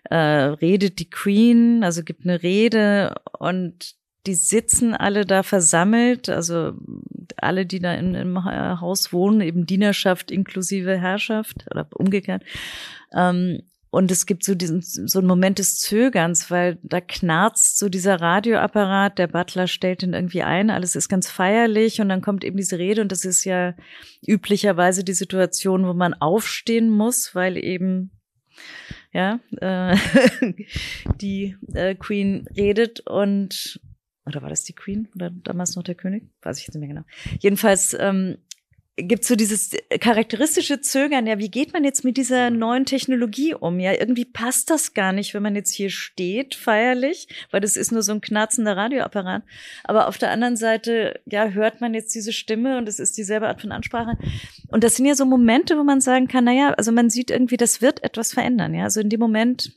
äh, 0.05 0.17
redet 0.17 0.99
die 0.99 1.11
Queen, 1.11 1.85
also 1.85 2.03
gibt 2.03 2.25
eine 2.25 2.43
Rede 2.43 3.15
und 3.39 3.95
die 4.27 4.35
sitzen 4.35 4.95
alle 4.95 5.27
da 5.27 5.43
versammelt, 5.43 6.29
also 6.29 6.75
alle, 7.37 7.67
die 7.67 7.81
da 7.81 7.93
in, 7.95 8.15
im 8.15 8.45
Haus 8.45 9.13
wohnen, 9.13 9.41
eben 9.41 9.67
Dienerschaft 9.67 10.31
inklusive 10.31 10.97
Herrschaft 10.97 11.67
oder 11.71 11.89
umgekehrt. 11.95 12.45
Ähm, 13.13 13.63
und 13.93 14.11
es 14.11 14.25
gibt 14.25 14.43
so 14.43 14.55
diesen, 14.55 14.81
so 14.81 15.19
einen 15.19 15.29
Moment 15.29 15.59
des 15.59 15.79
Zögerns, 15.79 16.51
weil 16.51 16.79
da 16.83 17.03
knarzt 17.03 17.79
so 17.79 17.91
dieser 17.91 18.23
Radioapparat, 18.23 19.19
der 19.19 19.27
Butler 19.27 19.67
stellt 19.67 20.03
ihn 20.03 20.15
irgendwie 20.15 20.43
ein, 20.43 20.71
alles 20.71 20.97
ist 20.97 21.11
ganz 21.11 21.29
feierlich 21.31 22.01
und 22.01 22.09
dann 22.09 22.23
kommt 22.23 22.43
eben 22.43 22.57
diese 22.57 22.79
Rede 22.79 23.03
und 23.03 23.13
das 23.13 23.27
ist 23.27 23.45
ja 23.45 23.75
üblicherweise 24.27 25.05
die 25.05 25.13
Situation, 25.13 25.87
wo 25.87 25.93
man 25.93 26.15
aufstehen 26.15 26.89
muss, 26.89 27.35
weil 27.35 27.59
eben 27.59 28.13
ja 29.13 29.41
äh, 29.61 29.95
die 31.21 31.59
äh, 31.75 31.95
Queen 31.95 32.47
redet 32.57 33.01
und 33.01 33.79
oder 34.25 34.41
war 34.41 34.49
das 34.49 34.65
die 34.65 34.73
Queen 34.73 35.09
oder 35.15 35.29
damals 35.29 35.77
noch 35.77 35.83
der 35.83 35.97
König? 35.97 36.31
Weiß 36.41 36.59
ich 36.59 36.67
jetzt 36.67 36.75
nicht 36.77 36.81
mehr 36.81 36.89
genau. 36.89 37.07
Jedenfalls 37.41 37.95
ähm, 38.01 38.39
gibt 38.97 39.25
so 39.25 39.37
dieses 39.37 39.71
charakteristische 40.01 40.81
Zögern, 40.81 41.27
ja, 41.27 41.39
wie 41.39 41.51
geht 41.51 41.73
man 41.73 41.83
jetzt 41.83 42.05
mit 42.05 42.19
dieser 42.19 42.51
neuen 42.51 42.85
Technologie 42.85 43.55
um? 43.55 43.81
Ja, 43.81 43.93
irgendwie 43.93 44.27
passt 44.27 44.69
das 44.69 44.93
gar 44.93 45.13
nicht, 45.13 45.33
wenn 45.33 45.43
man 45.43 45.57
jetzt 45.57 45.73
hier 45.73 45.89
steht, 45.89 46.55
feierlich, 46.55 47.27
weil 47.51 47.61
das 47.61 47.77
ist 47.77 47.91
nur 47.91 48.03
so 48.03 48.13
ein 48.13 48.21
knarzender 48.21 48.77
Radioapparat. 48.77 49.45
Aber 49.85 50.09
auf 50.09 50.19
der 50.19 50.31
anderen 50.31 50.57
Seite, 50.57 51.21
ja, 51.25 51.49
hört 51.49 51.81
man 51.81 51.95
jetzt 51.95 52.15
diese 52.15 52.33
Stimme 52.33 52.77
und 52.77 52.89
es 52.89 52.99
ist 52.99 53.17
dieselbe 53.17 53.49
Art 53.49 53.63
von 53.63 53.73
Ansprache. 53.73 54.19
Und 54.69 54.85
das 54.85 54.97
sind 54.97 55.07
ja 55.07 55.15
so 55.15 55.25
Momente, 55.25 55.79
wo 55.79 55.85
man 55.85 56.03
sagen 56.03 56.29
kann, 56.29 56.45
na 56.45 56.53
ja, 56.53 56.75
also 56.75 56.93
man 56.93 57.09
sieht 57.09 57.31
irgendwie, 57.31 57.57
das 57.57 57.81
wird 57.81 58.05
etwas 58.05 58.33
verändern, 58.33 58.75
ja. 58.75 58.85
Also 58.85 59.01
in 59.01 59.09
dem 59.09 59.21
Moment, 59.21 59.73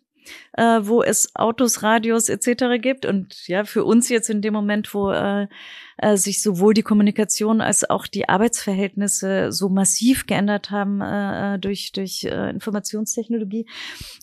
äh, 0.54 0.80
wo 0.82 1.04
es 1.04 1.36
Autos, 1.36 1.84
Radios 1.84 2.30
etc. 2.30 2.82
gibt 2.82 3.06
und 3.06 3.48
ja, 3.48 3.64
für 3.66 3.84
uns 3.84 4.10
jetzt 4.10 4.30
in 4.30 4.42
dem 4.42 4.54
Moment, 4.54 4.94
wo 4.94 5.12
äh, 5.12 5.48
äh, 5.98 6.18
sich 6.18 6.42
sowohl 6.42 6.74
die 6.74 6.84
Kommunikation 6.84 7.62
als 7.62 7.90
auch 7.90 8.08
die 8.08 8.28
Arbeitsverhältnisse 8.28 9.52
so 9.52 9.70
massiv 9.70 10.28
geändert 10.28 10.72
haben 10.72 11.02
äh, 11.02 11.58
durch, 11.60 11.92
durch 11.94 12.26
äh, 12.26 12.50
Informationstechnologie. 12.50 13.66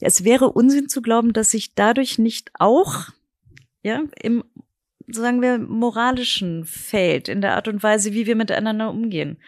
Es 0.00 0.24
wäre 0.24 0.50
Unsinn 0.50 0.88
zu 0.88 1.00
glauben, 1.00 1.32
dass 1.32 1.50
sich 1.50 1.74
dadurch 1.74 2.18
nicht 2.18 2.50
auch 2.58 3.08
ja, 3.82 4.02
im 4.20 4.44
sagen 5.12 5.42
wir, 5.42 5.58
moralischen 5.58 6.64
Feld, 6.64 7.28
in 7.28 7.40
der 7.40 7.54
Art 7.54 7.68
und 7.68 7.82
Weise, 7.82 8.12
wie 8.12 8.26
wir 8.26 8.36
miteinander 8.36 8.90
umgehen, 8.90 9.38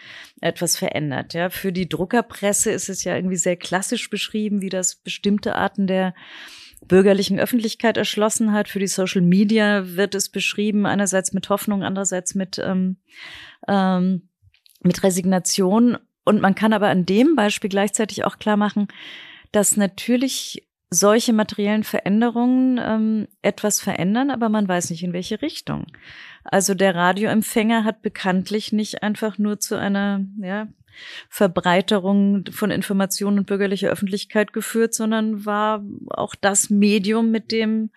etwas 0.41 0.77
verändert. 0.77 1.35
Ja, 1.35 1.51
für 1.51 1.73
die 1.73 1.89
Druckerpresse 1.89 2.71
ist 2.71 2.89
es 2.89 3.05
ja 3.05 3.17
irgendwie 3.17 3.37
sehr 3.37 3.57
klassisch 3.57 4.11
beschrieben, 4.11 4.61
wie 4.61 4.69
das 4.69 4.97
bestimmte 4.97 5.55
Arten 5.57 5.87
der 5.87 6.15
bürgerlichen 6.87 7.39
Öffentlichkeit 7.39 7.97
erschlossen 7.97 8.53
hat. 8.53 8.69
Für 8.69 8.79
die 8.79 8.87
Social 8.87 9.23
Media 9.23 9.97
wird 9.97 10.15
es 10.15 10.29
beschrieben, 10.29 10.87
einerseits 10.87 11.33
mit 11.33 11.49
Hoffnung, 11.49 11.83
andererseits 11.83 12.35
mit, 12.35 12.59
ähm, 12.59 12.97
ähm, 13.69 14.29
mit 14.83 15.03
Resignation. 15.03 15.99
Und 16.25 16.41
man 16.41 16.55
kann 16.55 16.73
aber 16.73 16.89
an 16.89 17.07
dem 17.07 17.37
Beispiel 17.37 17.71
gleichzeitig 17.71 18.25
auch 18.25 18.39
klar 18.39 18.57
machen, 18.57 18.89
dass 19.53 19.77
natürlich 19.77 20.67
solche 20.95 21.33
materiellen 21.33 21.85
Veränderungen 21.85 22.81
ähm, 22.83 23.29
etwas 23.43 23.81
verändern, 23.81 24.31
aber 24.31 24.49
man 24.49 24.67
weiß 24.67 24.91
nicht 24.91 25.03
in 25.03 25.13
welche 25.13 25.43
Richtung. 25.43 25.87
Also 26.45 26.75
der 26.75 26.95
Radioempfänger 26.95 27.85
hat 27.85 28.03
bekanntlich 28.03 28.73
nicht 28.73 29.03
einfach 29.03 29.39
nur 29.39 29.61
zu 29.61 29.79
einer 29.79 30.21
ja, 30.41 30.69
Verbreiterung 31.29 32.45
von 32.51 32.71
Informationen 32.71 33.39
und 33.41 33.47
bürgerlicher 33.47 33.91
Öffentlichkeit 33.91 34.53
geführt, 34.53 34.95
sondern 34.95 35.45
war 35.45 35.85
auch 36.11 36.35
das 36.35 36.71
Medium, 36.71 37.31
mit 37.31 37.51
dem 37.51 37.91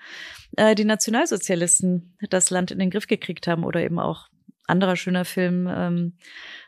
äh, 0.55 0.75
die 0.75 0.85
Nationalsozialisten 0.85 2.15
das 2.29 2.49
Land 2.49 2.71
in 2.71 2.79
den 2.79 2.89
Griff 2.89 3.07
gekriegt 3.07 3.47
haben 3.47 3.63
oder 3.63 3.81
eben 3.81 3.99
auch 3.99 4.29
anderer 4.67 4.95
schöner 4.95 5.25
Film, 5.25 5.67
ähm, 5.69 6.13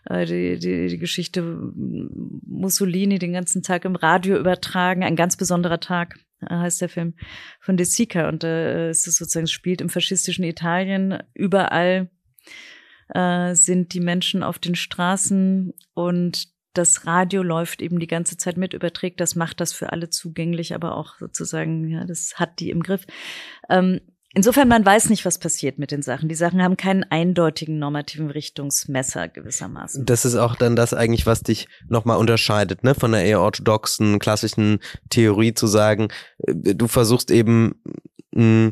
äh, 0.06 0.26
die, 0.26 0.58
die, 0.60 0.88
die 0.88 0.98
Geschichte 0.98 1.42
Mussolini 1.44 3.20
den 3.20 3.34
ganzen 3.34 3.62
Tag 3.62 3.86
im 3.86 3.96
Radio 3.96 4.38
übertragen, 4.38 5.04
ein 5.04 5.16
ganz 5.16 5.38
besonderer 5.38 5.80
Tag 5.80 6.16
äh, 6.42 6.56
heißt 6.56 6.82
der 6.82 6.90
Film 6.90 7.14
von 7.60 7.78
De 7.78 7.86
Sica. 7.86 8.30
Und 8.30 8.44
äh, 8.44 8.90
es 8.90 9.08
ist 9.08 9.18
sozusagen 9.18 9.48
spielt 9.48 9.82
im 9.82 9.90
faschistischen 9.90 10.44
Italien. 10.46 11.22
Überall 11.34 12.10
äh, 13.10 13.54
sind 13.54 13.94
die 13.94 14.02
Menschen 14.02 14.44
auf 14.44 14.60
den 14.60 14.76
Straßen 14.76 15.74
und 15.94 16.48
das 16.74 17.06
Radio 17.06 17.42
läuft 17.42 17.82
eben 17.82 18.00
die 18.00 18.08
ganze 18.08 18.38
Zeit 18.38 18.56
mit, 18.56 18.74
überträgt. 18.74 19.20
Das, 19.20 19.36
macht 19.36 19.60
das 19.60 19.74
für 19.74 19.92
alle 19.92 20.10
zugänglich, 20.10 20.76
aber 20.76 20.96
auch 20.96 21.18
sozusagen, 21.18 21.88
ja, 21.90 22.06
das 22.06 22.36
hat 22.36 22.60
die 22.60 22.70
im 22.70 22.84
Griff. 22.84 23.06
Ähm, 23.70 24.02
Insofern, 24.36 24.68
man 24.68 24.86
weiß 24.86 25.10
nicht, 25.10 25.26
was 25.26 25.40
passiert 25.40 25.80
mit 25.80 25.90
den 25.90 26.04
Sachen. 26.04 26.30
Die 26.30 26.36
Sachen 26.36 26.62
haben 26.62 26.78
keinen 26.78 27.04
eindeutigen 27.04 27.80
normativen 27.80 28.30
Richtungsmesser 28.30 29.28
gewissermaßen. 29.28 30.06
Das 30.06 30.24
ist 30.24 30.36
auch 30.36 30.56
dann 30.56 30.76
das 30.76 30.94
eigentlich, 30.94 31.26
was 31.26 31.42
dich 31.42 31.68
nochmal 31.88 32.18
unterscheidet, 32.18 32.84
ne, 32.84 32.94
von 32.94 33.12
der 33.12 33.24
eher 33.24 33.42
orthodoxen, 33.42 34.20
klassischen 34.20 34.80
Theorie 35.10 35.56
zu 35.56 35.66
sagen, 35.66 36.10
äh, 36.46 36.76
du 36.76 36.88
versuchst 36.88 37.32
eben 37.32 37.82
mh, 38.32 38.72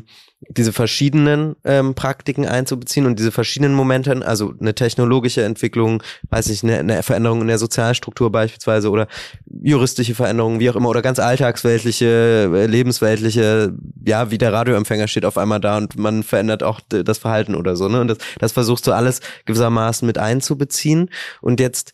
diese 0.50 0.72
verschiedenen 0.72 1.56
ähm, 1.64 1.94
Praktiken 1.94 2.46
einzubeziehen 2.46 3.06
und 3.06 3.18
diese 3.18 3.32
verschiedenen 3.32 3.74
Momente, 3.74 4.24
also 4.24 4.54
eine 4.60 4.74
technologische 4.74 5.42
Entwicklung, 5.42 6.02
weiß 6.30 6.48
ich, 6.50 6.62
eine, 6.62 6.78
eine 6.78 7.02
Veränderung 7.02 7.40
in 7.40 7.48
der 7.48 7.58
Sozialstruktur 7.58 8.30
beispielsweise 8.30 8.90
oder 8.90 9.08
juristische 9.46 10.14
Veränderungen, 10.14 10.60
wie 10.60 10.70
auch 10.70 10.76
immer, 10.76 10.88
oder 10.88 11.02
ganz 11.02 11.18
alltagsweltliche, 11.18 12.50
äh, 12.54 12.66
lebensweltliche, 12.66 13.74
ja, 14.04 14.30
wie 14.30 14.38
der 14.38 14.52
Radioempfänger 14.52 15.08
steht 15.08 15.24
auf 15.24 15.38
einmal 15.38 15.60
da 15.60 15.76
und 15.76 15.98
man 15.98 16.22
verändert 16.22 16.62
auch 16.62 16.80
das 16.88 17.18
Verhalten 17.18 17.54
oder 17.56 17.74
so, 17.74 17.88
ne? 17.88 18.00
Und 18.00 18.08
das, 18.08 18.18
das 18.38 18.52
versuchst 18.52 18.86
du 18.86 18.92
alles 18.92 19.20
gewissermaßen 19.44 20.06
mit 20.06 20.18
einzubeziehen. 20.18 21.10
Und 21.40 21.58
jetzt 21.58 21.92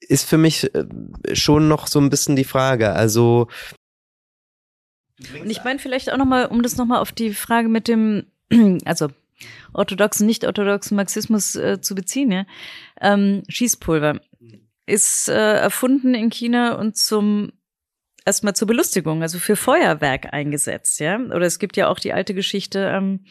ist 0.00 0.28
für 0.28 0.38
mich 0.38 0.72
äh, 0.74 0.84
schon 1.32 1.68
noch 1.68 1.86
so 1.86 1.98
ein 1.98 2.10
bisschen 2.10 2.36
die 2.36 2.44
Frage, 2.44 2.92
also 2.92 3.48
und 5.40 5.50
ich 5.50 5.64
meine 5.64 5.78
vielleicht 5.78 6.12
auch 6.12 6.16
nochmal, 6.16 6.46
um 6.46 6.62
das 6.62 6.76
nochmal 6.76 7.00
auf 7.00 7.12
die 7.12 7.32
Frage 7.32 7.68
mit 7.68 7.88
dem, 7.88 8.26
also 8.84 9.08
orthodoxen, 9.72 10.26
nicht 10.26 10.44
orthodoxen 10.44 10.96
Marxismus 10.96 11.56
äh, 11.56 11.80
zu 11.80 11.94
beziehen, 11.94 12.32
ja. 12.32 12.46
Ähm, 13.00 13.42
Schießpulver 13.48 14.20
ist 14.86 15.28
äh, 15.28 15.56
erfunden 15.56 16.14
in 16.14 16.30
China 16.30 16.74
und 16.74 16.96
zum 16.96 17.52
erstmal 18.24 18.54
zur 18.54 18.68
Belustigung, 18.68 19.22
also 19.22 19.38
für 19.38 19.56
Feuerwerk 19.56 20.32
eingesetzt, 20.32 21.00
ja. 21.00 21.18
Oder 21.18 21.46
es 21.46 21.58
gibt 21.58 21.76
ja 21.76 21.88
auch 21.88 21.98
die 21.98 22.12
alte 22.12 22.34
Geschichte, 22.34 22.90
ähm, 22.92 23.24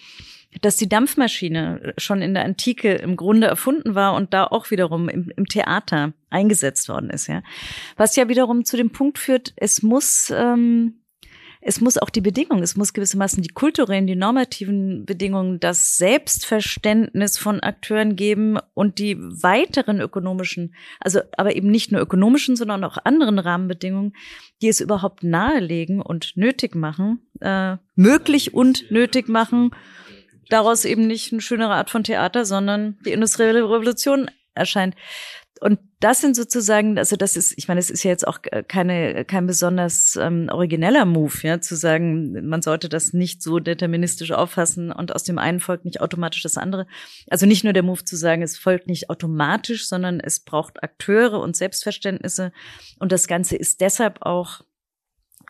dass 0.61 0.77
die 0.77 0.87
Dampfmaschine 0.87 1.93
schon 1.97 2.21
in 2.21 2.33
der 2.33 2.45
Antike 2.45 2.93
im 2.93 3.17
Grunde 3.17 3.47
erfunden 3.47 3.93
war 3.93 4.13
und 4.13 4.33
da 4.33 4.45
auch 4.45 4.71
wiederum 4.71 5.09
im, 5.09 5.31
im, 5.35 5.45
Theater 5.47 6.13
eingesetzt 6.29 6.87
worden 6.87 7.09
ist, 7.09 7.27
ja. 7.27 7.43
Was 7.97 8.15
ja 8.15 8.29
wiederum 8.29 8.63
zu 8.63 8.77
dem 8.77 8.91
Punkt 8.91 9.17
führt, 9.17 9.53
es 9.57 9.83
muss 9.83 10.31
ähm, 10.33 11.01
es 11.67 11.81
muss 11.81 11.97
auch 11.97 12.11
die 12.11 12.21
Bedingungen, 12.21 12.61
es 12.61 12.75
muss 12.75 12.93
gewissermaßen 12.93 13.41
die 13.41 13.49
kulturellen, 13.49 14.05
die 14.05 14.15
normativen 14.15 15.03
Bedingungen, 15.03 15.59
das 15.59 15.97
Selbstverständnis 15.97 17.39
von 17.39 17.59
Akteuren 17.59 18.15
geben 18.15 18.59
und 18.75 18.99
die 18.99 19.17
weiteren 19.17 19.99
ökonomischen, 19.99 20.75
also 20.99 21.21
aber 21.35 21.55
eben 21.55 21.71
nicht 21.71 21.91
nur 21.91 22.01
ökonomischen, 22.01 22.55
sondern 22.55 22.83
auch 22.83 22.99
anderen 23.03 23.39
Rahmenbedingungen, 23.39 24.13
die 24.61 24.67
es 24.67 24.79
überhaupt 24.79 25.23
nahelegen 25.23 26.03
und 26.03 26.37
nötig 26.37 26.75
machen, 26.75 27.25
äh, 27.41 27.77
möglich 27.95 28.53
und 28.53 28.91
nötig 28.91 29.27
machen, 29.27 29.71
daraus 30.49 30.85
eben 30.85 31.07
nicht 31.07 31.31
eine 31.31 31.41
schönere 31.41 31.73
Art 31.73 31.89
von 31.89 32.03
Theater, 32.03 32.45
sondern 32.45 32.99
die 33.07 33.11
industrielle 33.11 33.63
Revolution 33.63 34.29
erscheint. 34.53 34.93
Und 35.61 35.79
das 36.01 36.19
sind 36.19 36.35
sozusagen, 36.35 36.97
also 36.97 37.15
das 37.15 37.37
ist, 37.37 37.53
ich 37.57 37.69
meine, 37.69 37.79
es 37.79 37.89
ist 37.89 38.03
ja 38.03 38.11
jetzt 38.11 38.27
auch 38.27 38.39
keine, 38.67 39.23
kein 39.23 39.47
besonders 39.47 40.17
ähm, 40.21 40.49
origineller 40.51 41.05
Move, 41.05 41.33
ja, 41.43 41.61
zu 41.61 41.75
sagen, 41.75 42.45
man 42.47 42.61
sollte 42.61 42.89
das 42.89 43.13
nicht 43.13 43.41
so 43.41 43.59
deterministisch 43.59 44.31
auffassen 44.33 44.91
und 44.91 45.15
aus 45.15 45.23
dem 45.23 45.37
einen 45.37 45.61
folgt 45.61 45.85
nicht 45.85 46.01
automatisch 46.01 46.43
das 46.43 46.57
andere. 46.57 46.87
Also 47.29 47.45
nicht 47.45 47.63
nur 47.63 47.71
der 47.71 47.83
Move 47.83 48.03
zu 48.03 48.17
sagen, 48.17 48.41
es 48.41 48.57
folgt 48.57 48.87
nicht 48.87 49.09
automatisch, 49.09 49.87
sondern 49.87 50.19
es 50.19 50.41
braucht 50.41 50.83
Akteure 50.83 51.39
und 51.39 51.55
Selbstverständnisse. 51.55 52.51
Und 52.99 53.13
das 53.13 53.27
Ganze 53.27 53.55
ist 53.55 53.79
deshalb 53.79 54.23
auch 54.23 54.61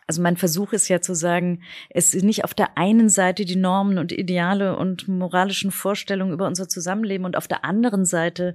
also 0.06 0.22
mein 0.22 0.36
Versuch 0.36 0.72
ist 0.72 0.88
ja 0.88 1.00
zu 1.00 1.14
sagen, 1.14 1.62
es 1.90 2.14
ist 2.14 2.22
nicht 2.22 2.44
auf 2.44 2.54
der 2.54 2.78
einen 2.78 3.08
Seite 3.08 3.44
die 3.44 3.56
Normen 3.56 3.98
und 3.98 4.12
Ideale 4.12 4.76
und 4.76 5.08
moralischen 5.08 5.72
Vorstellungen 5.72 6.32
über 6.32 6.46
unser 6.46 6.68
Zusammenleben 6.68 7.24
und 7.24 7.36
auf 7.36 7.48
der 7.48 7.64
anderen 7.64 8.04
Seite 8.04 8.54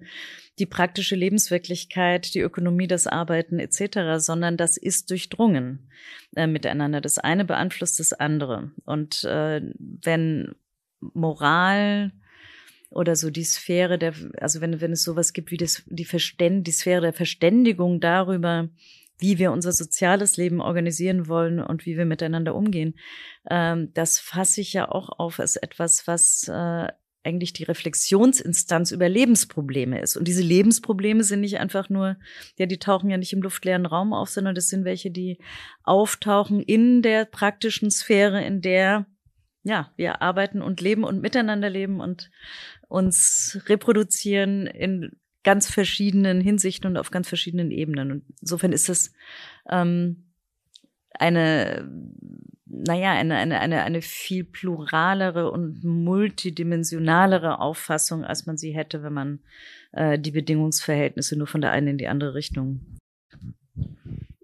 die 0.59 0.65
praktische 0.65 1.15
Lebenswirklichkeit, 1.15 2.33
die 2.33 2.39
Ökonomie, 2.39 2.87
das 2.87 3.05
Arbeiten 3.05 3.59
etc., 3.59 4.23
sondern 4.23 4.55
das 4.55 4.77
ist 4.77 5.09
durchdrungen 5.09 5.89
äh, 6.35 6.47
miteinander. 6.47 7.01
Das 7.01 7.17
eine 7.17 7.43
beeinflusst 7.43 7.99
das 7.99 8.13
andere. 8.13 8.71
Und 8.85 9.25
äh, 9.25 9.61
wenn 9.77 10.55
Moral 10.99 12.13
oder 12.89 13.15
so 13.15 13.29
die 13.29 13.43
Sphäre 13.43 13.97
der, 13.97 14.13
also 14.39 14.61
wenn, 14.61 14.79
wenn 14.79 14.91
es 14.91 15.03
sowas 15.03 15.33
gibt 15.33 15.51
wie 15.51 15.57
das, 15.57 15.83
die, 15.87 16.05
Verständ, 16.05 16.67
die 16.67 16.71
Sphäre 16.71 17.01
der 17.01 17.13
Verständigung 17.13 17.99
darüber, 17.99 18.69
wie 19.21 19.37
wir 19.37 19.51
unser 19.51 19.71
soziales 19.71 20.35
Leben 20.35 20.61
organisieren 20.61 21.27
wollen 21.27 21.59
und 21.59 21.85
wie 21.85 21.97
wir 21.97 22.05
miteinander 22.05 22.55
umgehen. 22.55 22.95
Ähm, 23.49 23.93
das 23.93 24.19
fasse 24.19 24.61
ich 24.61 24.73
ja 24.73 24.89
auch 24.89 25.09
auf 25.17 25.39
als 25.39 25.55
etwas, 25.55 26.07
was 26.07 26.47
äh, 26.47 26.87
eigentlich 27.23 27.53
die 27.53 27.63
Reflexionsinstanz 27.63 28.91
über 28.91 29.07
Lebensprobleme 29.07 30.01
ist. 30.01 30.17
Und 30.17 30.27
diese 30.27 30.41
Lebensprobleme 30.41 31.23
sind 31.23 31.41
nicht 31.41 31.59
einfach 31.59 31.87
nur, 31.89 32.17
ja, 32.57 32.65
die 32.65 32.79
tauchen 32.79 33.11
ja 33.11 33.17
nicht 33.17 33.31
im 33.31 33.43
luftleeren 33.43 33.85
Raum 33.85 34.11
auf, 34.11 34.29
sondern 34.29 34.55
das 34.55 34.69
sind 34.69 34.85
welche, 34.85 35.11
die 35.11 35.37
auftauchen 35.83 36.59
in 36.59 37.03
der 37.03 37.25
praktischen 37.25 37.91
Sphäre, 37.91 38.43
in 38.43 38.61
der 38.61 39.05
ja, 39.63 39.91
wir 39.95 40.23
arbeiten 40.23 40.63
und 40.63 40.81
leben 40.81 41.03
und 41.03 41.21
miteinander 41.21 41.69
leben 41.69 42.01
und 42.01 42.31
uns 42.87 43.61
reproduzieren 43.67 44.65
in 44.65 45.11
ganz 45.43 45.69
verschiedenen 45.69 46.41
Hinsichten 46.41 46.87
und 46.87 46.97
auf 46.97 47.11
ganz 47.11 47.27
verschiedenen 47.27 47.71
Ebenen. 47.71 48.11
Und 48.11 48.23
insofern 48.41 48.73
ist 48.73 48.89
es 48.89 49.13
ähm, 49.69 50.31
eine, 51.13 51.89
naja, 52.65 53.11
eine, 53.11 53.35
eine, 53.35 53.59
eine, 53.59 53.83
eine 53.83 54.01
viel 54.01 54.43
pluralere 54.43 55.51
und 55.51 55.83
multidimensionalere 55.83 57.59
Auffassung, 57.59 58.23
als 58.23 58.45
man 58.45 58.57
sie 58.57 58.71
hätte, 58.71 59.03
wenn 59.03 59.13
man 59.13 59.39
äh, 59.91 60.17
die 60.19 60.31
Bedingungsverhältnisse 60.31 61.37
nur 61.37 61.47
von 61.47 61.61
der 61.61 61.71
einen 61.71 61.87
in 61.87 61.97
die 61.97 62.07
andere 62.07 62.33
Richtung. 62.33 62.97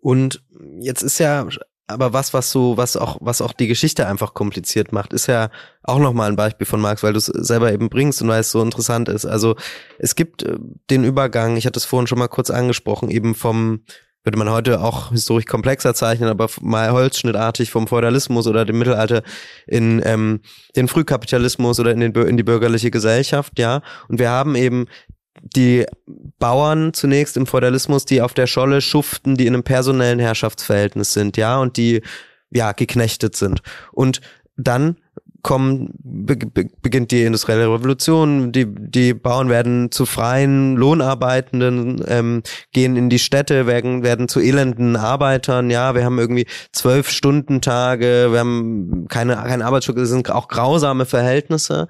Und 0.02 0.44
jetzt 0.80 1.02
ist 1.02 1.20
ja 1.20 1.48
aber 1.88 2.12
was, 2.12 2.34
was 2.34 2.52
so, 2.52 2.76
was 2.78 2.98
auch, 2.98 3.18
was 3.22 3.42
auch 3.42 3.54
die 3.54 3.68
Geschichte 3.68 4.08
einfach 4.08 4.34
kompliziert 4.34 4.92
macht, 4.92 5.14
ist 5.14 5.28
ja 5.28 5.50
auch 5.84 6.00
nochmal 6.00 6.30
ein 6.30 6.36
Beispiel 6.36 6.68
von 6.68 6.82
Marx, 6.82 7.02
weil 7.02 7.14
du 7.14 7.20
es 7.20 7.28
selber 7.28 7.72
eben 7.72 7.90
bringst 7.90 8.22
und 8.22 8.28
weil 8.28 8.42
es 8.42 8.52
so 8.52 8.62
interessant 8.62 9.08
ist. 9.08 9.26
Also 9.26 9.56
es 9.98 10.16
gibt 10.16 10.44
äh, 10.44 10.58
den 10.90 11.06
Übergang, 11.06 11.56
ich 11.56 11.66
hatte 11.66 11.80
es 11.80 11.86
vorhin 11.86 12.08
schon 12.08 12.20
mal 12.20 12.28
kurz 12.28 12.50
angesprochen, 12.50 13.10
eben 13.10 13.36
vom, 13.36 13.84
würde 14.24 14.38
man 14.38 14.50
heute 14.50 14.82
auch 14.82 15.12
historisch 15.12 15.46
komplexer 15.46 15.94
zeichnen, 15.94 16.30
aber 16.30 16.50
mal 16.60 16.92
holzschnittartig 16.92 17.72
vom 17.72 17.88
Feudalismus 17.88 18.48
oder 18.48 18.66
dem 18.66 18.80
Mittelalter 18.80 19.24
in 19.66 20.02
ähm, 20.04 20.42
den 20.76 20.90
Frühkapitalismus 20.90 21.80
oder 21.80 21.92
in, 21.92 22.02
den, 22.02 22.14
in 22.14 22.36
die 22.36 22.44
bürgerliche 22.44 22.92
Gesellschaft, 22.92 23.58
ja. 23.58 23.82
Und 24.10 24.20
wir 24.20 24.30
haben 24.30 24.56
eben 24.56 24.88
die 25.42 25.86
Bauern 26.40 26.94
zunächst 26.94 27.38
im 27.38 27.48
Feudalismus, 27.48 28.06
die 28.06 28.22
auf 28.22 28.34
der 28.34 28.48
Scholle 28.48 28.82
schuften, 28.82 29.36
die 29.36 29.48
in 29.48 29.54
einem 29.54 29.64
personellen 29.64 30.20
Herrschaftsverhältnis 30.20 31.14
sind, 31.14 31.38
ja, 31.38 31.58
und 31.58 31.78
die 31.78 32.02
ja 32.52 32.72
geknechtet 32.72 33.36
sind. 33.36 33.62
Und 33.92 34.22
dann 34.56 34.98
kommen, 35.42 35.94
be, 36.00 36.36
be, 36.36 36.68
beginnt 36.82 37.12
die 37.12 37.24
industrielle 37.24 37.72
Revolution, 37.72 38.52
die, 38.52 38.66
die 38.68 39.14
Bauern 39.14 39.50
werden 39.50 39.92
zu 39.92 40.06
freien 40.06 40.76
Lohnarbeitenden, 40.76 42.04
ähm, 42.08 42.44
gehen 42.74 42.96
in 42.96 43.10
die 43.10 43.20
Städte, 43.20 43.68
werden, 43.68 44.04
werden 44.04 44.28
zu 44.28 44.40
elenden 44.40 44.96
Arbeitern, 44.96 45.70
ja, 45.70 45.96
wir 45.96 46.04
haben 46.06 46.20
irgendwie 46.20 46.48
zwölf 46.72 47.10
Stunden 47.10 47.62
Tage, 47.62 48.28
wir 48.32 48.40
haben 48.40 49.08
keine, 49.10 49.36
kein 49.36 49.62
Arbeitsschutz, 49.62 49.98
es 50.00 50.10
sind 50.10 50.30
auch 50.32 50.48
grausame 50.48 51.06
Verhältnisse, 51.06 51.88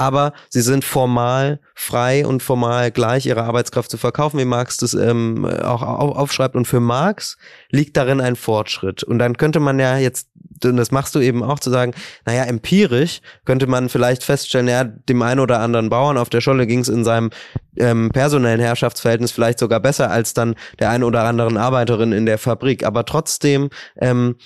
aber 0.00 0.32
sie 0.48 0.62
sind 0.62 0.82
formal 0.82 1.60
frei 1.74 2.26
und 2.26 2.42
formal 2.42 2.90
gleich 2.90 3.26
ihre 3.26 3.42
Arbeitskraft 3.42 3.90
zu 3.90 3.98
verkaufen, 3.98 4.38
wie 4.38 4.46
Marx 4.46 4.78
das 4.78 4.94
ähm, 4.94 5.44
auch 5.44 5.82
aufschreibt. 5.82 6.56
Und 6.56 6.66
für 6.66 6.80
Marx 6.80 7.36
liegt 7.70 7.98
darin 7.98 8.22
ein 8.22 8.34
Fortschritt. 8.34 9.02
Und 9.02 9.18
dann 9.18 9.36
könnte 9.36 9.60
man 9.60 9.78
ja 9.78 9.98
jetzt, 9.98 10.28
und 10.64 10.76
das 10.76 10.90
machst 10.90 11.14
du 11.14 11.20
eben 11.20 11.42
auch, 11.42 11.58
zu 11.58 11.70
sagen, 11.70 11.92
naja, 12.26 12.44
empirisch 12.44 13.20
könnte 13.44 13.66
man 13.66 13.88
vielleicht 13.88 14.22
feststellen, 14.22 14.68
ja, 14.68 14.84
dem 14.84 15.22
einen 15.22 15.40
oder 15.40 15.60
anderen 15.60 15.88
Bauern 15.88 16.18
auf 16.18 16.30
der 16.30 16.40
Scholle 16.40 16.66
ging 16.66 16.80
es 16.80 16.88
in 16.88 17.04
seinem 17.04 17.30
ähm, 17.76 18.10
personellen 18.10 18.60
Herrschaftsverhältnis 18.60 19.32
vielleicht 19.32 19.58
sogar 19.58 19.80
besser 19.80 20.10
als 20.10 20.34
dann 20.34 20.54
der 20.78 20.90
ein 20.90 21.02
oder 21.02 21.24
anderen 21.24 21.56
Arbeiterin 21.56 22.12
in 22.12 22.26
der 22.26 22.38
Fabrik. 22.38 22.84
Aber 22.84 23.04
trotzdem 23.04 23.70
ähm, 24.00 24.36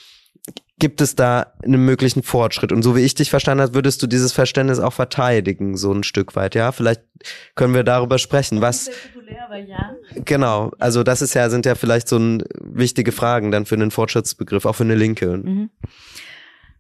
gibt 0.79 1.01
es 1.01 1.15
da 1.15 1.53
einen 1.63 1.85
möglichen 1.85 2.23
Fortschritt. 2.23 2.73
Und 2.73 2.83
so 2.83 2.97
wie 2.97 3.01
ich 3.01 3.15
dich 3.15 3.31
verstanden 3.31 3.63
habe, 3.63 3.75
würdest 3.75 4.03
du 4.03 4.07
dieses 4.07 4.33
Verständnis 4.33 4.81
auch 4.81 4.93
verteidigen, 4.93 5.77
so 5.77 5.93
ein 5.93 6.03
Stück 6.03 6.35
weit, 6.37 6.55
ja? 6.55 6.73
Vielleicht 6.73 7.03
können 7.55 7.75
wir 7.75 7.85
darüber 7.85 8.19
sprechen. 8.19 8.61
Was? 8.61 8.91
Ja. 9.67 9.95
Genau. 10.25 10.73
Also 10.79 11.03
das 11.03 11.23
ist 11.23 11.35
ja, 11.35 11.49
sind 11.51 11.67
ja 11.67 11.75
vielleicht 11.75 12.09
so 12.09 12.19
ein, 12.19 12.43
wichtige 12.61 13.13
Fragen 13.13 13.51
dann 13.51 13.67
für 13.67 13.75
einen 13.75 13.91
Fortschrittsbegriff, 13.91 14.67
auch 14.67 14.75
für 14.75 14.85
eine 14.85 14.95
Linke. 14.95 15.37
Mhm. 15.37 15.71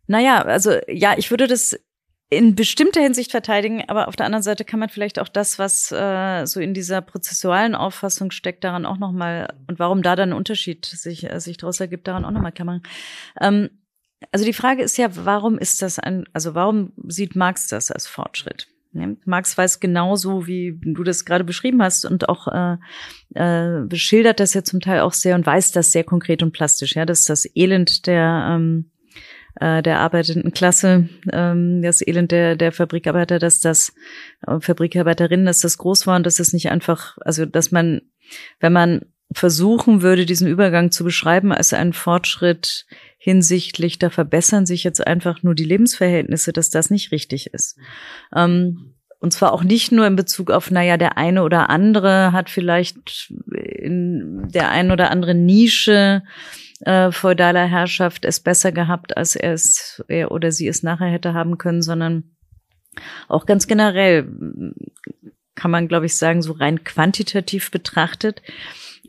Naja, 0.06 0.42
also 0.42 0.72
ja, 0.88 1.14
ich 1.16 1.30
würde 1.30 1.46
das 1.46 1.78
in 2.30 2.54
bestimmter 2.54 3.00
Hinsicht 3.00 3.30
verteidigen, 3.30 3.84
aber 3.88 4.08
auf 4.08 4.16
der 4.16 4.26
anderen 4.26 4.42
Seite 4.42 4.64
kann 4.64 4.80
man 4.80 4.88
vielleicht 4.88 5.18
auch 5.18 5.28
das, 5.28 5.58
was 5.58 5.92
äh, 5.92 6.46
so 6.46 6.60
in 6.60 6.74
dieser 6.74 7.00
prozessualen 7.00 7.74
Auffassung 7.74 8.30
steckt, 8.30 8.64
daran 8.64 8.86
auch 8.86 8.98
nochmal 8.98 9.54
und 9.68 9.78
warum 9.78 10.02
da 10.02 10.16
dann 10.16 10.30
ein 10.30 10.36
Unterschied 10.36 10.84
sich, 10.84 11.30
äh, 11.30 11.40
sich 11.40 11.58
daraus 11.58 11.80
ergibt, 11.80 12.08
daran 12.08 12.24
auch 12.24 12.30
nochmal 12.30 12.52
klammern. 12.52 12.82
Ähm, 13.40 13.70
also 14.32 14.44
die 14.44 14.52
Frage 14.52 14.82
ist 14.82 14.96
ja, 14.96 15.08
warum 15.12 15.58
ist 15.58 15.82
das 15.82 15.98
ein, 15.98 16.24
also 16.32 16.54
warum 16.54 16.92
sieht 17.06 17.36
Marx 17.36 17.68
das 17.68 17.90
als 17.90 18.06
Fortschritt? 18.06 18.68
Marx 19.24 19.58
weiß 19.58 19.80
genauso, 19.80 20.46
wie 20.46 20.78
du 20.82 21.02
das 21.02 21.24
gerade 21.24 21.44
beschrieben 21.44 21.82
hast 21.82 22.04
und 22.04 22.28
auch 22.28 22.48
äh, 22.48 22.76
äh, 23.34 23.86
beschildert 23.86 24.40
das 24.40 24.54
ja 24.54 24.62
zum 24.62 24.80
Teil 24.80 25.00
auch 25.00 25.12
sehr 25.12 25.34
und 25.34 25.46
weiß 25.46 25.72
das 25.72 25.92
sehr 25.92 26.04
konkret 26.04 26.42
und 26.42 26.52
plastisch, 26.52 26.94
ja, 26.94 27.04
dass 27.04 27.24
das 27.24 27.48
Elend 27.54 28.06
der 28.06 28.46
ähm, 28.50 28.90
äh, 29.60 29.82
der 29.82 30.00
arbeitenden 30.00 30.52
Klasse, 30.52 31.08
ähm, 31.32 31.82
das 31.82 32.06
Elend 32.06 32.32
der, 32.32 32.56
der 32.56 32.72
Fabrikarbeiter, 32.72 33.38
dass 33.38 33.60
das 33.60 33.94
äh, 34.46 34.58
Fabrikarbeiterinnen, 34.60 35.46
dass 35.46 35.60
das 35.60 35.78
groß 35.78 36.06
war 36.06 36.16
und 36.16 36.26
dass 36.26 36.36
das 36.36 36.52
nicht 36.52 36.70
einfach, 36.70 37.18
also 37.20 37.46
dass 37.46 37.70
man, 37.70 38.02
wenn 38.60 38.72
man 38.72 39.02
versuchen 39.32 40.02
würde, 40.02 40.26
diesen 40.26 40.48
Übergang 40.48 40.90
zu 40.90 41.04
beschreiben 41.04 41.52
als 41.52 41.72
einen 41.72 41.92
Fortschritt 41.92 42.86
hinsichtlich, 43.24 43.98
da 43.98 44.10
verbessern 44.10 44.66
sich 44.66 44.84
jetzt 44.84 45.06
einfach 45.06 45.42
nur 45.42 45.54
die 45.54 45.64
Lebensverhältnisse, 45.64 46.52
dass 46.52 46.68
das 46.68 46.90
nicht 46.90 47.10
richtig 47.10 47.54
ist. 47.54 47.78
Ähm, 48.36 48.92
und 49.18 49.32
zwar 49.32 49.54
auch 49.54 49.64
nicht 49.64 49.92
nur 49.92 50.06
in 50.06 50.14
Bezug 50.14 50.50
auf, 50.50 50.70
naja, 50.70 50.98
der 50.98 51.16
eine 51.16 51.42
oder 51.42 51.70
andere 51.70 52.32
hat 52.32 52.50
vielleicht 52.50 53.32
in 53.50 54.46
der 54.50 54.70
einen 54.70 54.90
oder 54.90 55.10
anderen 55.10 55.46
Nische 55.46 56.22
äh, 56.80 57.10
feudaler 57.12 57.64
Herrschaft 57.64 58.26
es 58.26 58.40
besser 58.40 58.72
gehabt, 58.72 59.16
als 59.16 59.36
er 59.36 59.54
es 59.54 60.04
er 60.08 60.30
oder 60.30 60.52
sie 60.52 60.68
es 60.68 60.82
nachher 60.82 61.08
hätte 61.08 61.32
haben 61.32 61.56
können, 61.56 61.80
sondern 61.80 62.24
auch 63.26 63.46
ganz 63.46 63.66
generell 63.66 64.28
kann 65.54 65.70
man, 65.70 65.88
glaube 65.88 66.04
ich, 66.04 66.16
sagen, 66.18 66.42
so 66.42 66.52
rein 66.52 66.84
quantitativ 66.84 67.70
betrachtet, 67.70 68.42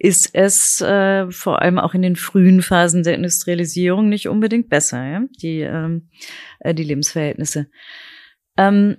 ist 0.05 0.35
es 0.35 0.81
äh, 0.81 1.31
vor 1.31 1.63
allem 1.63 1.79
auch 1.79 1.95
in 1.95 2.03
den 2.03 2.15
frühen 2.15 2.61
Phasen 2.61 3.01
der 3.01 3.15
Industrialisierung 3.15 4.07
nicht 4.07 4.27
unbedingt 4.27 4.69
besser, 4.69 5.03
ja? 5.03 5.21
die, 5.41 5.61
ähm, 5.61 6.09
äh, 6.59 6.75
die 6.75 6.83
Lebensverhältnisse. 6.83 7.65
Ähm, 8.55 8.97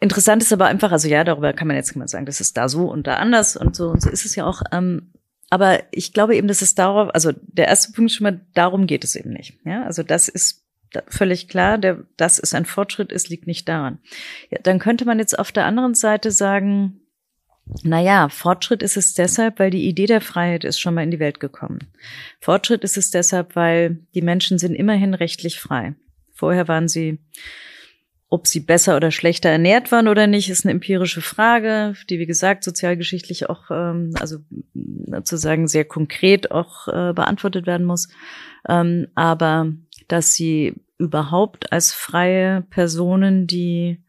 interessant 0.00 0.42
ist 0.42 0.50
aber 0.50 0.66
einfach, 0.66 0.90
also 0.90 1.06
ja, 1.06 1.22
darüber 1.22 1.52
kann 1.52 1.68
man 1.68 1.76
jetzt 1.76 1.92
kann 1.92 2.08
sagen, 2.08 2.24
das 2.24 2.40
ist 2.40 2.56
da 2.56 2.70
so 2.70 2.90
und 2.90 3.06
da 3.06 3.16
anders 3.16 3.58
und 3.58 3.76
so 3.76 3.90
und 3.90 4.00
so 4.00 4.08
ist 4.08 4.24
es 4.24 4.34
ja 4.34 4.46
auch. 4.46 4.62
Ähm, 4.72 5.12
aber 5.50 5.80
ich 5.90 6.14
glaube 6.14 6.34
eben, 6.34 6.48
dass 6.48 6.62
es 6.62 6.74
darauf, 6.74 7.14
also 7.14 7.30
der 7.36 7.68
erste 7.68 7.92
Punkt 7.92 8.10
ist 8.10 8.16
schon 8.16 8.24
mal, 8.24 8.40
darum 8.54 8.86
geht 8.86 9.04
es 9.04 9.14
eben 9.14 9.34
nicht. 9.34 9.58
Ja, 9.66 9.84
also 9.84 10.02
das 10.02 10.28
ist 10.28 10.64
völlig 11.08 11.46
klar, 11.46 11.76
der, 11.76 12.04
dass 12.16 12.38
es 12.38 12.54
ein 12.54 12.64
Fortschritt 12.64 13.12
ist, 13.12 13.28
liegt 13.28 13.46
nicht 13.46 13.68
daran. 13.68 13.98
Ja, 14.48 14.60
dann 14.62 14.78
könnte 14.78 15.04
man 15.04 15.18
jetzt 15.18 15.38
auf 15.38 15.52
der 15.52 15.66
anderen 15.66 15.92
Seite 15.92 16.30
sagen, 16.30 17.01
naja, 17.82 18.28
Fortschritt 18.28 18.82
ist 18.82 18.96
es 18.96 19.14
deshalb, 19.14 19.58
weil 19.58 19.70
die 19.70 19.88
Idee 19.88 20.06
der 20.06 20.20
Freiheit 20.20 20.64
ist 20.64 20.80
schon 20.80 20.94
mal 20.94 21.02
in 21.02 21.10
die 21.10 21.18
Welt 21.18 21.40
gekommen. 21.40 21.78
Fortschritt 22.40 22.84
ist 22.84 22.96
es 22.96 23.10
deshalb, 23.10 23.56
weil 23.56 23.98
die 24.14 24.22
Menschen 24.22 24.58
sind 24.58 24.74
immerhin 24.74 25.14
rechtlich 25.14 25.60
frei. 25.60 25.94
Vorher 26.32 26.68
waren 26.68 26.88
sie, 26.88 27.18
ob 28.28 28.46
sie 28.46 28.60
besser 28.60 28.96
oder 28.96 29.10
schlechter 29.10 29.48
ernährt 29.48 29.92
waren 29.92 30.08
oder 30.08 30.26
nicht, 30.26 30.50
ist 30.50 30.64
eine 30.64 30.72
empirische 30.72 31.20
Frage, 31.20 31.94
die 32.10 32.18
wie 32.18 32.26
gesagt 32.26 32.64
sozialgeschichtlich 32.64 33.48
auch, 33.48 33.70
ähm, 33.70 34.14
also 34.18 34.38
sozusagen 35.06 35.68
sehr 35.68 35.84
konkret 35.84 36.50
auch 36.50 36.88
äh, 36.88 37.12
beantwortet 37.12 37.66
werden 37.66 37.86
muss. 37.86 38.08
Ähm, 38.68 39.08
aber 39.14 39.72
dass 40.08 40.34
sie 40.34 40.74
überhaupt 40.98 41.72
als 41.72 41.92
freie 41.92 42.62
Personen, 42.62 43.46
die 43.46 44.01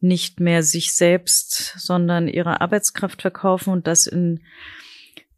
nicht 0.00 0.40
mehr 0.40 0.62
sich 0.62 0.92
selbst, 0.92 1.74
sondern 1.78 2.28
ihre 2.28 2.60
Arbeitskraft 2.60 3.22
verkaufen 3.22 3.72
und 3.72 3.86
das 3.86 4.06
in 4.06 4.40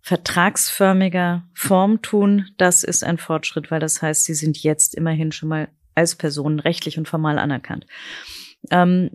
vertragsförmiger 0.02 1.44
Form 1.54 2.02
tun, 2.02 2.50
das 2.56 2.84
ist 2.84 3.04
ein 3.04 3.18
Fortschritt, 3.18 3.70
weil 3.70 3.80
das 3.80 4.02
heißt, 4.02 4.24
sie 4.24 4.34
sind 4.34 4.62
jetzt 4.62 4.94
immerhin 4.94 5.32
schon 5.32 5.48
mal 5.48 5.68
als 5.94 6.14
Personen 6.14 6.60
rechtlich 6.60 6.98
und 6.98 7.08
formal 7.08 7.38
anerkannt. 7.38 7.86
Ähm, 8.70 9.10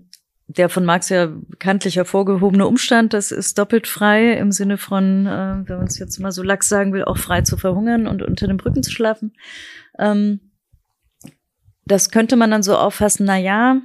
der 0.48 0.70
von 0.70 0.86
Marx 0.86 1.10
ja 1.10 1.26
bekanntlich 1.26 1.96
hervorgehobene 1.96 2.68
Umstand, 2.68 3.14
das 3.14 3.32
ist 3.32 3.58
doppelt 3.58 3.88
frei 3.88 4.34
im 4.34 4.52
Sinne 4.52 4.78
von, 4.78 5.26
äh, 5.26 5.68
wenn 5.68 5.78
man 5.78 5.88
es 5.88 5.98
jetzt 5.98 6.20
mal 6.20 6.32
so 6.32 6.44
lax 6.44 6.70
sagen 6.70 6.94
will, 6.94 7.04
auch 7.04 7.18
frei 7.18 7.42
zu 7.42 7.58
verhungern 7.58 8.08
und 8.08 8.22
unter 8.22 8.48
den 8.48 8.58
Brücken 8.58 8.84
zu 8.84 8.92
schlafen. 8.92 9.34
Ähm, 9.98 10.52
das 11.86 12.12
könnte 12.12 12.36
man 12.36 12.52
dann 12.52 12.64
so 12.64 12.78
auffassen, 12.78 13.26
na 13.26 13.38
ja, 13.38 13.82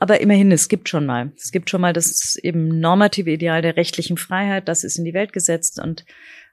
aber 0.00 0.20
immerhin, 0.22 0.50
es 0.50 0.68
gibt 0.68 0.88
schon 0.88 1.04
mal. 1.04 1.30
Es 1.36 1.52
gibt 1.52 1.68
schon 1.68 1.82
mal 1.82 1.92
das 1.92 2.36
eben 2.36 2.80
normative 2.80 3.30
Ideal 3.30 3.60
der 3.60 3.76
rechtlichen 3.76 4.16
Freiheit, 4.16 4.66
das 4.66 4.82
ist 4.82 4.98
in 4.98 5.04
die 5.04 5.12
Welt 5.14 5.34
gesetzt 5.34 5.78
und 5.78 6.06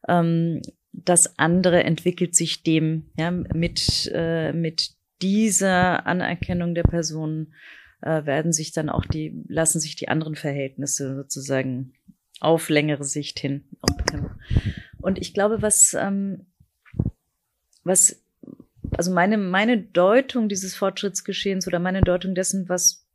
ähm, 0.09 0.61
das 0.91 1.39
andere 1.39 1.83
entwickelt 1.83 2.35
sich 2.35 2.61
dem, 2.63 3.09
ja, 3.17 3.31
mit, 3.31 4.11
äh, 4.13 4.51
mit 4.51 4.91
dieser 5.21 6.05
Anerkennung 6.05 6.75
der 6.75 6.83
Person 6.83 7.53
äh, 8.01 8.25
werden 8.25 8.51
sich 8.51 8.73
dann 8.73 8.89
auch 8.89 9.05
die, 9.05 9.41
lassen 9.47 9.79
sich 9.79 9.95
die 9.95 10.09
anderen 10.09 10.35
Verhältnisse 10.35 11.15
sozusagen 11.15 11.93
auf 12.41 12.67
längere 12.67 13.05
Sicht 13.05 13.39
hin. 13.39 13.63
Und 14.97 15.19
ich 15.19 15.33
glaube, 15.33 15.61
was, 15.61 15.95
ähm, 15.97 16.47
was, 17.85 18.21
also 18.91 19.13
meine, 19.13 19.37
meine 19.37 19.81
Deutung 19.81 20.49
dieses 20.49 20.75
Fortschrittsgeschehens 20.75 21.65
oder 21.65 21.79
meine 21.79 22.01
Deutung 22.01 22.35
dessen, 22.35 22.67
was 22.67 23.06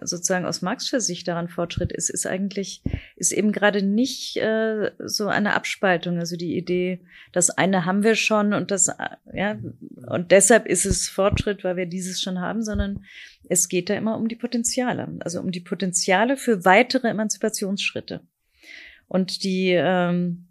sozusagen 0.00 0.44
aus 0.44 0.62
Marxischer 0.62 1.00
Sicht 1.00 1.28
daran 1.28 1.48
Fortschritt 1.48 1.92
ist, 1.92 2.10
ist 2.10 2.26
eigentlich, 2.26 2.82
ist 3.16 3.32
eben 3.32 3.52
gerade 3.52 3.82
nicht 3.82 4.36
äh, 4.36 4.90
so 4.98 5.28
eine 5.28 5.54
Abspaltung. 5.54 6.18
Also 6.18 6.36
die 6.36 6.56
Idee, 6.56 7.00
das 7.32 7.50
eine 7.50 7.84
haben 7.84 8.02
wir 8.02 8.14
schon 8.14 8.52
und 8.52 8.70
das, 8.70 8.88
äh, 8.88 8.94
ja, 9.32 9.58
und 10.06 10.30
deshalb 10.30 10.66
ist 10.66 10.84
es 10.84 11.08
Fortschritt, 11.08 11.64
weil 11.64 11.76
wir 11.76 11.86
dieses 11.86 12.20
schon 12.20 12.40
haben, 12.40 12.62
sondern 12.62 13.04
es 13.48 13.68
geht 13.68 13.90
da 13.90 13.94
immer 13.94 14.16
um 14.16 14.28
die 14.28 14.36
Potenziale. 14.36 15.08
Also 15.20 15.40
um 15.40 15.50
die 15.50 15.60
Potenziale 15.60 16.36
für 16.36 16.64
weitere 16.64 17.08
Emanzipationsschritte. 17.08 18.20
Und 19.06 19.44
die, 19.44 19.70
ähm, 19.70 20.48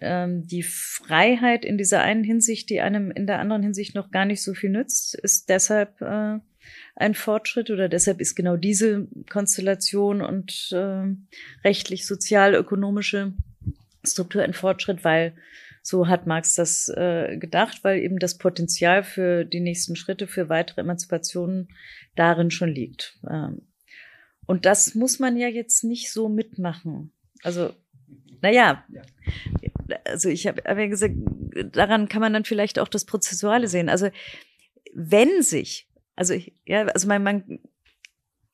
ähm, 0.00 0.46
die 0.46 0.62
Freiheit 0.62 1.64
in 1.64 1.78
dieser 1.78 2.02
einen 2.02 2.24
Hinsicht, 2.24 2.70
die 2.70 2.80
einem 2.80 3.10
in 3.10 3.26
der 3.26 3.38
anderen 3.38 3.62
Hinsicht 3.62 3.94
noch 3.94 4.10
gar 4.10 4.24
nicht 4.24 4.42
so 4.42 4.54
viel 4.54 4.70
nützt, 4.70 5.14
ist 5.14 5.48
deshalb 5.48 6.00
äh, 6.02 6.38
ein 6.96 7.14
Fortschritt 7.14 7.70
oder 7.70 7.88
deshalb 7.88 8.20
ist 8.20 8.34
genau 8.34 8.56
diese 8.56 9.06
Konstellation 9.30 10.22
und 10.22 10.70
äh, 10.72 11.04
rechtlich, 11.62 12.06
sozial, 12.06 12.54
ökonomische 12.54 13.34
Struktur 14.04 14.42
ein 14.42 14.54
Fortschritt, 14.54 15.04
weil 15.04 15.36
so 15.82 16.08
hat 16.08 16.26
Marx 16.26 16.54
das 16.54 16.88
äh, 16.88 17.36
gedacht, 17.36 17.84
weil 17.84 18.00
eben 18.00 18.18
das 18.18 18.38
Potenzial 18.38 19.04
für 19.04 19.44
die 19.44 19.60
nächsten 19.60 19.94
Schritte, 19.94 20.26
für 20.26 20.48
weitere 20.48 20.80
Emanzipationen 20.80 21.68
darin 22.16 22.50
schon 22.50 22.70
liegt. 22.70 23.18
Ähm, 23.30 23.62
und 24.46 24.64
das 24.64 24.94
muss 24.94 25.18
man 25.18 25.36
ja 25.36 25.48
jetzt 25.48 25.84
nicht 25.84 26.10
so 26.10 26.28
mitmachen. 26.28 27.12
Also, 27.42 27.74
naja, 28.40 28.84
also 30.04 30.28
ich 30.28 30.46
habe 30.46 30.62
hab 30.64 30.78
ja 30.78 30.86
gesagt, 30.86 31.14
daran 31.72 32.08
kann 32.08 32.20
man 32.20 32.32
dann 32.32 32.44
vielleicht 32.44 32.78
auch 32.78 32.88
das 32.88 33.04
Prozessuale 33.04 33.68
sehen. 33.68 33.88
Also 33.88 34.08
wenn 34.94 35.42
sich 35.42 35.88
also 36.16 36.34
ja, 36.64 36.86
also 36.86 37.06
man, 37.06 37.22
man, 37.22 37.60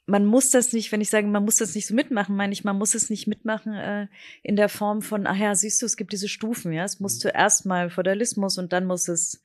man 0.07 0.27
muss 0.27 0.51
das 0.51 0.73
nicht, 0.73 0.93
wenn 0.93 1.01
ich 1.01 1.11
sage, 1.11 1.27
man 1.27 1.45
muss 1.45 1.57
das 1.57 1.75
nicht 1.75 1.87
so 1.87 1.95
mitmachen, 1.95 2.37
meine 2.37 2.53
ich, 2.53 2.65
man 2.65 2.77
muss 2.77 2.95
es 2.95 3.09
nicht 3.09 3.27
mitmachen 3.27 3.73
äh, 3.73 4.09
in 4.43 4.57
der 4.57 4.69
Form 4.69 5.01
von, 5.01 5.27
ach 5.27 5.37
ja, 5.37 5.55
siehst 5.55 5.81
du, 5.81 5.87
es 5.87 5.97
gibt 5.97 6.13
diese 6.13 6.29
Stufen, 6.29 6.73
ja, 6.73 6.85
es 6.85 7.01
muss 7.01 7.17
mhm. 7.17 7.21
zuerst 7.21 7.65
mal 7.65 7.89
Feudalismus 7.89 8.59
und 8.59 8.73
dann 8.73 8.85
muss 8.85 9.09
es 9.09 9.43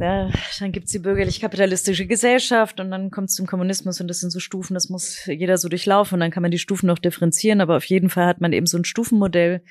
ja, 0.00 0.30
dann 0.60 0.72
gibt's 0.72 0.92
die 0.92 0.98
bürgerlich-kapitalistische 0.98 2.06
Gesellschaft 2.06 2.80
und 2.80 2.90
dann 2.90 3.10
kommt's 3.10 3.34
zum 3.34 3.46
Kommunismus 3.46 4.00
und 4.00 4.08
das 4.08 4.20
sind 4.20 4.30
so 4.30 4.38
Stufen, 4.38 4.74
das 4.74 4.88
muss 4.88 5.26
jeder 5.26 5.58
so 5.58 5.68
durchlaufen 5.68 6.14
und 6.14 6.20
dann 6.20 6.30
kann 6.30 6.42
man 6.42 6.50
die 6.50 6.58
Stufen 6.58 6.86
noch 6.86 6.98
differenzieren, 6.98 7.60
aber 7.60 7.76
auf 7.76 7.84
jeden 7.84 8.10
Fall 8.10 8.26
hat 8.26 8.40
man 8.40 8.52
eben 8.52 8.66
so 8.66 8.78
ein 8.78 8.84
Stufenmodell, 8.84 9.62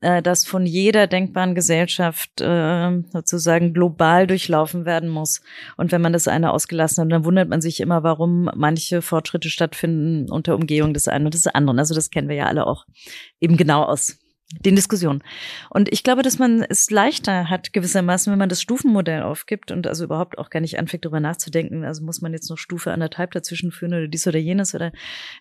äh, 0.00 0.22
das 0.22 0.44
von 0.44 0.66
jeder 0.66 1.06
denkbaren 1.06 1.54
Gesellschaft 1.54 2.40
äh, 2.40 3.02
sozusagen 3.12 3.74
global 3.74 4.26
durchlaufen 4.26 4.84
werden 4.84 5.08
muss. 5.08 5.42
Und 5.76 5.92
wenn 5.92 6.02
man 6.02 6.12
das 6.12 6.28
eine 6.28 6.52
ausgelassen 6.52 7.04
hat, 7.04 7.12
dann 7.12 7.24
wundert 7.24 7.48
man 7.48 7.60
sich 7.60 7.80
immer, 7.80 8.02
warum 8.02 8.50
manche 8.54 9.02
Fortschritte 9.02 9.50
stattfinden 9.50 10.30
unter 10.30 10.54
Umgehung 10.54 10.94
des 10.94 11.08
einen 11.08 11.26
und 11.26 11.34
des 11.34 11.46
anderen. 11.46 11.78
Also 11.78 11.94
das 11.94 12.10
kennen 12.10 12.28
wir 12.28 12.36
ja 12.36 12.46
alle 12.46 12.66
auch 12.66 12.86
eben 13.40 13.56
genau 13.56 13.82
aus 13.82 14.18
den 14.60 14.76
Diskussionen. 14.76 15.22
Und 15.70 15.92
ich 15.92 16.02
glaube, 16.02 16.22
dass 16.22 16.38
man 16.38 16.62
es 16.62 16.90
leichter 16.90 17.48
hat, 17.48 17.72
gewissermaßen, 17.72 18.30
wenn 18.30 18.38
man 18.38 18.48
das 18.48 18.60
Stufenmodell 18.60 19.22
aufgibt 19.22 19.70
und 19.70 19.86
also 19.86 20.04
überhaupt 20.04 20.38
auch 20.38 20.50
gar 20.50 20.60
nicht 20.60 20.78
anfängt, 20.78 21.04
darüber 21.04 21.20
nachzudenken, 21.20 21.84
also 21.84 22.04
muss 22.04 22.20
man 22.20 22.32
jetzt 22.32 22.50
noch 22.50 22.58
Stufe 22.58 22.92
anderthalb 22.92 23.32
dazwischen 23.32 23.72
führen 23.72 23.94
oder 23.94 24.08
dies 24.08 24.26
oder 24.26 24.38
jenes 24.38 24.74
oder, 24.74 24.92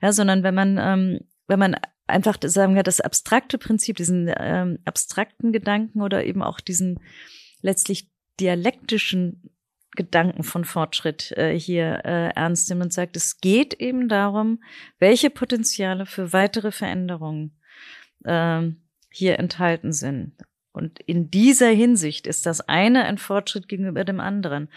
ja, 0.02 0.12
sondern 0.14 0.44
wenn 0.44 0.56
man, 0.56 0.78
ähm, 0.80 1.20
wenn 1.48 1.60
man 1.60 1.76
einfach, 2.08 2.38
sagen 2.44 2.76
wir, 2.76 2.84
das 2.84 3.02
abstrakte 3.02 3.58
Prinzip, 3.58 3.98
diesen 3.98 4.34
ähm, 4.38 4.80
abstrakten 4.86 5.52
Gedanken 5.52 6.02
oder 6.02 6.26
eben 6.26 6.42
auch 6.42 6.60
diesen 6.60 7.00
letztlich 7.62 8.10
dialektischen 8.40 9.50
Gedanken 9.96 10.44
von 10.44 10.66
Fortschritt 10.66 11.34
äh, 11.34 11.58
hier 11.58 12.02
äh, 12.04 12.30
ernst 12.30 12.70
nimmt 12.70 12.84
und 12.84 12.94
sagt, 12.94 13.16
es 13.16 13.40
geht 13.40 13.76
eben 13.76 14.10
darum, 14.10 14.64
welche 14.98 15.30
Potenziale 15.30 16.06
für 16.06 16.34
weitere 16.34 16.72
Veränderungen 16.72 17.60
ähm, 18.26 18.83
hier 19.14 19.38
enthalten 19.38 19.94
sind. 19.94 20.34
Und 20.72 21.00
in 21.02 21.30
dieser 21.30 21.70
Hinsicht 21.70 22.26
ist 22.26 22.48
das 22.48 22.62
eine 22.62 23.06
ein 23.06 23.20
Fortschritt 23.20 23.68
gegenüber 23.68 24.04
dem 24.04 24.20
anderen. 24.20 24.70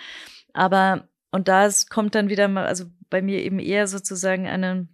Aber, 0.53 1.09
und 1.31 1.49
da 1.49 1.69
kommt 1.89 2.15
dann 2.15 2.29
wieder 2.29 2.49
mal, 2.49 2.67
also 2.67 2.85
bei 3.09 3.23
mir 3.23 3.43
eben 3.43 3.59
eher 3.59 3.87
sozusagen 3.87 4.47
eine, 4.47 4.89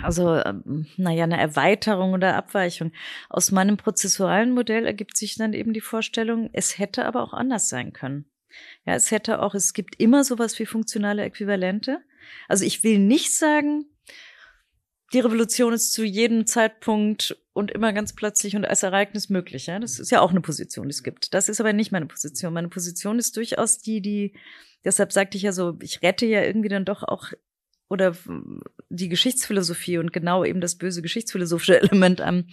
also, 0.00 0.36
ähm, 0.36 0.86
naja, 0.96 1.24
eine 1.24 1.40
Erweiterung 1.40 2.12
oder 2.12 2.36
Abweichung. 2.36 2.92
Aus 3.28 3.50
meinem 3.50 3.76
prozessualen 3.76 4.52
Modell 4.52 4.86
ergibt 4.86 5.16
sich 5.16 5.34
dann 5.34 5.54
eben 5.54 5.72
die 5.72 5.80
Vorstellung, 5.80 6.50
es 6.52 6.78
hätte 6.78 7.04
aber 7.04 7.22
auch 7.22 7.32
anders 7.32 7.68
sein 7.68 7.92
können. 7.92 8.30
Ja, 8.86 8.94
es 8.94 9.10
hätte 9.10 9.42
auch, 9.42 9.54
es 9.54 9.74
gibt 9.74 10.00
immer 10.00 10.22
sowas 10.22 10.58
wie 10.60 10.66
funktionale 10.66 11.24
Äquivalente. 11.24 12.00
Also 12.46 12.64
ich 12.64 12.84
will 12.84 13.00
nicht 13.00 13.36
sagen, 13.36 13.86
die 15.12 15.20
Revolution 15.20 15.72
ist 15.72 15.92
zu 15.92 16.04
jedem 16.04 16.46
Zeitpunkt 16.46 17.36
und 17.52 17.70
immer 17.70 17.92
ganz 17.92 18.12
plötzlich 18.12 18.56
und 18.56 18.64
als 18.64 18.82
Ereignis 18.82 19.30
möglich. 19.30 19.66
Ja? 19.66 19.78
Das 19.78 19.98
ist 19.98 20.10
ja 20.10 20.20
auch 20.20 20.30
eine 20.30 20.40
Position, 20.40 20.86
die 20.86 20.92
es 20.92 21.02
gibt. 21.02 21.34
Das 21.34 21.48
ist 21.48 21.60
aber 21.60 21.72
nicht 21.72 21.92
meine 21.92 22.06
Position. 22.06 22.52
Meine 22.52 22.68
Position 22.68 23.18
ist 23.18 23.36
durchaus 23.36 23.78
die, 23.78 24.00
die, 24.00 24.34
deshalb 24.84 25.12
sagte 25.12 25.36
ich 25.36 25.42
ja 25.42 25.52
so, 25.52 25.76
ich 25.80 26.02
rette 26.02 26.26
ja 26.26 26.42
irgendwie 26.42 26.68
dann 26.68 26.84
doch 26.84 27.02
auch 27.02 27.32
oder 27.88 28.14
die 28.90 29.08
Geschichtsphilosophie 29.08 29.98
und 29.98 30.12
genau 30.12 30.44
eben 30.44 30.60
das 30.60 30.76
böse 30.76 31.02
geschichtsphilosophische 31.02 31.80
Element 31.82 32.20
am, 32.20 32.44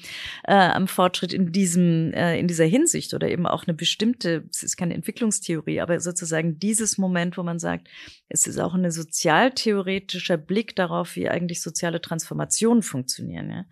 äh, 0.44 0.54
am 0.54 0.88
Fortschritt 0.88 1.34
in 1.34 1.52
diesem, 1.52 2.14
äh, 2.14 2.40
in 2.40 2.48
dieser 2.48 2.66
Hinsicht 2.66 3.14
oder 3.14 3.30
eben 3.30 3.46
auch 3.46 3.66
eine 3.66 3.74
bestimmte, 3.74 4.46
es 4.50 4.64
ist 4.64 4.78
keine 4.78 4.94
Entwicklungstheorie, 4.94 5.82
aber 5.82 6.00
sozusagen 6.00 6.60
dieses 6.60 6.98
Moment, 6.98 7.38
wo 7.38 7.44
man 7.44 7.60
sagt, 7.60 7.88
es 8.30 8.48
ist 8.48 8.60
auch 8.60 8.74
ein 8.74 8.90
sozialtheoretischer 8.90 10.38
Blick 10.38 10.76
darauf, 10.76 11.16
wie 11.16 11.30
eigentlich 11.30 11.62
soziale 11.62 12.02
Transformationen 12.02 12.84
funktionieren, 12.84 13.50
ja 13.50 13.66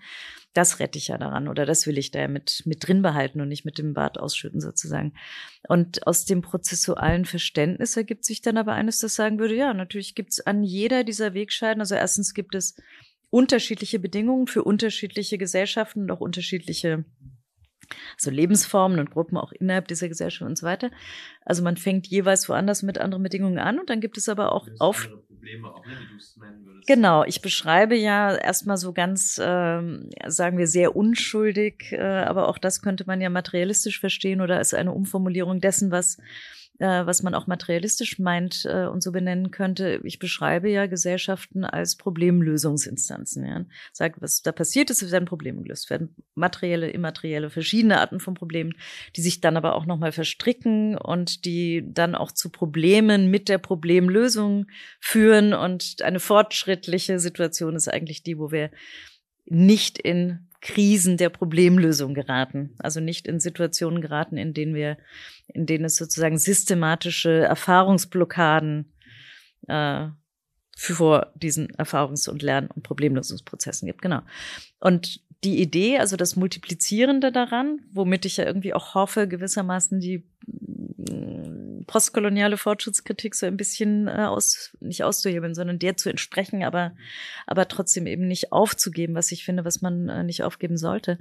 das 0.53 0.79
rette 0.79 0.97
ich 0.97 1.07
ja 1.07 1.17
daran 1.17 1.47
oder 1.47 1.65
das 1.65 1.87
will 1.87 1.97
ich 1.97 2.11
da 2.11 2.19
ja 2.19 2.27
mit, 2.27 2.63
mit 2.65 2.87
drin 2.87 3.01
behalten 3.01 3.41
und 3.41 3.47
nicht 3.47 3.65
mit 3.65 3.77
dem 3.77 3.93
Bart 3.93 4.19
ausschütten 4.19 4.61
sozusagen. 4.61 5.13
Und 5.67 6.05
aus 6.05 6.25
dem 6.25 6.41
prozessualen 6.41 7.25
Verständnis 7.25 7.97
ergibt 7.97 8.23
sich 8.25 8.41
dann 8.41 8.57
aber 8.57 8.73
eines, 8.73 8.99
das 8.99 9.15
sagen 9.15 9.39
würde, 9.39 9.55
ja, 9.55 9.73
natürlich 9.73 10.15
gibt 10.15 10.33
es 10.33 10.45
an 10.45 10.63
jeder 10.63 11.03
dieser 11.03 11.33
Wegscheiden, 11.33 11.81
also 11.81 11.95
erstens 11.95 12.33
gibt 12.33 12.55
es 12.55 12.75
unterschiedliche 13.29 13.97
Bedingungen 13.97 14.45
für 14.45 14.63
unterschiedliche 14.63 15.39
Gesellschaften 15.39 16.03
und 16.03 16.11
auch 16.11 16.21
unterschiedliche 16.21 17.03
also 18.15 18.31
Lebensformen 18.31 18.99
und 18.99 19.11
Gruppen 19.11 19.37
auch 19.37 19.51
innerhalb 19.51 19.87
dieser 19.87 20.07
Gesellschaft 20.07 20.47
und 20.47 20.57
so 20.57 20.65
weiter. 20.65 20.89
Also 21.41 21.63
man 21.63 21.77
fängt 21.77 22.07
jeweils 22.07 22.47
woanders 22.49 22.83
mit 22.83 22.97
anderen 22.97 23.23
Bedingungen 23.23 23.59
an 23.59 23.79
und 23.79 23.89
dann 23.89 24.01
gibt 24.01 24.17
es 24.17 24.29
aber 24.29 24.51
auch 24.51 24.67
auf 24.79 25.09
auch, 25.65 25.87
ne, 26.35 26.53
Genau, 26.85 27.23
ich 27.23 27.41
beschreibe 27.41 27.95
ja 27.95 28.35
erstmal 28.35 28.75
so 28.77 28.91
ganz, 28.91 29.39
ähm, 29.41 30.09
sagen 30.27 30.57
wir, 30.57 30.67
sehr 30.67 30.95
unschuldig, 30.97 31.93
äh, 31.93 31.99
aber 32.01 32.49
auch 32.49 32.57
das 32.57 32.81
könnte 32.81 33.05
man 33.07 33.21
ja 33.21 33.29
materialistisch 33.29 33.99
verstehen 34.01 34.41
oder 34.41 34.57
als 34.57 34.73
eine 34.73 34.91
Umformulierung 34.91 35.61
dessen, 35.61 35.91
was 35.91 36.17
äh, 36.79 37.05
was 37.05 37.21
man 37.21 37.35
auch 37.35 37.47
materialistisch 37.47 38.19
meint 38.19 38.65
äh, 38.65 38.87
und 38.87 39.03
so 39.03 39.11
benennen 39.11 39.51
könnte. 39.51 40.01
Ich 40.03 40.19
beschreibe 40.19 40.69
ja 40.69 40.87
Gesellschaften 40.87 41.65
als 41.65 41.95
Problemlösungsinstanzen. 41.95 43.45
Ja. 43.45 43.65
Sag, 43.91 44.21
was 44.21 44.41
da 44.41 44.51
passiert 44.51 44.89
ist, 44.89 45.11
werden 45.11 45.25
Probleme 45.25 45.61
gelöst, 45.61 45.89
werden 45.89 46.15
materielle, 46.35 46.89
immaterielle, 46.89 47.49
verschiedene 47.49 47.99
Arten 47.99 48.19
von 48.19 48.33
Problemen, 48.33 48.73
die 49.15 49.21
sich 49.21 49.39
dann 49.39 49.55
aber 49.55 49.75
auch 49.75 49.85
nochmal 49.85 50.11
verstricken 50.11 50.97
und 50.97 51.45
die 51.45 51.83
dann 51.85 52.15
auch 52.15 52.31
zu 52.31 52.49
Problemen 52.49 53.29
mit 53.29 53.49
der 53.49 53.59
Problemlösung 53.59 54.65
führen. 54.99 55.53
Und 55.53 55.97
eine 56.01 56.19
fortschrittliche 56.19 57.19
Situation 57.19 57.75
ist 57.75 57.87
eigentlich 57.87 58.23
die, 58.23 58.39
wo 58.39 58.51
wir 58.51 58.71
nicht 59.45 59.99
in 59.99 60.49
Krisen 60.63 61.17
der 61.17 61.29
Problemlösung 61.29 62.13
geraten. 62.13 62.73
Also 62.79 63.01
nicht 63.01 63.27
in 63.27 63.41
Situationen 63.41 64.01
geraten, 64.01 64.37
in 64.37 64.53
denen 64.53 64.73
wir, 64.73 64.97
in 65.47 65.65
denen 65.65 65.83
es 65.83 65.97
sozusagen 65.97 66.37
systematische 66.37 67.41
Erfahrungsblockaden 67.41 68.93
äh, 69.67 70.07
vor 70.75 71.33
diesen 71.35 71.67
Erfahrungs- 71.75 72.29
und 72.29 72.41
Lern- 72.41 72.67
und 72.67 72.81
Problemlösungsprozessen 72.81 73.87
gibt. 73.87 74.01
Genau. 74.01 74.21
Und 74.79 75.21
die 75.43 75.61
Idee, 75.61 75.99
also 75.99 76.15
das 76.15 76.35
Multiplizierende 76.35 77.31
daran, 77.31 77.81
womit 77.91 78.25
ich 78.25 78.37
ja 78.37 78.45
irgendwie 78.45 78.73
auch 78.73 78.95
hoffe, 78.95 79.27
gewissermaßen 79.27 79.99
die 79.99 80.23
postkoloniale 81.85 82.57
Fortschrittskritik 82.57 83.35
so 83.35 83.45
ein 83.45 83.57
bisschen 83.57 84.07
äh, 84.07 84.25
aus, 84.25 84.75
nicht 84.79 85.03
auszuhebeln, 85.03 85.53
sondern 85.53 85.79
der 85.79 85.97
zu 85.97 86.09
entsprechen, 86.09 86.63
aber, 86.63 86.95
aber 87.45 87.67
trotzdem 87.67 88.07
eben 88.07 88.27
nicht 88.27 88.51
aufzugeben, 88.51 89.15
was 89.15 89.31
ich 89.31 89.45
finde, 89.45 89.65
was 89.65 89.81
man 89.81 90.09
äh, 90.09 90.23
nicht 90.23 90.43
aufgeben 90.43 90.77
sollte. 90.77 91.19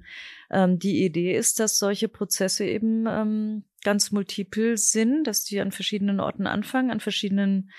Ähm, 0.51 0.79
die 0.79 1.05
Idee 1.05 1.37
ist, 1.37 1.61
dass 1.61 1.79
solche 1.79 2.09
Prozesse 2.09 2.65
eben 2.65 3.07
ähm, 3.07 3.65
ganz 3.85 4.13
multiple 4.13 4.77
sind, 4.77 5.25
dass 5.25 5.45
die 5.45 5.61
an 5.61 5.73
verschiedenen 5.73 6.21
Orten 6.21 6.47
anfangen, 6.47 6.91
an 6.91 7.01
verschiedenen 7.01 7.71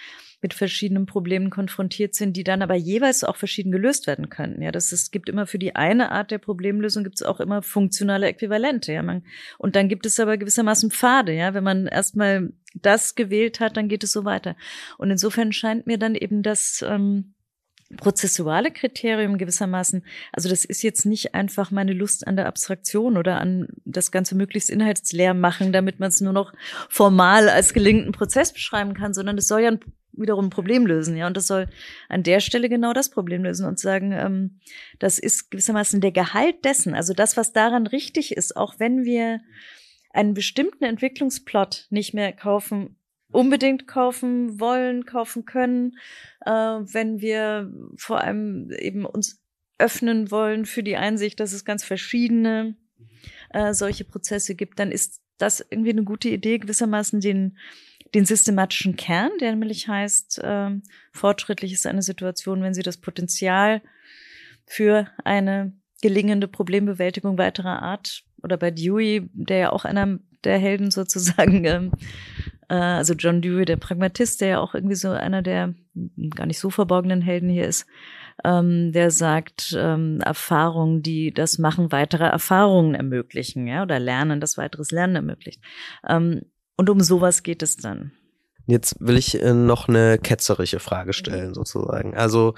mit 0.44 0.54
verschiedenen 0.54 1.06
Problemen 1.06 1.50
konfrontiert 1.50 2.14
sind, 2.14 2.38
die 2.38 2.44
dann 2.44 2.62
aber 2.62 2.76
jeweils 2.76 3.24
auch 3.24 3.38
verschieden 3.38 3.72
gelöst 3.72 4.06
werden 4.06 4.30
könnten. 4.30 4.62
Ja, 4.62 4.72
das 4.72 4.92
es 4.92 5.10
gibt 5.10 5.30
immer 5.30 5.48
für 5.48 5.58
die 5.58 5.76
eine 5.76 6.12
Art 6.12 6.30
der 6.30 6.38
Problemlösung 6.38 7.04
gibt 7.04 7.16
es 7.16 7.24
auch 7.24 7.40
immer 7.40 7.62
funktionale 7.64 8.28
Äquivalente. 8.28 8.94
Ja, 8.94 9.02
man, 9.02 9.24
und 9.58 9.76
dann 9.76 9.88
gibt 9.88 10.06
es 10.06 10.20
aber 10.20 10.38
gewissermaßen 10.38 10.92
Pfade. 10.92 11.34
Ja, 11.34 11.54
wenn 11.54 11.64
man 11.64 11.88
erstmal 11.88 12.52
das 12.76 13.16
gewählt 13.16 13.60
hat, 13.60 13.78
dann 13.78 13.88
geht 13.88 14.04
es 14.04 14.12
so 14.12 14.26
weiter. 14.26 14.56
Und 14.98 15.10
insofern 15.10 15.54
scheint 15.54 15.88
mir 15.88 15.98
dann 15.98 16.16
eben 16.16 16.44
das 16.44 16.84
ähm, 16.88 17.34
prozessuale 17.98 18.72
Kriterium 18.72 19.38
gewissermaßen, 19.38 20.04
also 20.32 20.50
das 20.50 20.66
ist 20.66 20.82
jetzt 20.84 21.06
nicht 21.06 21.36
einfach 21.36 21.72
meine 21.72 21.94
Lust 21.94 22.28
an 22.28 22.36
der 22.36 22.48
Abstraktion 22.48 23.18
oder 23.18 23.40
an 23.40 23.68
das 23.86 24.12
Ganze 24.12 24.36
möglichst 24.36 24.70
inhaltsleer 24.70 25.34
machen, 25.34 25.72
damit 25.72 26.00
man 26.00 26.10
es 26.10 26.22
nur 26.22 26.34
noch 26.34 26.54
formal 26.90 27.50
als 27.50 27.74
gelingenden 27.74 28.12
Prozess 28.12 28.52
beschreiben 28.52 28.94
kann, 28.94 29.14
sondern 29.14 29.38
es 29.38 29.48
soll 29.48 29.62
ja 29.62 29.72
ein 29.72 29.80
wiederum 30.14 30.46
ein 30.46 30.50
Problem 30.50 30.86
lösen, 30.86 31.18
ja. 31.18 31.28
Und 31.28 31.38
das 31.38 31.48
soll 31.48 31.68
an 32.10 32.24
der 32.24 32.40
Stelle 32.40 32.70
genau 32.70 32.94
das 32.94 33.10
Problem 33.10 33.44
lösen 33.44 33.68
und 33.68 33.80
sagen, 33.80 34.12
ähm, 34.12 34.60
das 35.00 35.20
ist 35.20 35.52
gewissermaßen 35.52 36.02
der 36.02 36.12
Gehalt 36.12 36.64
dessen, 36.66 36.94
also 36.94 37.14
das, 37.14 37.38
was 37.38 37.54
daran 37.54 37.88
richtig 37.88 38.36
ist, 38.36 38.56
auch 38.56 38.80
wenn 38.80 39.04
wir 39.04 39.42
einen 40.12 40.34
bestimmten 40.34 40.84
Entwicklungsplot 40.84 41.88
nicht 41.90 42.14
mehr 42.14 42.32
kaufen, 42.34 42.96
unbedingt 43.32 43.88
kaufen 43.88 44.60
wollen, 44.60 45.06
kaufen 45.06 45.46
können, 45.46 45.98
äh, 46.46 46.52
wenn 46.52 47.20
wir 47.20 47.72
vor 47.98 48.22
allem 48.22 48.72
eben 48.72 49.06
uns 49.06 49.42
öffnen 49.80 50.30
wollen 50.30 50.66
für 50.66 50.84
die 50.84 50.98
Einsicht, 50.98 51.40
dass 51.40 51.52
es 51.52 51.66
ganz 51.66 51.84
verschiedene 51.84 52.76
äh, 53.50 53.74
solche 53.74 54.06
Prozesse 54.06 54.56
gibt, 54.56 54.80
dann 54.80 54.92
ist 54.92 55.22
das 55.38 55.66
irgendwie 55.68 55.90
eine 55.90 56.04
gute 56.04 56.30
Idee, 56.30 56.60
gewissermaßen 56.60 57.20
den 57.20 57.58
den 58.14 58.26
systematischen 58.26 58.96
Kern, 58.96 59.32
der 59.40 59.52
nämlich 59.52 59.88
heißt, 59.88 60.40
äh, 60.44 60.70
fortschrittlich 61.12 61.74
ist 61.74 61.88
eine 61.88 62.02
Situation, 62.02 62.62
wenn 62.62 62.74
sie 62.74 62.84
das 62.84 62.98
Potenzial 62.98 63.82
für 64.66 65.08
eine 65.24 65.74
gelingende 66.02 66.48
Problembewältigung 66.48 67.38
weiterer 67.38 67.82
Art 67.82 68.24
oder 68.44 68.58
bei 68.58 68.72
Dewey, 68.72 69.30
der 69.34 69.58
ja 69.58 69.72
auch 69.72 69.86
einer 69.86 70.20
der 70.44 70.58
Helden 70.60 70.92
sozusagen, 70.92 71.66
ähm, 71.66 71.92
äh, 72.70 72.76
also 72.76 73.14
John 73.14 73.42
Dewey, 73.42 73.66
der 73.66 73.78
Pragmatist, 73.78 74.42
der 74.42 74.48
ja 74.48 74.60
auch 74.60 74.76
irgendwie 74.76 74.96
so 74.96 75.10
einer 75.10 75.42
der 75.42 75.74
gar 76.36 76.46
nicht 76.46 76.60
so 76.60 76.70
verborgenen 76.70 77.22
Helden 77.22 77.50
hier 77.50 77.68
ist, 77.68 77.86
ähm, 78.44 78.92
der 78.92 79.12
sagt, 79.12 79.76
ähm, 79.78 80.20
Erfahrungen, 80.22 81.02
die 81.02 81.34
das 81.34 81.58
Machen 81.60 81.92
weiterer 81.92 82.28
Erfahrungen 82.28 82.96
ermöglichen, 82.96 83.68
ja, 83.68 83.84
oder 83.84 84.00
Lernen, 84.00 84.42
das 84.42 84.58
weiteres 84.58 84.92
Lernen 84.92 85.16
ermöglicht. 85.16 85.62
Ähm, 86.08 86.42
und 86.84 86.90
um 86.90 87.00
sowas 87.00 87.44
geht 87.44 87.64
es 87.64 87.78
dann. 87.78 88.12
Jetzt 88.68 88.98
will 89.00 89.18
ich 89.18 89.42
äh, 89.42 89.54
noch 89.54 89.88
eine 89.88 90.18
ketzerische 90.18 90.80
Frage 90.80 91.14
stellen, 91.14 91.54
sozusagen. 91.54 92.14
Also 92.14 92.56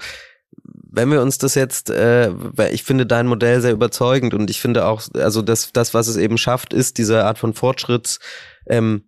wenn 0.64 1.12
wir 1.12 1.22
uns 1.22 1.38
das 1.38 1.54
jetzt, 1.54 1.90
äh, 1.90 2.32
ich 2.72 2.82
finde 2.82 3.06
dein 3.06 3.28
Modell 3.28 3.60
sehr 3.60 3.70
überzeugend 3.70 4.34
und 4.34 4.50
ich 4.50 4.60
finde 4.60 4.86
auch, 4.86 5.02
also 5.14 5.42
das, 5.42 5.72
das, 5.72 5.94
was 5.94 6.08
es 6.08 6.16
eben 6.16 6.38
schafft, 6.38 6.72
ist 6.72 6.98
diese 6.98 7.24
Art 7.24 7.38
von 7.38 7.54
Fortschritts, 7.54 8.18
ähm, 8.66 9.04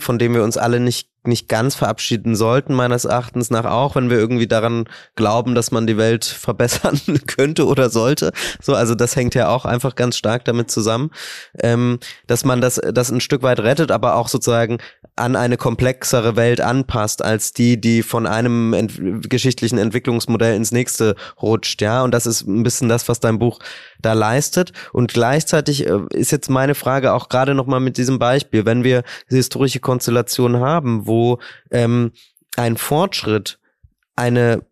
von 0.00 0.18
dem 0.18 0.34
wir 0.34 0.42
uns 0.42 0.56
alle 0.56 0.80
nicht 0.80 1.10
nicht 1.26 1.48
ganz 1.48 1.74
verabschieden 1.74 2.36
sollten, 2.36 2.74
meines 2.74 3.04
Erachtens 3.04 3.50
nach 3.50 3.64
auch, 3.64 3.96
wenn 3.96 4.10
wir 4.10 4.18
irgendwie 4.18 4.46
daran 4.46 4.84
glauben, 5.16 5.54
dass 5.54 5.70
man 5.70 5.86
die 5.86 5.96
Welt 5.96 6.24
verbessern 6.44 7.00
könnte 7.26 7.66
oder 7.66 7.90
sollte. 7.90 8.32
So, 8.62 8.74
also 8.74 8.94
das 8.94 9.16
hängt 9.16 9.34
ja 9.34 9.48
auch 9.48 9.64
einfach 9.64 9.94
ganz 9.94 10.16
stark 10.16 10.44
damit 10.44 10.70
zusammen, 10.70 11.10
ähm, 11.58 11.98
dass 12.26 12.44
man 12.44 12.60
das, 12.60 12.80
das 12.92 13.10
ein 13.10 13.20
Stück 13.20 13.42
weit 13.42 13.60
rettet, 13.60 13.90
aber 13.90 14.16
auch 14.16 14.28
sozusagen 14.28 14.78
an 15.16 15.36
eine 15.36 15.56
komplexere 15.56 16.34
Welt 16.36 16.60
anpasst 16.60 17.24
als 17.24 17.52
die, 17.52 17.80
die 17.80 18.02
von 18.02 18.26
einem 18.26 18.72
ent 18.72 19.30
geschichtlichen 19.30 19.78
Entwicklungsmodell 19.78 20.56
ins 20.56 20.72
nächste 20.72 21.14
rutscht, 21.40 21.80
ja. 21.82 22.02
Und 22.02 22.12
das 22.12 22.26
ist 22.26 22.46
ein 22.46 22.64
bisschen 22.64 22.88
das, 22.88 23.08
was 23.08 23.20
dein 23.20 23.38
Buch 23.38 23.60
da 24.02 24.12
leistet. 24.12 24.72
Und 24.92 25.12
gleichzeitig 25.12 25.86
äh, 25.86 26.00
ist 26.10 26.32
jetzt 26.32 26.50
meine 26.50 26.74
Frage 26.74 27.12
auch 27.12 27.28
gerade 27.28 27.54
nochmal 27.54 27.80
mit 27.80 27.96
diesem 27.96 28.18
Beispiel, 28.18 28.66
wenn 28.66 28.82
wir 28.82 29.04
historische 29.28 29.80
Konstellationen 29.80 30.60
haben, 30.60 31.06
wo 31.06 31.13
ähm, 31.70 32.12
ein 32.56 32.76
Fortschritt 32.76 33.58
eine 34.16 34.62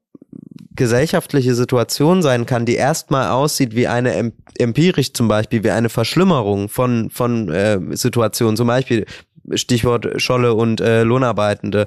gesellschaftliche 0.75 1.55
Situation 1.55 2.23
sein 2.23 2.47
kann, 2.47 2.65
die 2.65 2.77
erstmal 2.77 3.31
aussieht 3.31 3.75
wie 3.75 3.89
eine 3.89 4.33
empirisch 4.59 5.13
zum 5.13 5.29
Beispiel, 5.29 5.65
wie 5.65 5.71
eine 5.71 5.89
Verschlimmerung 5.89 6.69
von, 6.69 7.11
von 7.11 7.51
äh, 7.51 7.79
Situationen, 7.91 8.57
zum 8.57 8.69
Beispiel 8.69 9.05
Stichwort 9.55 10.21
Scholle 10.21 10.55
und 10.55 10.81
äh, 10.81 11.03
Lohnarbeitende. 11.03 11.87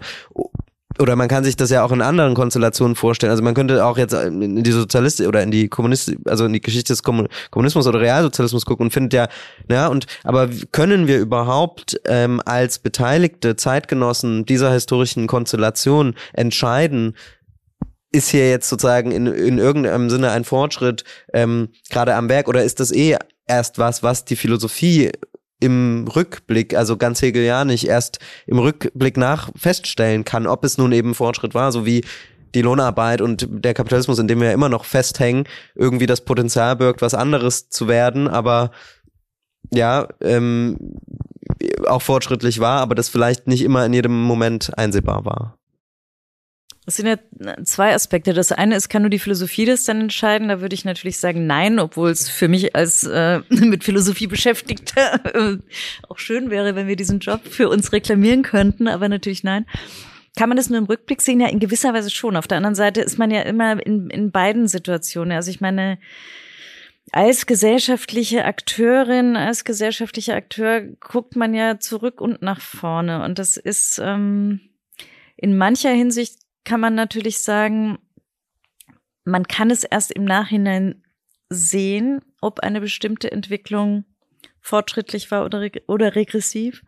Oder 0.98 1.16
man 1.16 1.28
kann 1.28 1.44
sich 1.44 1.58
das 1.58 1.70
ja 1.70 1.84
auch 1.84 1.92
in 1.92 2.02
anderen 2.02 2.36
Konstellationen 2.36 2.96
vorstellen. 2.96 3.32
Also 3.32 3.44
man 3.44 3.54
könnte 3.54 3.86
auch 3.86 3.98
jetzt 3.98 4.14
in 4.14 4.64
die 4.64 4.72
Sozialistik 4.72 5.28
oder 5.28 5.44
in 5.44 5.52
die 5.52 5.68
Kommunistik, 5.68 6.20
also 6.26 6.46
in 6.46 6.54
die 6.54 6.62
Geschichte 6.62 6.94
des 6.94 7.04
Kommunismus 7.04 7.86
oder 7.86 8.00
Realsozialismus 8.00 8.66
gucken 8.66 8.86
und 8.86 8.92
findet 8.92 9.14
ja, 9.14 9.28
ja, 9.70 9.88
und 9.88 10.06
aber 10.24 10.50
können 10.72 11.08
wir 11.08 11.20
überhaupt 11.20 12.00
ähm, 12.06 12.42
als 12.46 12.80
beteiligte 12.80 13.56
Zeitgenossen 13.56 14.46
dieser 14.46 14.72
historischen 14.72 15.28
Konstellation 15.28 16.16
entscheiden, 16.34 17.16
ist 18.12 18.30
hier 18.30 18.50
jetzt 18.50 18.70
sozusagen 18.70 19.12
in, 19.12 19.28
in 19.28 19.58
irgendeinem 19.58 20.10
Sinne 20.10 20.32
ein 20.32 20.46
Fortschritt 20.46 21.04
ähm, 21.34 21.70
gerade 21.90 22.16
am 22.16 22.30
Werk 22.30 22.48
oder 22.48 22.64
ist 22.64 22.80
das 22.80 22.92
eh 22.94 23.18
erst 23.48 23.78
was, 23.78 24.02
was 24.02 24.24
die 24.24 24.38
Philosophie 24.38 25.12
im 25.66 26.08
Rückblick, 26.08 26.76
also 26.76 26.96
ganz 26.96 27.22
hegelianisch, 27.22 27.84
erst 27.84 28.20
im 28.48 28.60
Rückblick 28.60 29.18
nach 29.18 29.50
feststellen 29.56 30.24
kann, 30.24 30.48
ob 30.48 30.64
es 30.64 30.78
nun 30.78 30.92
eben 30.92 31.16
Fortschritt 31.16 31.54
war, 31.54 31.72
so 31.72 31.86
wie 31.86 32.04
die 32.54 32.62
Lohnarbeit 32.62 33.22
und 33.22 33.48
der 33.50 33.74
Kapitalismus, 33.74 34.20
in 34.20 34.28
dem 34.28 34.40
wir 34.40 34.54
immer 34.54 34.70
noch 34.70 34.86
festhängen, 34.86 35.46
irgendwie 35.76 36.06
das 36.06 36.22
Potenzial 36.22 36.76
birgt, 36.76 37.02
was 37.02 37.14
anderes 37.14 37.70
zu 37.70 37.88
werden, 37.88 38.28
aber 38.28 38.72
ja, 39.74 40.08
ähm, 40.22 40.78
auch 41.86 42.02
fortschrittlich 42.02 42.60
war, 42.60 42.82
aber 42.82 42.96
das 42.96 43.10
vielleicht 43.10 43.48
nicht 43.48 43.64
immer 43.64 43.86
in 43.86 43.94
jedem 43.94 44.24
Moment 44.24 44.78
einsehbar 44.78 45.26
war. 45.26 45.55
Es 46.88 46.98
sind 46.98 47.08
ja 47.08 47.18
zwei 47.64 47.96
Aspekte. 47.96 48.34
Das 48.34 48.52
eine 48.52 48.76
ist, 48.76 48.90
kann 48.90 49.02
nur 49.02 49.10
die 49.10 49.20
Philosophie 49.20 49.66
das 49.66 49.86
dann 49.86 50.02
entscheiden? 50.02 50.50
Da 50.50 50.62
würde 50.62 50.76
ich 50.76 50.86
natürlich 50.86 51.18
sagen, 51.18 51.48
nein, 51.48 51.80
obwohl 51.80 52.12
es 52.12 52.30
für 52.30 52.48
mich 52.48 52.76
als 52.76 53.04
äh, 53.04 53.42
mit 53.50 53.84
Philosophie 53.84 54.28
Beschäftigter 54.28 55.20
äh, 55.36 55.58
auch 56.08 56.20
schön 56.20 56.50
wäre, 56.50 56.76
wenn 56.76 56.88
wir 56.88 56.96
diesen 56.96 57.20
Job 57.20 57.42
für 57.50 57.70
uns 57.70 57.92
reklamieren 57.92 58.44
könnten, 58.44 58.88
aber 58.88 59.10
natürlich 59.10 59.44
nein. 59.44 59.66
Kann 60.38 60.50
man 60.50 60.58
das 60.58 60.70
nur 60.70 60.78
im 60.78 60.86
Rückblick 60.86 61.22
sehen? 61.22 61.40
Ja, 61.40 61.48
in 61.48 61.60
gewisser 61.60 61.94
Weise 61.94 62.12
schon. 62.12 62.36
Auf 62.36 62.48
der 62.48 62.58
anderen 62.58 62.76
Seite 62.76 63.02
ist 63.02 63.18
man 63.18 63.32
ja 63.32 63.42
immer 63.42 63.84
in, 63.84 64.10
in 64.10 64.32
beiden 64.32 64.68
Situationen. 64.68 65.32
Also 65.32 65.50
ich 65.50 65.62
meine, 65.62 65.98
als 67.12 67.46
gesellschaftliche 67.46 68.46
Akteurin, 68.46 69.38
als 69.38 69.64
gesellschaftlicher 69.64 70.36
Akteur 70.36 70.82
guckt 70.82 71.36
man 71.36 71.54
ja 71.54 71.80
zurück 71.80 72.20
und 72.20 72.42
nach 72.42 72.60
vorne. 72.60 73.24
Und 73.24 73.40
das 73.40 73.58
ist 73.58 74.00
ähm, 74.04 74.60
in 75.38 75.58
mancher 75.58 75.92
Hinsicht 75.92 76.45
kann 76.66 76.80
man 76.80 76.96
natürlich 76.96 77.40
sagen, 77.40 78.00
man 79.24 79.48
kann 79.48 79.72
es 79.72 79.84
erst 79.84 80.12
im 80.12 80.26
Nachhinein 80.26 81.04
sehen, 81.50 82.22
ob 82.42 82.60
eine 82.60 82.82
bestimmte 82.82 83.32
Entwicklung 83.32 84.06
fortschrittlich 84.60 85.32
war 85.32 85.46
oder, 85.46 85.70
oder 85.88 86.16
regressiv. 86.16 86.84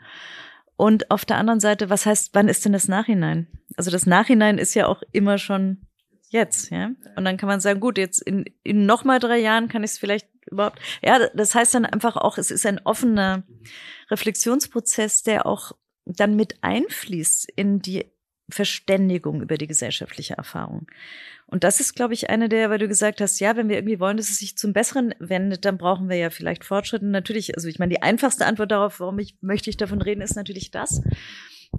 Und 0.76 1.10
auf 1.10 1.26
der 1.26 1.38
anderen 1.38 1.60
Seite, 1.60 1.90
was 1.90 2.06
heißt, 2.06 2.32
wann 2.34 2.50
ist 2.50 2.66
denn 2.66 2.74
das 2.74 2.88
Nachhinein? 2.88 3.48
Also 3.76 3.90
das 3.90 4.06
Nachhinein 4.06 4.58
ist 4.58 4.74
ja 4.74 4.88
auch 4.88 5.02
immer 5.12 5.38
schon 5.38 5.88
jetzt, 6.30 6.70
ja. 6.72 6.92
Und 7.16 7.26
dann 7.26 7.38
kann 7.38 7.48
man 7.48 7.60
sagen, 7.60 7.80
gut, 7.80 7.98
jetzt 7.98 8.22
in, 8.22 8.46
in 8.64 8.86
noch 8.86 9.04
mal 9.04 9.20
drei 9.20 9.40
Jahren 9.40 9.70
kann 9.70 9.84
ich 9.84 9.92
es 9.92 9.98
vielleicht 9.98 10.28
überhaupt. 10.46 10.80
Ja, 11.04 11.28
das 11.34 11.56
heißt 11.56 11.74
dann 11.74 11.86
einfach 11.86 12.16
auch, 12.16 12.38
es 12.38 12.52
ist 12.52 12.66
ein 12.66 12.80
offener 12.84 13.44
Reflexionsprozess, 14.12 15.24
der 15.24 15.46
auch 15.46 15.72
dann 16.06 16.36
mit 16.36 16.58
einfließt 16.62 17.52
in 17.56 17.80
die 17.80 18.06
Verständigung 18.50 19.42
über 19.42 19.58
die 19.58 19.68
gesellschaftliche 19.68 20.36
Erfahrung. 20.36 20.88
Und 21.48 21.64
das 21.64 21.80
ist, 21.80 21.96
glaube 21.96 22.14
ich, 22.14 22.30
eine 22.30 22.50
der, 22.50 22.70
weil 22.70 22.80
du 22.80 22.88
gesagt 22.88 23.22
hast, 23.22 23.40
ja, 23.40 23.56
wenn 23.56 23.70
wir 23.70 23.78
irgendwie 23.78 24.00
wollen, 24.00 24.18
dass 24.18 24.30
es 24.30 24.38
sich 24.38 24.58
zum 24.58 24.74
Besseren 24.74 25.16
wendet, 25.20 25.64
dann 25.64 25.78
brauchen 25.78 26.10
wir 26.10 26.18
ja 26.18 26.30
vielleicht 26.30 26.66
Fortschritte. 26.66 27.06
Natürlich, 27.06 27.56
also 27.56 27.70
ich 27.70 27.80
meine, 27.80 27.94
die 27.94 28.02
einfachste 28.02 28.46
Antwort 28.46 28.72
darauf, 28.72 29.00
warum 29.00 29.18
ich 29.20 29.38
möchte 29.42 29.70
ich 29.70 29.78
davon 29.78 30.02
reden, 30.02 30.22
ist 30.22 30.36
natürlich 30.36 30.72
das. 30.72 31.02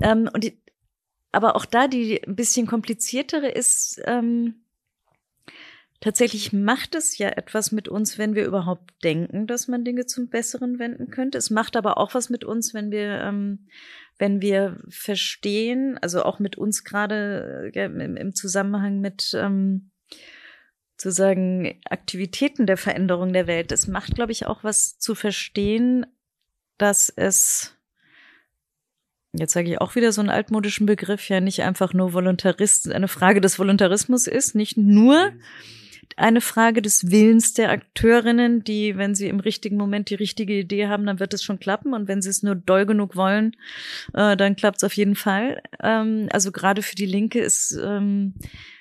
Ähm, 0.02 0.28
und 0.32 0.44
die, 0.44 0.58
aber 1.32 1.54
auch 1.54 1.66
da 1.66 1.86
die 1.86 2.22
ein 2.26 2.34
bisschen 2.34 2.66
kompliziertere 2.66 3.48
ist, 3.48 4.00
ähm, 4.06 4.64
tatsächlich 6.00 6.54
macht 6.54 6.94
es 6.94 7.18
ja 7.18 7.28
etwas 7.28 7.70
mit 7.70 7.88
uns, 7.88 8.16
wenn 8.16 8.34
wir 8.34 8.46
überhaupt 8.46 8.92
denken, 9.04 9.46
dass 9.46 9.68
man 9.68 9.84
Dinge 9.84 10.06
zum 10.06 10.28
Besseren 10.28 10.78
wenden 10.78 11.10
könnte. 11.10 11.36
Es 11.36 11.50
macht 11.50 11.76
aber 11.76 11.98
auch 11.98 12.14
was 12.14 12.30
mit 12.30 12.44
uns, 12.44 12.72
wenn 12.72 12.90
wir 12.90 13.20
ähm, 13.20 13.66
wenn 14.18 14.40
wir 14.40 14.76
verstehen, 14.88 15.98
also 16.02 16.24
auch 16.24 16.38
mit 16.38 16.56
uns 16.56 16.84
gerade 16.84 17.70
äh, 17.74 17.84
im, 17.84 18.16
im, 18.16 18.34
Zusammenhang 18.34 19.00
mit 19.00 19.32
ähm, 19.34 19.90
sozusagen 20.96 21.80
Aktivitäten 21.88 22.66
der 22.66 22.76
Veränderung 22.76 23.32
der 23.32 23.46
Welt, 23.46 23.70
es 23.70 23.86
macht, 23.86 24.16
glaube 24.16 24.32
ich, 24.32 24.46
auch 24.46 24.64
was 24.64 24.98
zu 24.98 25.14
verstehen, 25.14 26.06
dass 26.76 27.08
es 27.08 27.78
jetzt 29.32 29.52
sage 29.52 29.70
ich 29.70 29.80
auch 29.80 29.94
wieder 29.94 30.10
so 30.12 30.20
einen 30.20 30.30
altmodischen 30.30 30.86
Begriff, 30.86 31.28
ja 31.28 31.40
nicht 31.40 31.62
einfach 31.62 31.92
nur 31.92 32.12
Voluntarist, 32.12 32.90
eine 32.90 33.08
Frage 33.08 33.40
des 33.40 33.58
Voluntarismus 33.58 34.26
ist, 34.26 34.54
nicht 34.54 34.76
nur 34.76 35.32
eine 36.18 36.40
Frage 36.40 36.82
des 36.82 37.10
Willens 37.10 37.54
der 37.54 37.70
Akteurinnen, 37.70 38.64
die, 38.64 38.96
wenn 38.96 39.14
sie 39.14 39.28
im 39.28 39.40
richtigen 39.40 39.76
Moment 39.76 40.10
die 40.10 40.16
richtige 40.16 40.58
Idee 40.58 40.88
haben, 40.88 41.06
dann 41.06 41.20
wird 41.20 41.34
es 41.34 41.42
schon 41.42 41.60
klappen. 41.60 41.94
Und 41.94 42.08
wenn 42.08 42.22
sie 42.22 42.30
es 42.30 42.42
nur 42.42 42.54
doll 42.54 42.86
genug 42.86 43.16
wollen, 43.16 43.56
äh, 44.14 44.36
dann 44.36 44.56
klappt 44.56 44.78
es 44.78 44.84
auf 44.84 44.94
jeden 44.94 45.14
Fall. 45.14 45.62
Ähm, 45.82 46.28
also 46.32 46.52
gerade 46.52 46.82
für 46.82 46.96
die 46.96 47.06
Linke 47.06 47.40
ist, 47.40 47.78
ähm, 47.82 48.34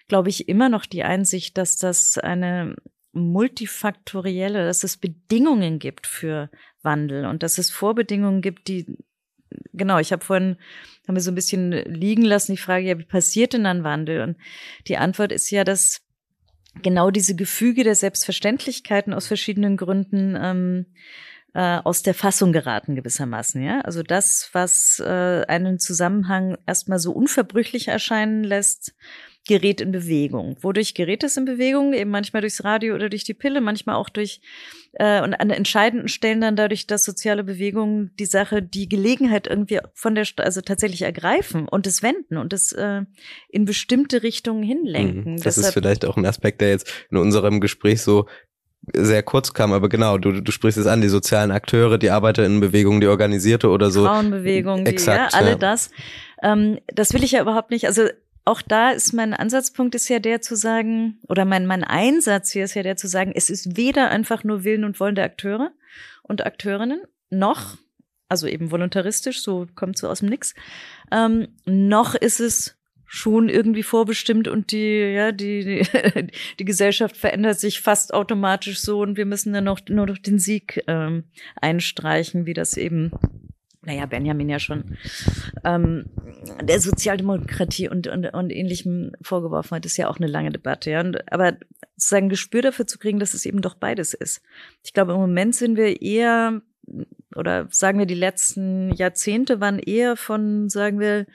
glaube 0.08 0.30
ich, 0.30 0.50
immer 0.50 0.70
noch 0.70 0.86
die 0.86 1.04
Einsicht, 1.04 1.58
dass 1.58 1.78
das 1.78 2.18
eine 2.18 2.76
multifaktorielle, 3.14 4.66
dass 4.66 4.84
es 4.84 4.98
Bedingungen 4.98 5.80
gibt 5.80 6.08
für 6.08 6.50
Wandel 6.82 7.26
und 7.26 7.44
dass 7.44 7.58
es 7.58 7.72
Vorbedingungen 7.72 8.42
gibt, 8.42 8.68
die 8.68 8.98
genau, 9.74 10.00
ich 10.00 10.12
habe 10.12 10.24
vorhin 10.24 10.58
haben 11.08 11.16
wir 11.16 11.22
so 11.22 11.32
ein 11.32 11.36
bisschen 11.36 11.72
liegen 11.72 12.24
lassen 12.24 12.54
die 12.54 12.62
Frage, 12.62 12.86
ja, 12.86 13.00
wie 13.00 13.06
passiert 13.06 13.54
denn 13.54 13.64
dann 13.64 13.84
Wandel? 13.84 14.22
Und 14.22 14.38
die 14.88 14.98
Antwort 14.98 15.32
ist 15.32 15.50
ja, 15.52 15.64
dass 15.64 16.02
genau 16.84 17.12
diese 17.12 17.36
Gefüge 17.36 17.84
der 17.84 17.96
Selbstverständlichkeiten 17.96 19.14
aus 19.14 19.28
verschiedenen 19.28 19.78
Gründen 19.78 20.38
ähm, 20.40 20.86
äh, 21.54 21.80
aus 21.84 22.04
der 22.04 22.14
Fassung 22.14 22.54
geraten 22.54 22.96
gewissermaßen. 22.96 23.62
Ja, 23.64 23.82
also 23.82 24.04
das, 24.04 24.50
was 24.54 25.00
äh, 25.00 25.44
einen 25.48 25.80
Zusammenhang 25.80 26.58
erstmal 26.66 27.00
so 27.00 27.12
unverbrüchlich 27.12 27.88
erscheinen 27.88 28.44
lässt, 28.44 28.94
gerät 29.48 29.82
in 29.82 29.92
Bewegung. 29.92 30.58
Wodurch 30.62 30.94
gerät 30.94 31.24
es 31.24 31.38
in 31.38 31.46
Bewegung? 31.46 31.94
Eben 31.94 32.12
manchmal 32.12 32.42
durchs 32.42 32.64
Radio 32.64 32.96
oder 32.96 33.10
durch 33.10 33.24
die 33.24 33.34
Pille, 33.34 33.62
manchmal 33.62 33.96
auch 33.96 34.10
durch 34.10 34.42
äh, 34.94 35.22
und 35.22 35.34
an 35.34 35.50
entscheidenden 35.50 36.08
Stellen 36.08 36.42
dann 36.42 36.56
dadurch, 36.56 36.88
dass 36.88 37.04
soziale 37.06 37.44
Bewegungen 37.44 38.12
die 38.20 38.26
Sache, 38.26 38.62
die 38.62 38.90
Gelegenheit 38.90 39.48
irgendwie 39.48 39.80
von 39.94 40.16
der 40.16 40.26
also 40.38 40.62
tatsächlich 40.62 41.02
ergreifen 41.04 41.68
und 41.68 41.88
es 41.88 42.04
wenden 42.04 42.38
und 42.38 42.54
es 42.54 42.72
äh, 42.72 43.02
in 43.50 43.66
bestimmte 43.66 44.24
Richtungen 44.24 44.64
hinlenken. 44.64 45.34
Mhm. 45.34 45.36
Das 45.38 45.56
Deshalb, 45.56 45.68
ist 45.68 45.74
vielleicht 45.74 46.06
auch 46.06 46.18
ein 46.18 46.26
Aspekt, 46.26 46.62
der 46.62 46.70
jetzt 46.70 46.92
in 47.10 47.18
unserem 47.18 47.60
Gespräch 47.60 48.02
so 48.02 48.28
sehr 48.94 49.24
kurz 49.24 49.54
kam, 49.54 49.74
aber 49.74 49.90
genau, 49.90 50.18
du, 50.18 50.42
du 50.42 50.52
sprichst 50.52 50.78
es 50.78 50.88
an, 50.88 51.02
die 51.02 51.10
sozialen 51.10 51.52
Akteure, 51.52 51.98
die 51.98 52.10
Arbeiterinnenbewegung, 52.10 53.02
die 53.02 53.08
organisierte 53.08 53.70
oder 53.70 53.92
so. 53.92 54.06
Frauenbewegung, 54.06 54.86
die, 54.86 54.92
Exakt, 54.92 55.34
ja, 55.34 55.40
alle 55.40 55.52
ja. 55.52 55.56
das. 55.56 55.92
Ähm, 56.42 56.80
das 56.88 57.14
will 57.14 57.24
ich 57.24 57.32
ja 57.32 57.42
überhaupt 57.42 57.72
nicht. 57.72 57.86
Also 57.86 58.08
auch 58.48 58.62
da 58.62 58.92
ist 58.92 59.14
mein 59.14 59.34
Ansatzpunkt 59.34 59.94
ist 59.96 60.10
ja 60.10 60.20
der 60.20 60.42
zu 60.42 60.56
sagen, 60.56 61.20
oder 61.28 61.46
mein, 61.46 61.66
mein 61.66 61.84
Einsatz 61.84 62.52
hier 62.52 62.66
ist 62.66 62.74
ja 62.74 62.84
der 62.84 62.98
zu 62.98 63.08
sagen, 63.08 63.32
es 63.36 63.50
ist 63.50 63.78
weder 63.78 64.10
einfach 64.10 64.44
nur 64.44 64.64
Willen 64.64 64.84
und 64.84 65.00
Wollen 65.00 65.16
der 65.16 65.26
Akteure 65.26 65.72
und 66.24 66.46
Akteurinnen, 66.46 67.02
noch 67.30 67.78
also 68.30 68.48
eben 68.48 68.72
voluntaristisch, 68.72 69.42
so 69.42 69.68
kommt 69.76 69.98
so 69.98 70.10
aus 70.10 70.20
dem 70.20 70.30
Nix. 70.30 70.54
Ähm, 71.12 71.48
noch 71.66 72.16
ist 72.16 72.40
es 72.40 72.76
schon 73.06 73.48
irgendwie 73.48 73.84
vorbestimmt 73.84 74.50
und 74.50 74.72
die, 74.72 75.14
ja, 75.14 75.32
die, 75.32 75.64
die, 75.64 76.28
die 76.60 76.66
Gesellschaft 76.66 77.16
verändert 77.16 77.60
sich 77.60 77.80
fast 77.80 78.14
automatisch 78.14 78.82
so 78.82 79.00
und 79.00 79.16
wir 79.16 79.26
müssen 79.26 79.54
dann 79.54 79.64
noch 79.64 79.80
nur 79.88 80.08
noch 80.08 80.18
den 80.18 80.40
Sieg 80.40 80.84
ähm, 80.88 81.24
einstreichen, 81.56 82.46
wie 82.46 82.54
das 82.54 82.76
eben, 82.76 83.12
naja, 83.88 84.06
Benjamin 84.06 84.50
ja 84.50 84.60
schon 84.60 84.98
ähm, 85.64 86.08
der 86.62 86.82
Sozialdemokratie 86.82 87.88
und, 87.88 88.08
und, 88.08 88.26
und 88.34 88.50
ähnlichem 88.52 89.14
vorgeworfen 89.22 89.76
hat, 89.76 89.86
ist 89.86 89.96
ja 89.96 90.10
auch 90.10 90.18
eine 90.18 90.28
lange 90.28 90.52
Debatte, 90.52 90.92
ja. 90.92 91.00
Und, 91.00 91.32
aber 91.32 91.58
sozusagen 91.96 92.28
Gespür 92.28 92.62
dafür 92.62 92.86
zu 92.86 93.00
kriegen, 93.00 93.18
dass 93.18 93.34
es 93.34 93.46
eben 93.46 93.62
doch 93.62 93.76
beides 93.76 94.14
ist. 94.14 94.42
Ich 94.84 94.92
glaube, 94.92 95.14
im 95.14 95.20
Moment 95.20 95.56
sind 95.56 95.78
wir 95.78 96.02
eher 96.02 96.62
oder 97.36 97.68
sagen 97.72 97.98
wir, 97.98 98.06
die 98.06 98.14
letzten 98.14 98.94
Jahrzehnte 98.94 99.62
waren 99.62 99.80
eher 99.80 100.18
von, 100.18 100.70
sagen 100.70 101.00
wir, 101.00 101.26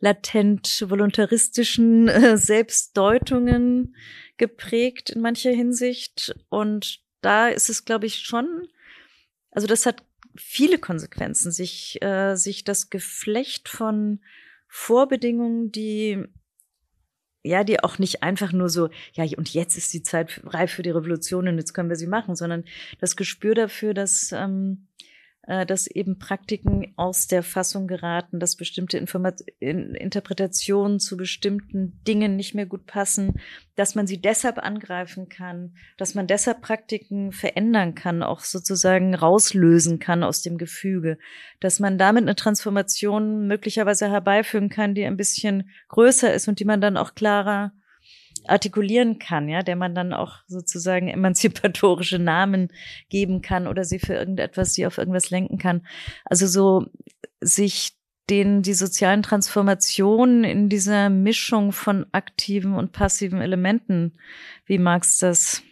latent 0.00 0.86
voluntaristischen 0.88 2.08
äh, 2.08 2.38
Selbstdeutungen 2.38 3.96
geprägt 4.38 5.10
in 5.10 5.20
mancher 5.20 5.50
Hinsicht. 5.50 6.34
Und 6.48 7.00
da 7.20 7.48
ist 7.48 7.68
es, 7.68 7.84
glaube 7.84 8.06
ich, 8.06 8.20
schon, 8.20 8.68
also 9.50 9.66
das 9.66 9.84
hat 9.84 10.02
viele 10.38 10.78
Konsequenzen, 10.78 11.52
sich, 11.52 12.02
äh, 12.02 12.36
sich 12.36 12.64
das 12.64 12.90
Geflecht 12.90 13.68
von 13.68 14.20
Vorbedingungen, 14.68 15.72
die 15.72 16.24
ja, 17.46 17.62
die 17.62 17.80
auch 17.82 18.00
nicht 18.00 18.24
einfach 18.24 18.52
nur 18.52 18.68
so, 18.68 18.90
ja, 19.12 19.24
und 19.36 19.54
jetzt 19.54 19.76
ist 19.76 19.94
die 19.94 20.02
Zeit 20.02 20.40
reif 20.44 20.72
für 20.72 20.82
die 20.82 20.90
Revolution 20.90 21.46
und 21.46 21.58
jetzt 21.58 21.74
können 21.74 21.88
wir 21.88 21.96
sie 21.96 22.08
machen, 22.08 22.34
sondern 22.34 22.64
das 22.98 23.14
Gespür 23.14 23.54
dafür, 23.54 23.94
dass 23.94 24.32
ähm, 24.32 24.88
äh, 25.00 25.05
dass 25.46 25.86
eben 25.86 26.18
Praktiken 26.18 26.92
aus 26.96 27.28
der 27.28 27.44
Fassung 27.44 27.86
geraten, 27.86 28.40
dass 28.40 28.56
bestimmte 28.56 28.98
Informat 28.98 29.42
Interpretationen 29.60 30.98
zu 30.98 31.16
bestimmten 31.16 32.00
Dingen 32.06 32.34
nicht 32.34 32.54
mehr 32.54 32.66
gut 32.66 32.86
passen, 32.86 33.34
dass 33.76 33.94
man 33.94 34.08
sie 34.08 34.20
deshalb 34.20 34.58
angreifen 34.58 35.28
kann, 35.28 35.76
dass 35.98 36.16
man 36.16 36.26
deshalb 36.26 36.62
Praktiken 36.62 37.30
verändern 37.30 37.94
kann, 37.94 38.24
auch 38.24 38.40
sozusagen 38.40 39.14
rauslösen 39.14 40.00
kann 40.00 40.24
aus 40.24 40.42
dem 40.42 40.58
Gefüge, 40.58 41.16
dass 41.60 41.78
man 41.78 41.96
damit 41.96 42.22
eine 42.22 42.34
Transformation 42.34 43.46
möglicherweise 43.46 44.10
herbeiführen 44.10 44.68
kann, 44.68 44.94
die 44.94 45.04
ein 45.04 45.16
bisschen 45.16 45.70
größer 45.88 46.34
ist 46.34 46.48
und 46.48 46.58
die 46.58 46.64
man 46.64 46.80
dann 46.80 46.96
auch 46.96 47.14
klarer 47.14 47.72
artikulieren 48.48 49.18
kann, 49.18 49.48
ja, 49.48 49.62
der 49.62 49.76
man 49.76 49.94
dann 49.94 50.12
auch 50.12 50.38
sozusagen 50.46 51.08
emanzipatorische 51.08 52.18
Namen 52.18 52.68
geben 53.08 53.42
kann 53.42 53.66
oder 53.66 53.84
sie 53.84 53.98
für 53.98 54.14
irgendetwas, 54.14 54.74
sie 54.74 54.86
auf 54.86 54.98
irgendwas 54.98 55.30
lenken 55.30 55.58
kann. 55.58 55.86
Also 56.24 56.46
so 56.46 56.86
sich 57.40 57.92
den 58.28 58.62
die 58.62 58.74
sozialen 58.74 59.22
Transformationen 59.22 60.42
in 60.42 60.68
dieser 60.68 61.10
Mischung 61.10 61.72
von 61.72 62.06
aktiven 62.12 62.74
und 62.74 62.92
passiven 62.92 63.40
Elementen, 63.40 64.14
wie 64.64 64.78
Marx 64.78 65.18
das 65.18 65.62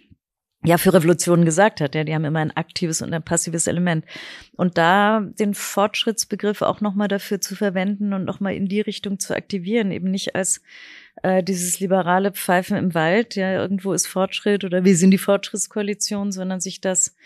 ja 0.64 0.79
für 0.79 0.95
Revolutionen 0.95 1.45
gesagt 1.45 1.81
hat, 1.81 1.95
ja, 1.95 2.05
die 2.05 2.14
haben 2.14 2.25
immer 2.25 2.39
ein 2.39 2.57
aktives 2.57 3.03
und 3.03 3.12
ein 3.12 3.22
passives 3.22 3.66
Element. 3.66 4.07
Und 4.53 4.79
da 4.79 5.20
den 5.20 5.53
Fortschrittsbegriff 5.55 6.62
auch 6.62 6.81
nochmal 6.81 7.09
dafür 7.09 7.41
zu 7.41 7.55
verwenden 7.55 8.14
und 8.14 8.25
nochmal 8.25 8.55
in 8.55 8.66
die 8.66 8.81
Richtung 8.81 9.18
zu 9.18 9.37
aktivieren, 9.37 9.93
eben 9.93 10.11
nicht 10.11 10.35
als 10.35 10.62
äh, 11.23 11.43
dieses 11.43 11.81
liberale 11.81 12.33
Pfeifen 12.33 12.77
im 12.77 12.95
Wald, 12.95 13.37
ja, 13.37 13.53
irgendwo 13.55 13.93
ist 13.93 14.07
Fortschritt 14.07 14.65
oder 14.65 14.85
wir 14.85 14.97
sind 14.97 15.11
die 15.11 15.19
Fortschrittskoalition, 15.19 16.33
sondern 16.33 16.61
sich 16.61 16.81
das 16.81 17.17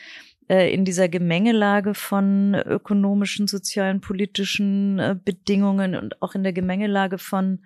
äh, 0.49 0.73
in 0.73 0.85
dieser 0.85 1.09
Gemengelage 1.09 1.95
von 1.95 2.55
ökonomischen, 2.55 3.49
sozialen, 3.49 4.01
politischen 4.01 4.99
äh, 4.99 5.17
Bedingungen 5.23 5.95
und 5.97 6.21
auch 6.23 6.35
in 6.35 6.43
der 6.43 6.53
Gemengelage 6.53 7.19
von 7.19 7.61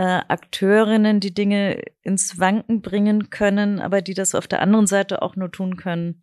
Akteurinnen, 0.00 1.18
die 1.18 1.34
Dinge 1.34 1.82
ins 2.04 2.38
Wanken 2.38 2.82
bringen 2.82 3.30
können, 3.30 3.80
aber 3.80 4.00
die 4.00 4.14
das 4.14 4.36
auf 4.36 4.46
der 4.46 4.62
anderen 4.62 4.86
Seite 4.86 5.22
auch 5.22 5.34
nur 5.34 5.50
tun 5.50 5.76
können, 5.76 6.22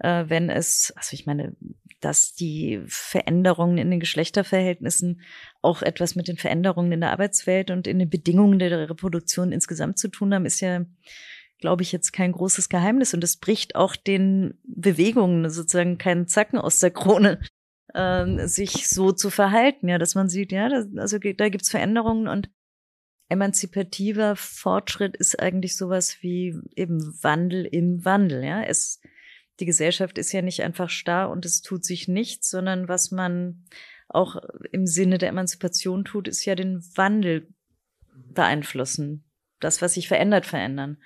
äh, 0.00 0.24
wenn 0.28 0.50
es, 0.50 0.92
also 0.96 1.14
ich 1.14 1.26
meine, 1.26 1.56
dass 2.00 2.34
die 2.34 2.80
Veränderungen 2.86 3.78
in 3.78 3.90
den 3.90 4.00
Geschlechterverhältnissen 4.00 5.20
auch 5.62 5.82
etwas 5.82 6.14
mit 6.14 6.28
den 6.28 6.36
Veränderungen 6.36 6.92
in 6.92 7.00
der 7.00 7.10
Arbeitswelt 7.10 7.70
und 7.70 7.86
in 7.86 7.98
den 7.98 8.08
Bedingungen 8.08 8.58
der 8.58 8.88
Reproduktion 8.88 9.52
insgesamt 9.52 9.98
zu 9.98 10.08
tun 10.08 10.32
haben, 10.32 10.46
ist 10.46 10.60
ja, 10.60 10.84
glaube 11.58 11.82
ich, 11.82 11.90
jetzt 11.90 12.12
kein 12.12 12.32
großes 12.32 12.68
Geheimnis. 12.68 13.14
Und 13.14 13.24
es 13.24 13.36
bricht 13.36 13.74
auch 13.74 13.96
den 13.96 14.58
Bewegungen 14.64 15.50
sozusagen 15.50 15.98
keinen 15.98 16.28
Zacken 16.28 16.58
aus 16.58 16.78
der 16.78 16.92
Krone, 16.92 17.40
äh, 17.94 18.46
sich 18.46 18.88
so 18.88 19.10
zu 19.12 19.30
verhalten, 19.30 19.88
ja, 19.88 19.98
dass 19.98 20.14
man 20.14 20.28
sieht, 20.28 20.52
ja, 20.52 20.68
das, 20.68 20.86
also 20.96 21.18
da 21.18 21.48
gibt's 21.48 21.70
Veränderungen 21.70 22.28
und 22.28 22.48
emanzipativer 23.28 24.36
Fortschritt 24.36 25.16
ist 25.16 25.38
eigentlich 25.40 25.76
sowas 25.76 26.18
wie 26.20 26.56
eben 26.76 27.00
Wandel 27.22 27.66
im 27.66 28.04
Wandel, 28.04 28.44
ja. 28.44 28.62
Es 28.62 29.00
die 29.60 29.66
Gesellschaft 29.66 30.18
ist 30.18 30.32
ja 30.32 30.42
nicht 30.42 30.62
einfach 30.62 30.90
starr 30.90 31.30
und 31.30 31.44
es 31.44 31.62
tut 31.62 31.84
sich 31.84 32.08
nichts, 32.08 32.50
sondern 32.50 32.88
was 32.88 33.10
man 33.10 33.64
auch 34.08 34.36
im 34.72 34.86
Sinne 34.86 35.18
der 35.18 35.28
Emanzipation 35.28 36.04
tut, 36.04 36.28
ist 36.28 36.44
ja 36.44 36.54
den 36.54 36.82
Wandel 36.96 37.48
beeinflussen. 38.32 39.24
Das, 39.60 39.82
was 39.82 39.94
sich 39.94 40.08
verändert, 40.08 40.46
verändern. 40.46 40.98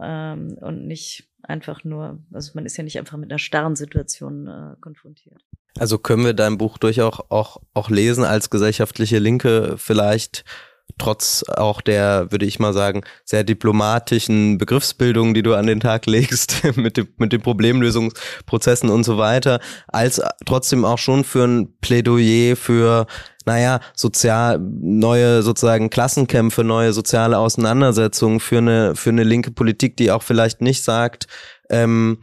Ähm, 0.00 0.56
und 0.60 0.86
nicht 0.86 1.28
einfach 1.42 1.84
nur, 1.84 2.22
also 2.32 2.52
man 2.54 2.64
ist 2.64 2.76
ja 2.76 2.84
nicht 2.84 2.98
einfach 2.98 3.18
mit 3.18 3.30
einer 3.30 3.38
starren 3.38 3.76
Situation 3.76 4.46
äh, 4.46 4.76
konfrontiert. 4.80 5.44
Also 5.78 5.98
können 5.98 6.24
wir 6.24 6.34
dein 6.34 6.58
Buch 6.58 6.78
durchaus 6.78 7.20
auch, 7.30 7.60
auch 7.74 7.90
lesen 7.90 8.24
als 8.24 8.50
gesellschaftliche 8.50 9.18
Linke 9.18 9.76
vielleicht 9.78 10.44
trotz 10.98 11.44
auch 11.48 11.80
der, 11.80 12.30
würde 12.30 12.46
ich 12.46 12.58
mal 12.58 12.72
sagen, 12.72 13.02
sehr 13.24 13.44
diplomatischen 13.44 14.58
Begriffsbildung, 14.58 15.34
die 15.34 15.42
du 15.42 15.54
an 15.54 15.66
den 15.66 15.80
Tag 15.80 16.06
legst, 16.06 16.62
mit, 16.76 16.96
dem, 16.96 17.08
mit 17.16 17.32
den 17.32 17.40
Problemlösungsprozessen 17.40 18.90
und 18.90 19.04
so 19.04 19.18
weiter, 19.18 19.60
als 19.88 20.20
trotzdem 20.46 20.84
auch 20.84 20.98
schon 20.98 21.24
für 21.24 21.44
ein 21.44 21.74
Plädoyer 21.80 22.56
für, 22.56 23.06
naja, 23.44 23.80
sozial, 23.94 24.58
neue 24.58 25.42
sozusagen 25.42 25.90
Klassenkämpfe, 25.90 26.64
neue 26.64 26.92
soziale 26.92 27.38
Auseinandersetzungen, 27.38 28.40
für 28.40 28.58
eine, 28.58 28.94
für 28.96 29.10
eine 29.10 29.24
linke 29.24 29.50
Politik, 29.50 29.96
die 29.96 30.10
auch 30.10 30.22
vielleicht 30.22 30.60
nicht 30.60 30.82
sagt, 30.84 31.26
ähm, 31.70 32.18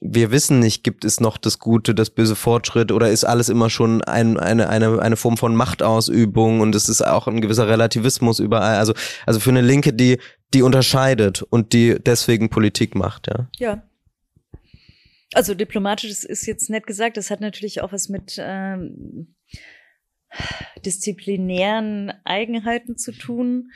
wir 0.00 0.30
wissen 0.30 0.60
nicht, 0.60 0.82
gibt 0.82 1.04
es 1.04 1.20
noch 1.20 1.36
das 1.36 1.58
Gute, 1.58 1.94
das 1.94 2.10
böse 2.10 2.34
Fortschritt 2.34 2.90
oder 2.90 3.10
ist 3.10 3.24
alles 3.24 3.50
immer 3.50 3.68
schon 3.68 4.02
ein, 4.02 4.38
eine, 4.38 4.70
eine, 4.70 5.00
eine 5.00 5.16
Form 5.16 5.36
von 5.36 5.54
Machtausübung 5.54 6.60
und 6.60 6.74
es 6.74 6.88
ist 6.88 7.02
auch 7.06 7.28
ein 7.28 7.42
gewisser 7.42 7.68
Relativismus 7.68 8.40
überall. 8.40 8.76
Also, 8.76 8.94
also 9.26 9.40
für 9.40 9.50
eine 9.50 9.60
Linke, 9.60 9.92
die, 9.92 10.18
die 10.54 10.62
unterscheidet 10.62 11.42
und 11.42 11.74
die 11.74 11.96
deswegen 12.00 12.48
Politik 12.48 12.94
macht, 12.94 13.26
ja. 13.26 13.48
Ja. 13.58 13.82
Also 15.32 15.54
diplomatisch 15.54 16.24
ist, 16.24 16.46
jetzt 16.46 16.70
nett 16.70 16.86
gesagt, 16.86 17.16
das 17.16 17.30
hat 17.30 17.40
natürlich 17.40 17.82
auch 17.82 17.92
was 17.92 18.08
mit 18.08 18.36
ähm, 18.40 19.36
disziplinären 20.84 22.12
Eigenheiten 22.24 22.96
zu 22.96 23.12
tun. 23.12 23.70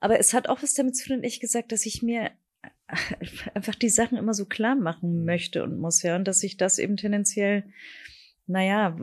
Aber 0.00 0.18
es 0.18 0.32
hat 0.32 0.48
auch 0.48 0.62
was 0.62 0.72
damit 0.74 0.96
zu 0.96 1.08
tun, 1.08 1.16
ehrlich 1.16 1.40
gesagt, 1.40 1.72
dass 1.72 1.84
ich 1.84 2.02
mir 2.02 2.30
einfach 3.54 3.74
die 3.74 3.88
Sachen 3.88 4.18
immer 4.18 4.34
so 4.34 4.46
klar 4.46 4.74
machen 4.74 5.24
möchte 5.24 5.62
und 5.62 5.78
muss, 5.78 6.02
ja. 6.02 6.16
Und 6.16 6.28
dass 6.28 6.42
ich 6.42 6.56
das 6.56 6.78
eben 6.78 6.96
tendenziell, 6.96 7.64
naja, 8.46 8.96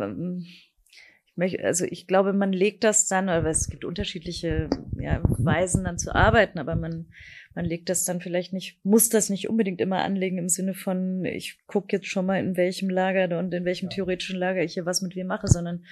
ich 1.26 1.38
möchte, 1.38 1.64
also 1.64 1.86
ich 1.86 2.08
glaube, 2.08 2.34
man 2.34 2.54
legt 2.54 2.84
das 2.84 3.08
dann, 3.08 3.30
aber 3.30 3.50
es 3.50 3.70
gibt 3.70 3.86
unterschiedliche 3.86 4.70
ja, 5.00 5.22
Weisen 5.24 5.84
dann 5.84 5.98
zu 5.98 6.14
arbeiten, 6.14 6.60
aber 6.60 6.76
man, 6.76 7.08
man 7.56 7.66
legt 7.66 7.90
das 7.90 8.06
dann 8.06 8.22
vielleicht 8.22 8.54
nicht, 8.54 8.84
muss 8.86 9.10
das 9.10 9.30
nicht 9.30 9.50
unbedingt 9.50 9.82
immer 9.82 10.04
anlegen 10.04 10.38
im 10.38 10.50
Sinne 10.50 10.74
von, 10.74 11.26
ich 11.26 11.60
gucke 11.66 11.96
jetzt 11.96 12.08
schon 12.08 12.26
mal, 12.26 12.40
in 12.40 12.58
welchem 12.58 12.90
Lager 12.90 13.40
und 13.40 13.54
in 13.54 13.66
welchem 13.66 13.90
theoretischen 13.90 14.38
Lager 14.38 14.64
ich 14.64 14.74
hier 14.74 14.86
was 14.86 15.02
mit 15.02 15.16
wem 15.16 15.28
mache, 15.28 15.48
sondern 15.48 15.86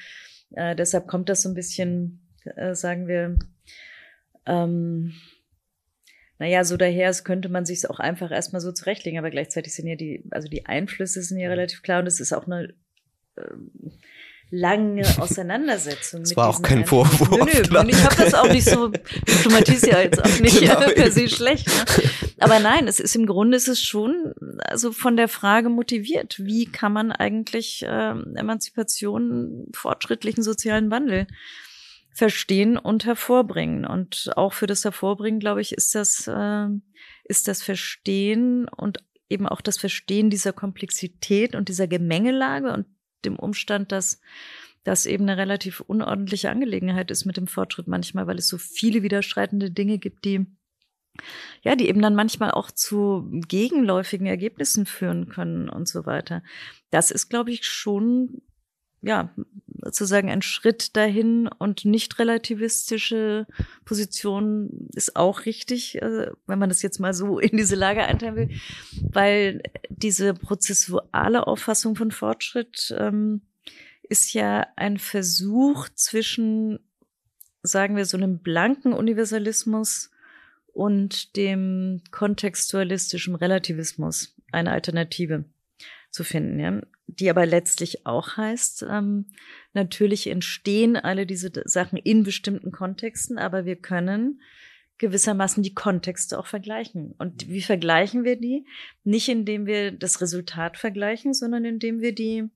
äh, 0.52 0.76
deshalb 0.76 1.08
kommt 1.08 1.30
das 1.30 1.42
so 1.42 1.50
ein 1.50 1.56
bisschen, 1.56 2.22
äh, 2.56 2.76
sagen 2.76 3.08
wir, 3.08 3.38
ähm, 4.46 5.14
naja, 6.40 6.64
so 6.64 6.78
daher 6.78 7.14
könnte 7.24 7.50
man 7.50 7.66
sich 7.66 7.90
auch 7.90 8.00
einfach 8.00 8.32
erstmal 8.32 8.62
so 8.62 8.72
zurechtlegen, 8.72 9.20
aber 9.20 9.30
gleichzeitig 9.30 9.74
sind 9.76 9.88
ja 9.88 9.96
die, 9.96 10.24
also 10.32 10.48
die 10.48 10.66
Einflüsse 10.66 11.22
sind 11.22 11.38
ja 11.38 11.50
relativ 11.50 11.84
klar 11.84 12.00
und 12.00 12.08
es 12.08 12.22
ist 12.22 12.32
auch 12.32 12.48
eine 12.48 12.74
ähm, 13.38 13.72
lange 14.50 15.04
Auseinandersetzung. 15.20 16.22
Das 16.22 16.38
war 16.38 16.48
auch 16.48 16.62
kein 16.62 16.86
Vorwurf. 16.86 17.30
Nö, 17.30 17.62
nö, 17.70 17.80
und 17.80 17.90
ich 17.90 18.04
habe 18.04 18.16
das 18.16 18.34
auch 18.34 18.50
nicht 18.50 18.70
so, 18.70 18.88
Diplomatie 19.28 19.74
ist 19.74 19.86
ja 19.86 20.00
jetzt 20.00 20.24
auch 20.24 20.40
nicht 20.40 20.62
genau. 20.62 20.80
per 20.96 21.12
se 21.12 21.28
schlecht. 21.28 21.68
Ne? 21.68 22.10
Aber 22.40 22.60
nein, 22.60 22.88
es 22.88 23.02
ist 23.02 23.18
im 23.18 23.26
Grunde 23.26 23.58
ist 23.58 23.68
es 23.68 23.82
schon 23.82 24.34
also 24.60 24.94
von 24.94 25.18
der 25.18 25.28
Frage 25.28 25.68
motiviert, 25.68 26.40
wie 26.40 26.66
kann 26.66 26.94
man 26.94 27.12
eigentlich 27.12 27.84
äh, 27.84 28.12
Emanzipation, 28.36 29.68
fortschrittlichen 29.74 30.42
sozialen 30.42 30.90
Wandel 30.90 31.28
verstehen 32.20 32.78
und 32.78 33.06
hervorbringen. 33.06 33.86
Und 33.86 34.32
auch 34.36 34.52
für 34.52 34.68
das 34.68 34.84
Hervorbringen, 34.84 35.40
glaube 35.40 35.62
ich, 35.62 35.72
ist 35.72 35.96
das, 35.96 36.28
äh, 36.28 36.68
ist 37.24 37.48
das 37.48 37.64
Verstehen 37.64 38.68
und 38.68 38.98
eben 39.30 39.48
auch 39.48 39.62
das 39.62 39.78
Verstehen 39.78 40.30
dieser 40.30 40.52
Komplexität 40.52 41.56
und 41.56 41.70
dieser 41.70 41.88
Gemengelage 41.88 42.74
und 42.74 42.88
dem 43.24 43.40
Umstand, 43.40 43.94
dass 43.94 44.20
das 44.84 45.06
eben 45.06 45.30
eine 45.30 45.38
relativ 45.38 45.80
unordentliche 45.80 46.50
Angelegenheit 46.50 47.10
ist 47.10 47.24
mit 47.24 47.38
dem 47.38 47.48
Fortschritt 47.48 47.88
manchmal, 47.88 48.28
weil 48.28 48.38
es 48.38 48.50
so 48.50 48.58
viele 48.58 49.02
widerstreitende 49.02 49.72
Dinge 49.72 49.98
gibt, 49.98 50.26
die 50.26 50.46
ja, 51.64 51.76
die 51.76 51.88
eben 51.88 52.02
dann 52.02 52.16
manchmal 52.16 52.52
auch 52.52 52.72
zu 52.72 53.30
gegenläufigen 53.32 54.28
Ergebnissen 54.28 54.86
führen 54.86 55.30
können 55.30 55.70
und 55.70 55.88
so 55.88 56.06
weiter. 56.06 56.44
Das 56.92 57.12
ist, 57.12 57.30
glaube 57.30 57.52
ich, 57.52 57.66
schon 57.66 58.42
ja, 59.02 59.34
sozusagen 59.82 60.30
ein 60.30 60.42
Schritt 60.42 60.96
dahin 60.98 61.48
und 61.48 61.86
nicht 61.86 62.20
relativistische 62.20 63.48
Position 63.86 64.90
ist 64.94 65.16
auch 65.16 65.46
richtig, 65.46 66.02
äh, 66.02 66.32
wenn 66.48 66.60
man 66.60 66.70
das 66.70 66.82
jetzt 66.82 67.00
mal 67.00 67.14
so 67.14 67.40
in 67.40 67.58
diese 67.58 67.76
Lage 67.76 68.04
einteilen 68.04 68.36
will, 68.36 68.50
weil 69.12 69.64
diese 69.90 70.34
prozessuale 70.34 71.48
Auffassung 71.48 71.96
von 71.96 72.12
Fortschritt 72.12 72.94
ähm, 72.98 73.42
ist 74.04 74.34
ja 74.34 74.68
ein 74.76 74.98
Versuch 74.98 75.88
zwischen, 75.94 76.80
sagen 77.64 77.96
wir, 77.96 78.06
so 78.06 78.18
einem 78.18 78.40
blanken 78.40 78.94
Universalismus 78.94 80.12
und 80.74 81.36
dem 81.36 82.02
kontextualistischen 82.12 83.36
Relativismus 83.36 84.36
eine 84.52 84.72
Alternative 84.72 85.46
zu 86.12 86.24
finden, 86.24 86.60
ja. 86.60 86.82
Die 87.18 87.30
aber 87.30 87.46
letztlich 87.46 88.06
auch 88.06 88.38
heißt, 88.38 88.86
ähm, 88.90 89.26
natürlich 89.74 90.28
entstehen 90.28 90.96
alle 90.96 91.26
diese 91.26 91.52
Sachen 91.66 91.98
in 91.98 92.24
bestimmten 92.24 92.72
Kontexten, 92.72 93.40
aber 93.40 93.66
wir 93.66 93.78
können 93.78 94.42
gewissermaßen 95.00 95.64
die 95.64 95.74
Kontexte 95.74 96.38
auch 96.38 96.46
vergleichen. 96.46 97.16
Und 97.18 97.48
wie 97.48 97.62
vergleichen 97.62 98.26
wir 98.26 98.36
die? 98.36 98.66
Nicht 99.04 99.30
indem 99.30 99.66
wir 99.66 99.92
das 99.92 100.22
Resultat 100.22 100.78
vergleichen, 100.78 101.34
sondern 101.34 101.66
indem 101.66 102.02
wir 102.02 102.14
die 102.14 102.50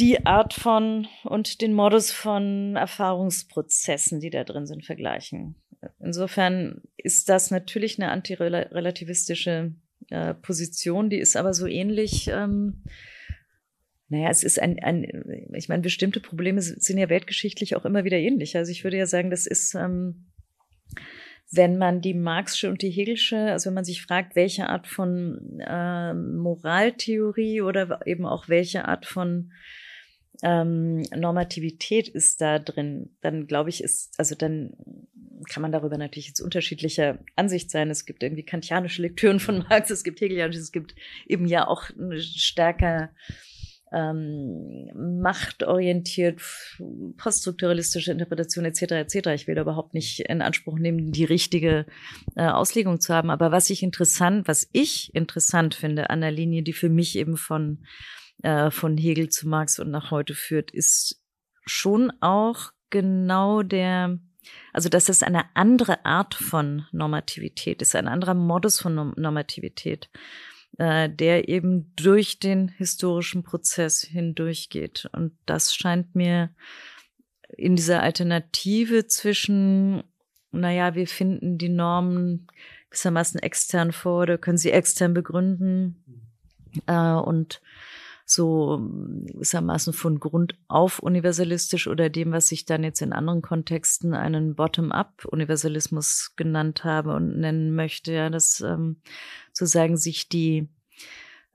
die 0.00 0.26
Art 0.26 0.54
von 0.54 1.06
und 1.22 1.60
den 1.60 1.72
Modus 1.72 2.10
von 2.10 2.74
Erfahrungsprozessen, 2.74 4.18
die 4.18 4.30
da 4.30 4.42
drin 4.42 4.66
sind, 4.66 4.84
vergleichen. 4.84 5.54
Insofern 6.00 6.82
ist 6.96 7.28
das 7.28 7.50
natürlich 7.50 8.00
eine 8.00 8.10
antirelativistische 8.10 9.72
äh, 10.14 10.34
Position, 10.34 11.10
die 11.10 11.18
ist 11.18 11.36
aber 11.36 11.52
so 11.52 11.66
ähnlich. 11.66 12.28
Ähm, 12.32 12.84
naja, 14.08 14.30
es 14.30 14.44
ist 14.44 14.60
ein, 14.60 14.78
ein, 14.80 15.50
ich 15.54 15.68
meine, 15.68 15.82
bestimmte 15.82 16.20
Probleme 16.20 16.62
sind 16.62 16.98
ja 16.98 17.08
weltgeschichtlich 17.08 17.74
auch 17.74 17.84
immer 17.84 18.04
wieder 18.04 18.18
ähnlich. 18.18 18.56
Also 18.56 18.70
ich 18.70 18.84
würde 18.84 18.96
ja 18.96 19.06
sagen, 19.06 19.30
das 19.30 19.46
ist, 19.46 19.74
ähm, 19.74 20.26
wenn 21.50 21.78
man 21.78 22.00
die 22.00 22.14
Marxische 22.14 22.70
und 22.70 22.82
die 22.82 22.90
Hegelsche, 22.90 23.38
also 23.52 23.66
wenn 23.66 23.74
man 23.74 23.84
sich 23.84 24.02
fragt, 24.02 24.36
welche 24.36 24.68
Art 24.68 24.86
von 24.86 25.60
äh, 25.60 26.14
Moraltheorie 26.14 27.62
oder 27.62 28.00
eben 28.06 28.26
auch 28.26 28.48
welche 28.48 28.86
Art 28.86 29.06
von 29.06 29.52
ähm, 30.42 31.02
Normativität 31.14 32.08
ist 32.08 32.40
da 32.40 32.58
drin, 32.58 33.16
dann 33.20 33.46
glaube 33.46 33.70
ich, 33.70 33.82
ist, 33.82 34.14
also 34.18 34.34
dann 34.34 34.74
kann 35.48 35.62
man 35.62 35.72
darüber 35.72 35.98
natürlich 35.98 36.28
jetzt 36.28 36.40
unterschiedlicher 36.40 37.18
Ansicht 37.36 37.70
sein. 37.70 37.90
Es 37.90 38.04
gibt 38.04 38.22
irgendwie 38.22 38.44
kantianische 38.44 39.02
Lektüren 39.02 39.40
von 39.40 39.64
Marx, 39.68 39.90
es 39.90 40.04
gibt 40.04 40.20
hegelianische, 40.20 40.60
es 40.60 40.72
gibt 40.72 40.94
eben 41.26 41.46
ja 41.46 41.66
auch 41.66 41.84
stärker 42.18 43.10
ähm, 43.92 44.90
machtorientiert, 45.22 46.40
poststrukturalistische 47.16 48.10
Interpretation 48.10 48.64
etc. 48.64 48.82
etc. 48.82 49.28
Ich 49.34 49.46
will 49.46 49.54
da 49.54 49.62
überhaupt 49.62 49.94
nicht 49.94 50.20
in 50.20 50.42
Anspruch 50.42 50.78
nehmen, 50.78 51.12
die 51.12 51.24
richtige 51.24 51.86
äh, 52.34 52.46
Auslegung 52.46 53.00
zu 53.00 53.14
haben. 53.14 53.30
Aber 53.30 53.52
was 53.52 53.70
ich 53.70 53.82
interessant, 53.82 54.48
was 54.48 54.68
ich 54.72 55.14
interessant 55.14 55.74
finde 55.74 56.10
an 56.10 56.20
der 56.20 56.32
Linie, 56.32 56.62
die 56.62 56.72
für 56.72 56.88
mich 56.88 57.16
eben 57.16 57.36
von 57.36 57.84
äh, 58.42 58.70
von 58.70 58.96
Hegel 58.96 59.28
zu 59.28 59.48
Marx 59.48 59.78
und 59.78 59.90
nach 59.90 60.10
heute 60.10 60.34
führt, 60.34 60.70
ist 60.70 61.22
schon 61.66 62.12
auch 62.20 62.72
genau 62.90 63.62
der, 63.62 64.18
also 64.72 64.88
dass 64.88 65.08
es 65.08 65.22
eine 65.22 65.44
andere 65.54 66.04
Art 66.04 66.34
von 66.34 66.86
Normativität 66.92 67.82
ist, 67.82 67.94
ein 67.96 68.08
anderer 68.08 68.34
Modus 68.34 68.80
von 68.80 69.14
Normativität, 69.16 70.10
äh, 70.78 71.08
der 71.08 71.48
eben 71.48 71.92
durch 71.96 72.38
den 72.38 72.68
historischen 72.68 73.42
Prozess 73.42 74.02
hindurchgeht. 74.02 75.08
Und 75.12 75.32
das 75.46 75.74
scheint 75.74 76.14
mir 76.14 76.50
in 77.56 77.76
dieser 77.76 78.02
Alternative 78.02 79.06
zwischen, 79.06 80.02
naja, 80.50 80.94
wir 80.94 81.06
finden 81.06 81.58
die 81.58 81.68
Normen 81.68 82.48
gewissermaßen 82.90 83.40
extern 83.40 83.92
vor 83.92 84.22
oder 84.22 84.38
können 84.38 84.58
sie 84.58 84.70
extern 84.70 85.14
begründen 85.14 86.02
äh, 86.86 87.12
und 87.12 87.60
so 88.24 88.80
gewissermaßen 89.26 89.92
von 89.92 90.18
Grund 90.18 90.56
auf 90.66 90.98
universalistisch 90.98 91.86
oder 91.86 92.08
dem, 92.08 92.32
was 92.32 92.50
ich 92.52 92.64
dann 92.64 92.82
jetzt 92.82 93.02
in 93.02 93.12
anderen 93.12 93.42
Kontexten 93.42 94.14
einen 94.14 94.54
Bottom-up-Universalismus 94.54 96.32
genannt 96.36 96.84
habe 96.84 97.14
und 97.14 97.38
nennen 97.38 97.74
möchte, 97.74 98.12
ja, 98.12 98.30
dass 98.30 98.60
ähm, 98.60 98.96
sozusagen 99.52 99.96
sich 99.96 100.28
die 100.28 100.68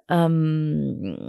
ähm, 0.10 1.28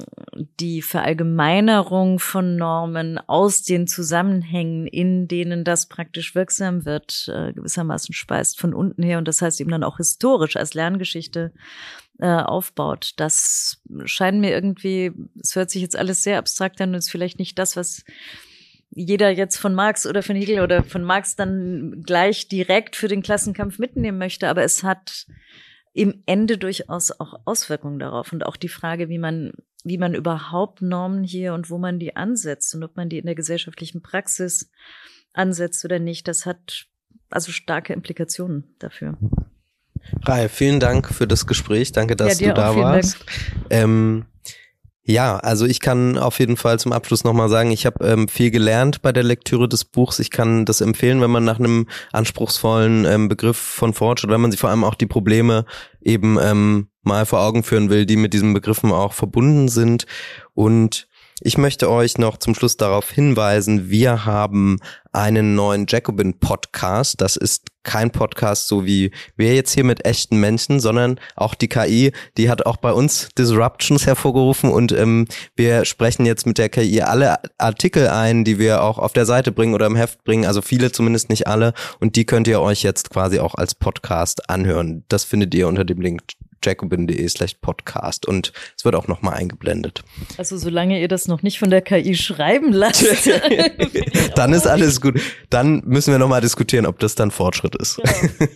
die 0.58 0.80
Verallgemeinerung 0.80 2.18
von 2.18 2.56
Normen 2.56 3.18
aus 3.18 3.62
den 3.62 3.86
Zusammenhängen, 3.86 4.86
in 4.86 5.28
denen 5.28 5.64
das 5.64 5.86
praktisch 5.86 6.34
wirksam 6.34 6.86
wird, 6.86 7.30
äh, 7.32 7.52
gewissermaßen 7.52 8.14
speist 8.14 8.58
von 8.58 8.72
unten 8.72 9.02
her 9.02 9.18
und 9.18 9.28
das 9.28 9.42
heißt 9.42 9.60
eben 9.60 9.70
dann 9.70 9.84
auch 9.84 9.98
historisch 9.98 10.56
als 10.56 10.72
Lerngeschichte 10.72 11.52
äh, 12.18 12.26
aufbaut. 12.26 13.12
Das 13.16 13.82
scheint 14.04 14.40
mir 14.40 14.50
irgendwie, 14.50 15.12
es 15.40 15.54
hört 15.56 15.70
sich 15.70 15.82
jetzt 15.82 15.96
alles 15.96 16.22
sehr 16.22 16.38
abstrakt 16.38 16.80
an 16.80 16.90
und 16.90 16.96
ist 16.96 17.10
vielleicht 17.10 17.38
nicht 17.38 17.58
das, 17.58 17.76
was 17.76 18.04
jeder 18.92 19.30
jetzt 19.30 19.58
von 19.58 19.74
Marx 19.74 20.06
oder 20.06 20.22
von 20.22 20.36
Hegel 20.36 20.60
oder 20.60 20.82
von 20.82 21.04
Marx 21.04 21.36
dann 21.36 22.02
gleich 22.04 22.48
direkt 22.48 22.96
für 22.96 23.08
den 23.08 23.22
Klassenkampf 23.22 23.78
mitnehmen 23.78 24.18
möchte, 24.18 24.48
aber 24.48 24.62
es 24.62 24.82
hat 24.82 25.26
im 25.92 26.22
Ende 26.26 26.58
durchaus 26.58 27.10
auch 27.10 27.40
Auswirkungen 27.44 27.98
darauf 27.98 28.32
und 28.32 28.46
auch 28.46 28.56
die 28.56 28.68
Frage, 28.68 29.08
wie 29.08 29.18
man, 29.18 29.52
wie 29.84 29.98
man 29.98 30.14
überhaupt 30.14 30.82
Normen 30.82 31.24
hier 31.24 31.54
und 31.54 31.70
wo 31.70 31.78
man 31.78 31.98
die 31.98 32.16
ansetzt 32.16 32.74
und 32.74 32.84
ob 32.84 32.96
man 32.96 33.08
die 33.08 33.18
in 33.18 33.26
der 33.26 33.34
gesellschaftlichen 33.34 34.02
Praxis 34.02 34.70
ansetzt 35.32 35.84
oder 35.84 35.98
nicht, 35.98 36.28
das 36.28 36.46
hat 36.46 36.86
also 37.30 37.52
starke 37.52 37.92
Implikationen 37.92 38.74
dafür. 38.78 39.16
Rai, 40.22 40.48
vielen 40.48 40.80
Dank 40.80 41.08
für 41.08 41.26
das 41.26 41.46
Gespräch. 41.46 41.92
Danke, 41.92 42.16
dass 42.16 42.40
ja, 42.40 42.48
du 42.48 42.54
da 42.54 42.76
warst. 42.76 43.18
Ähm, 43.68 44.26
ja, 45.02 45.38
also 45.38 45.64
ich 45.66 45.80
kann 45.80 46.18
auf 46.18 46.38
jeden 46.38 46.56
Fall 46.56 46.78
zum 46.78 46.92
Abschluss 46.92 47.24
nochmal 47.24 47.48
sagen, 47.48 47.70
ich 47.70 47.86
habe 47.86 48.06
ähm, 48.06 48.28
viel 48.28 48.50
gelernt 48.50 49.02
bei 49.02 49.12
der 49.12 49.22
Lektüre 49.22 49.68
des 49.68 49.84
Buchs. 49.84 50.18
Ich 50.18 50.30
kann 50.30 50.66
das 50.66 50.80
empfehlen, 50.80 51.20
wenn 51.20 51.30
man 51.30 51.44
nach 51.44 51.58
einem 51.58 51.88
anspruchsvollen 52.12 53.06
ähm, 53.06 53.28
Begriff 53.28 53.56
von 53.56 53.94
Fortschritt, 53.94 54.30
wenn 54.30 54.40
man 54.40 54.50
sich 54.50 54.60
vor 54.60 54.70
allem 54.70 54.84
auch 54.84 54.94
die 54.94 55.06
Probleme 55.06 55.64
eben 56.02 56.38
ähm, 56.40 56.88
mal 57.02 57.24
vor 57.24 57.40
Augen 57.40 57.62
führen 57.62 57.88
will, 57.88 58.04
die 58.04 58.16
mit 58.16 58.34
diesen 58.34 58.52
Begriffen 58.52 58.92
auch 58.92 59.14
verbunden 59.14 59.68
sind. 59.68 60.06
Und 60.54 61.08
ich 61.40 61.56
möchte 61.56 61.90
euch 61.90 62.18
noch 62.18 62.36
zum 62.36 62.54
Schluss 62.54 62.76
darauf 62.76 63.10
hinweisen, 63.10 63.88
wir 63.88 64.26
haben 64.26 64.78
einen 65.12 65.54
neuen 65.54 65.86
Jacobin 65.88 66.38
Podcast. 66.38 67.20
Das 67.20 67.36
ist 67.36 67.66
kein 67.82 68.10
Podcast 68.10 68.68
so 68.68 68.84
wie 68.84 69.10
wir 69.36 69.54
jetzt 69.54 69.72
hier 69.72 69.84
mit 69.84 70.04
echten 70.04 70.38
Menschen, 70.38 70.80
sondern 70.80 71.18
auch 71.36 71.54
die 71.54 71.68
KI, 71.68 72.12
die 72.36 72.50
hat 72.50 72.66
auch 72.66 72.76
bei 72.76 72.92
uns 72.92 73.28
Disruptions 73.38 74.06
hervorgerufen 74.06 74.70
und 74.70 74.92
ähm, 74.92 75.26
wir 75.56 75.84
sprechen 75.84 76.26
jetzt 76.26 76.46
mit 76.46 76.58
der 76.58 76.68
KI 76.68 77.02
alle 77.02 77.38
Artikel 77.58 78.08
ein, 78.08 78.44
die 78.44 78.58
wir 78.58 78.82
auch 78.82 78.98
auf 78.98 79.12
der 79.12 79.26
Seite 79.26 79.50
bringen 79.52 79.74
oder 79.74 79.86
im 79.86 79.96
Heft 79.96 80.24
bringen, 80.24 80.44
also 80.44 80.62
viele 80.62 80.92
zumindest 80.92 81.30
nicht 81.30 81.46
alle 81.46 81.72
und 82.00 82.16
die 82.16 82.26
könnt 82.26 82.48
ihr 82.48 82.60
euch 82.60 82.82
jetzt 82.82 83.10
quasi 83.10 83.38
auch 83.38 83.54
als 83.54 83.74
Podcast 83.74 84.50
anhören. 84.50 85.04
Das 85.08 85.24
findet 85.24 85.54
ihr 85.54 85.68
unter 85.68 85.84
dem 85.84 86.00
Link 86.00 86.22
jacobin.de 86.62 87.28
slash 87.28 87.54
podcast 87.60 88.26
und 88.26 88.52
es 88.76 88.84
wird 88.84 88.94
auch 88.94 89.08
nochmal 89.08 89.34
eingeblendet. 89.34 90.02
Also 90.36 90.56
solange 90.56 91.00
ihr 91.00 91.08
das 91.08 91.28
noch 91.28 91.42
nicht 91.42 91.58
von 91.58 91.70
der 91.70 91.82
KI 91.82 92.14
schreiben 92.14 92.72
lasst. 92.72 93.04
dann 94.34 94.52
ist 94.52 94.66
alles 94.66 95.00
gut. 95.00 95.20
Dann 95.48 95.82
müssen 95.84 96.12
wir 96.12 96.18
nochmal 96.18 96.40
diskutieren, 96.40 96.86
ob 96.86 96.98
das 96.98 97.14
dann 97.14 97.30
Fortschritt 97.30 97.76
ist. 97.76 97.96
Genau. 97.96 98.52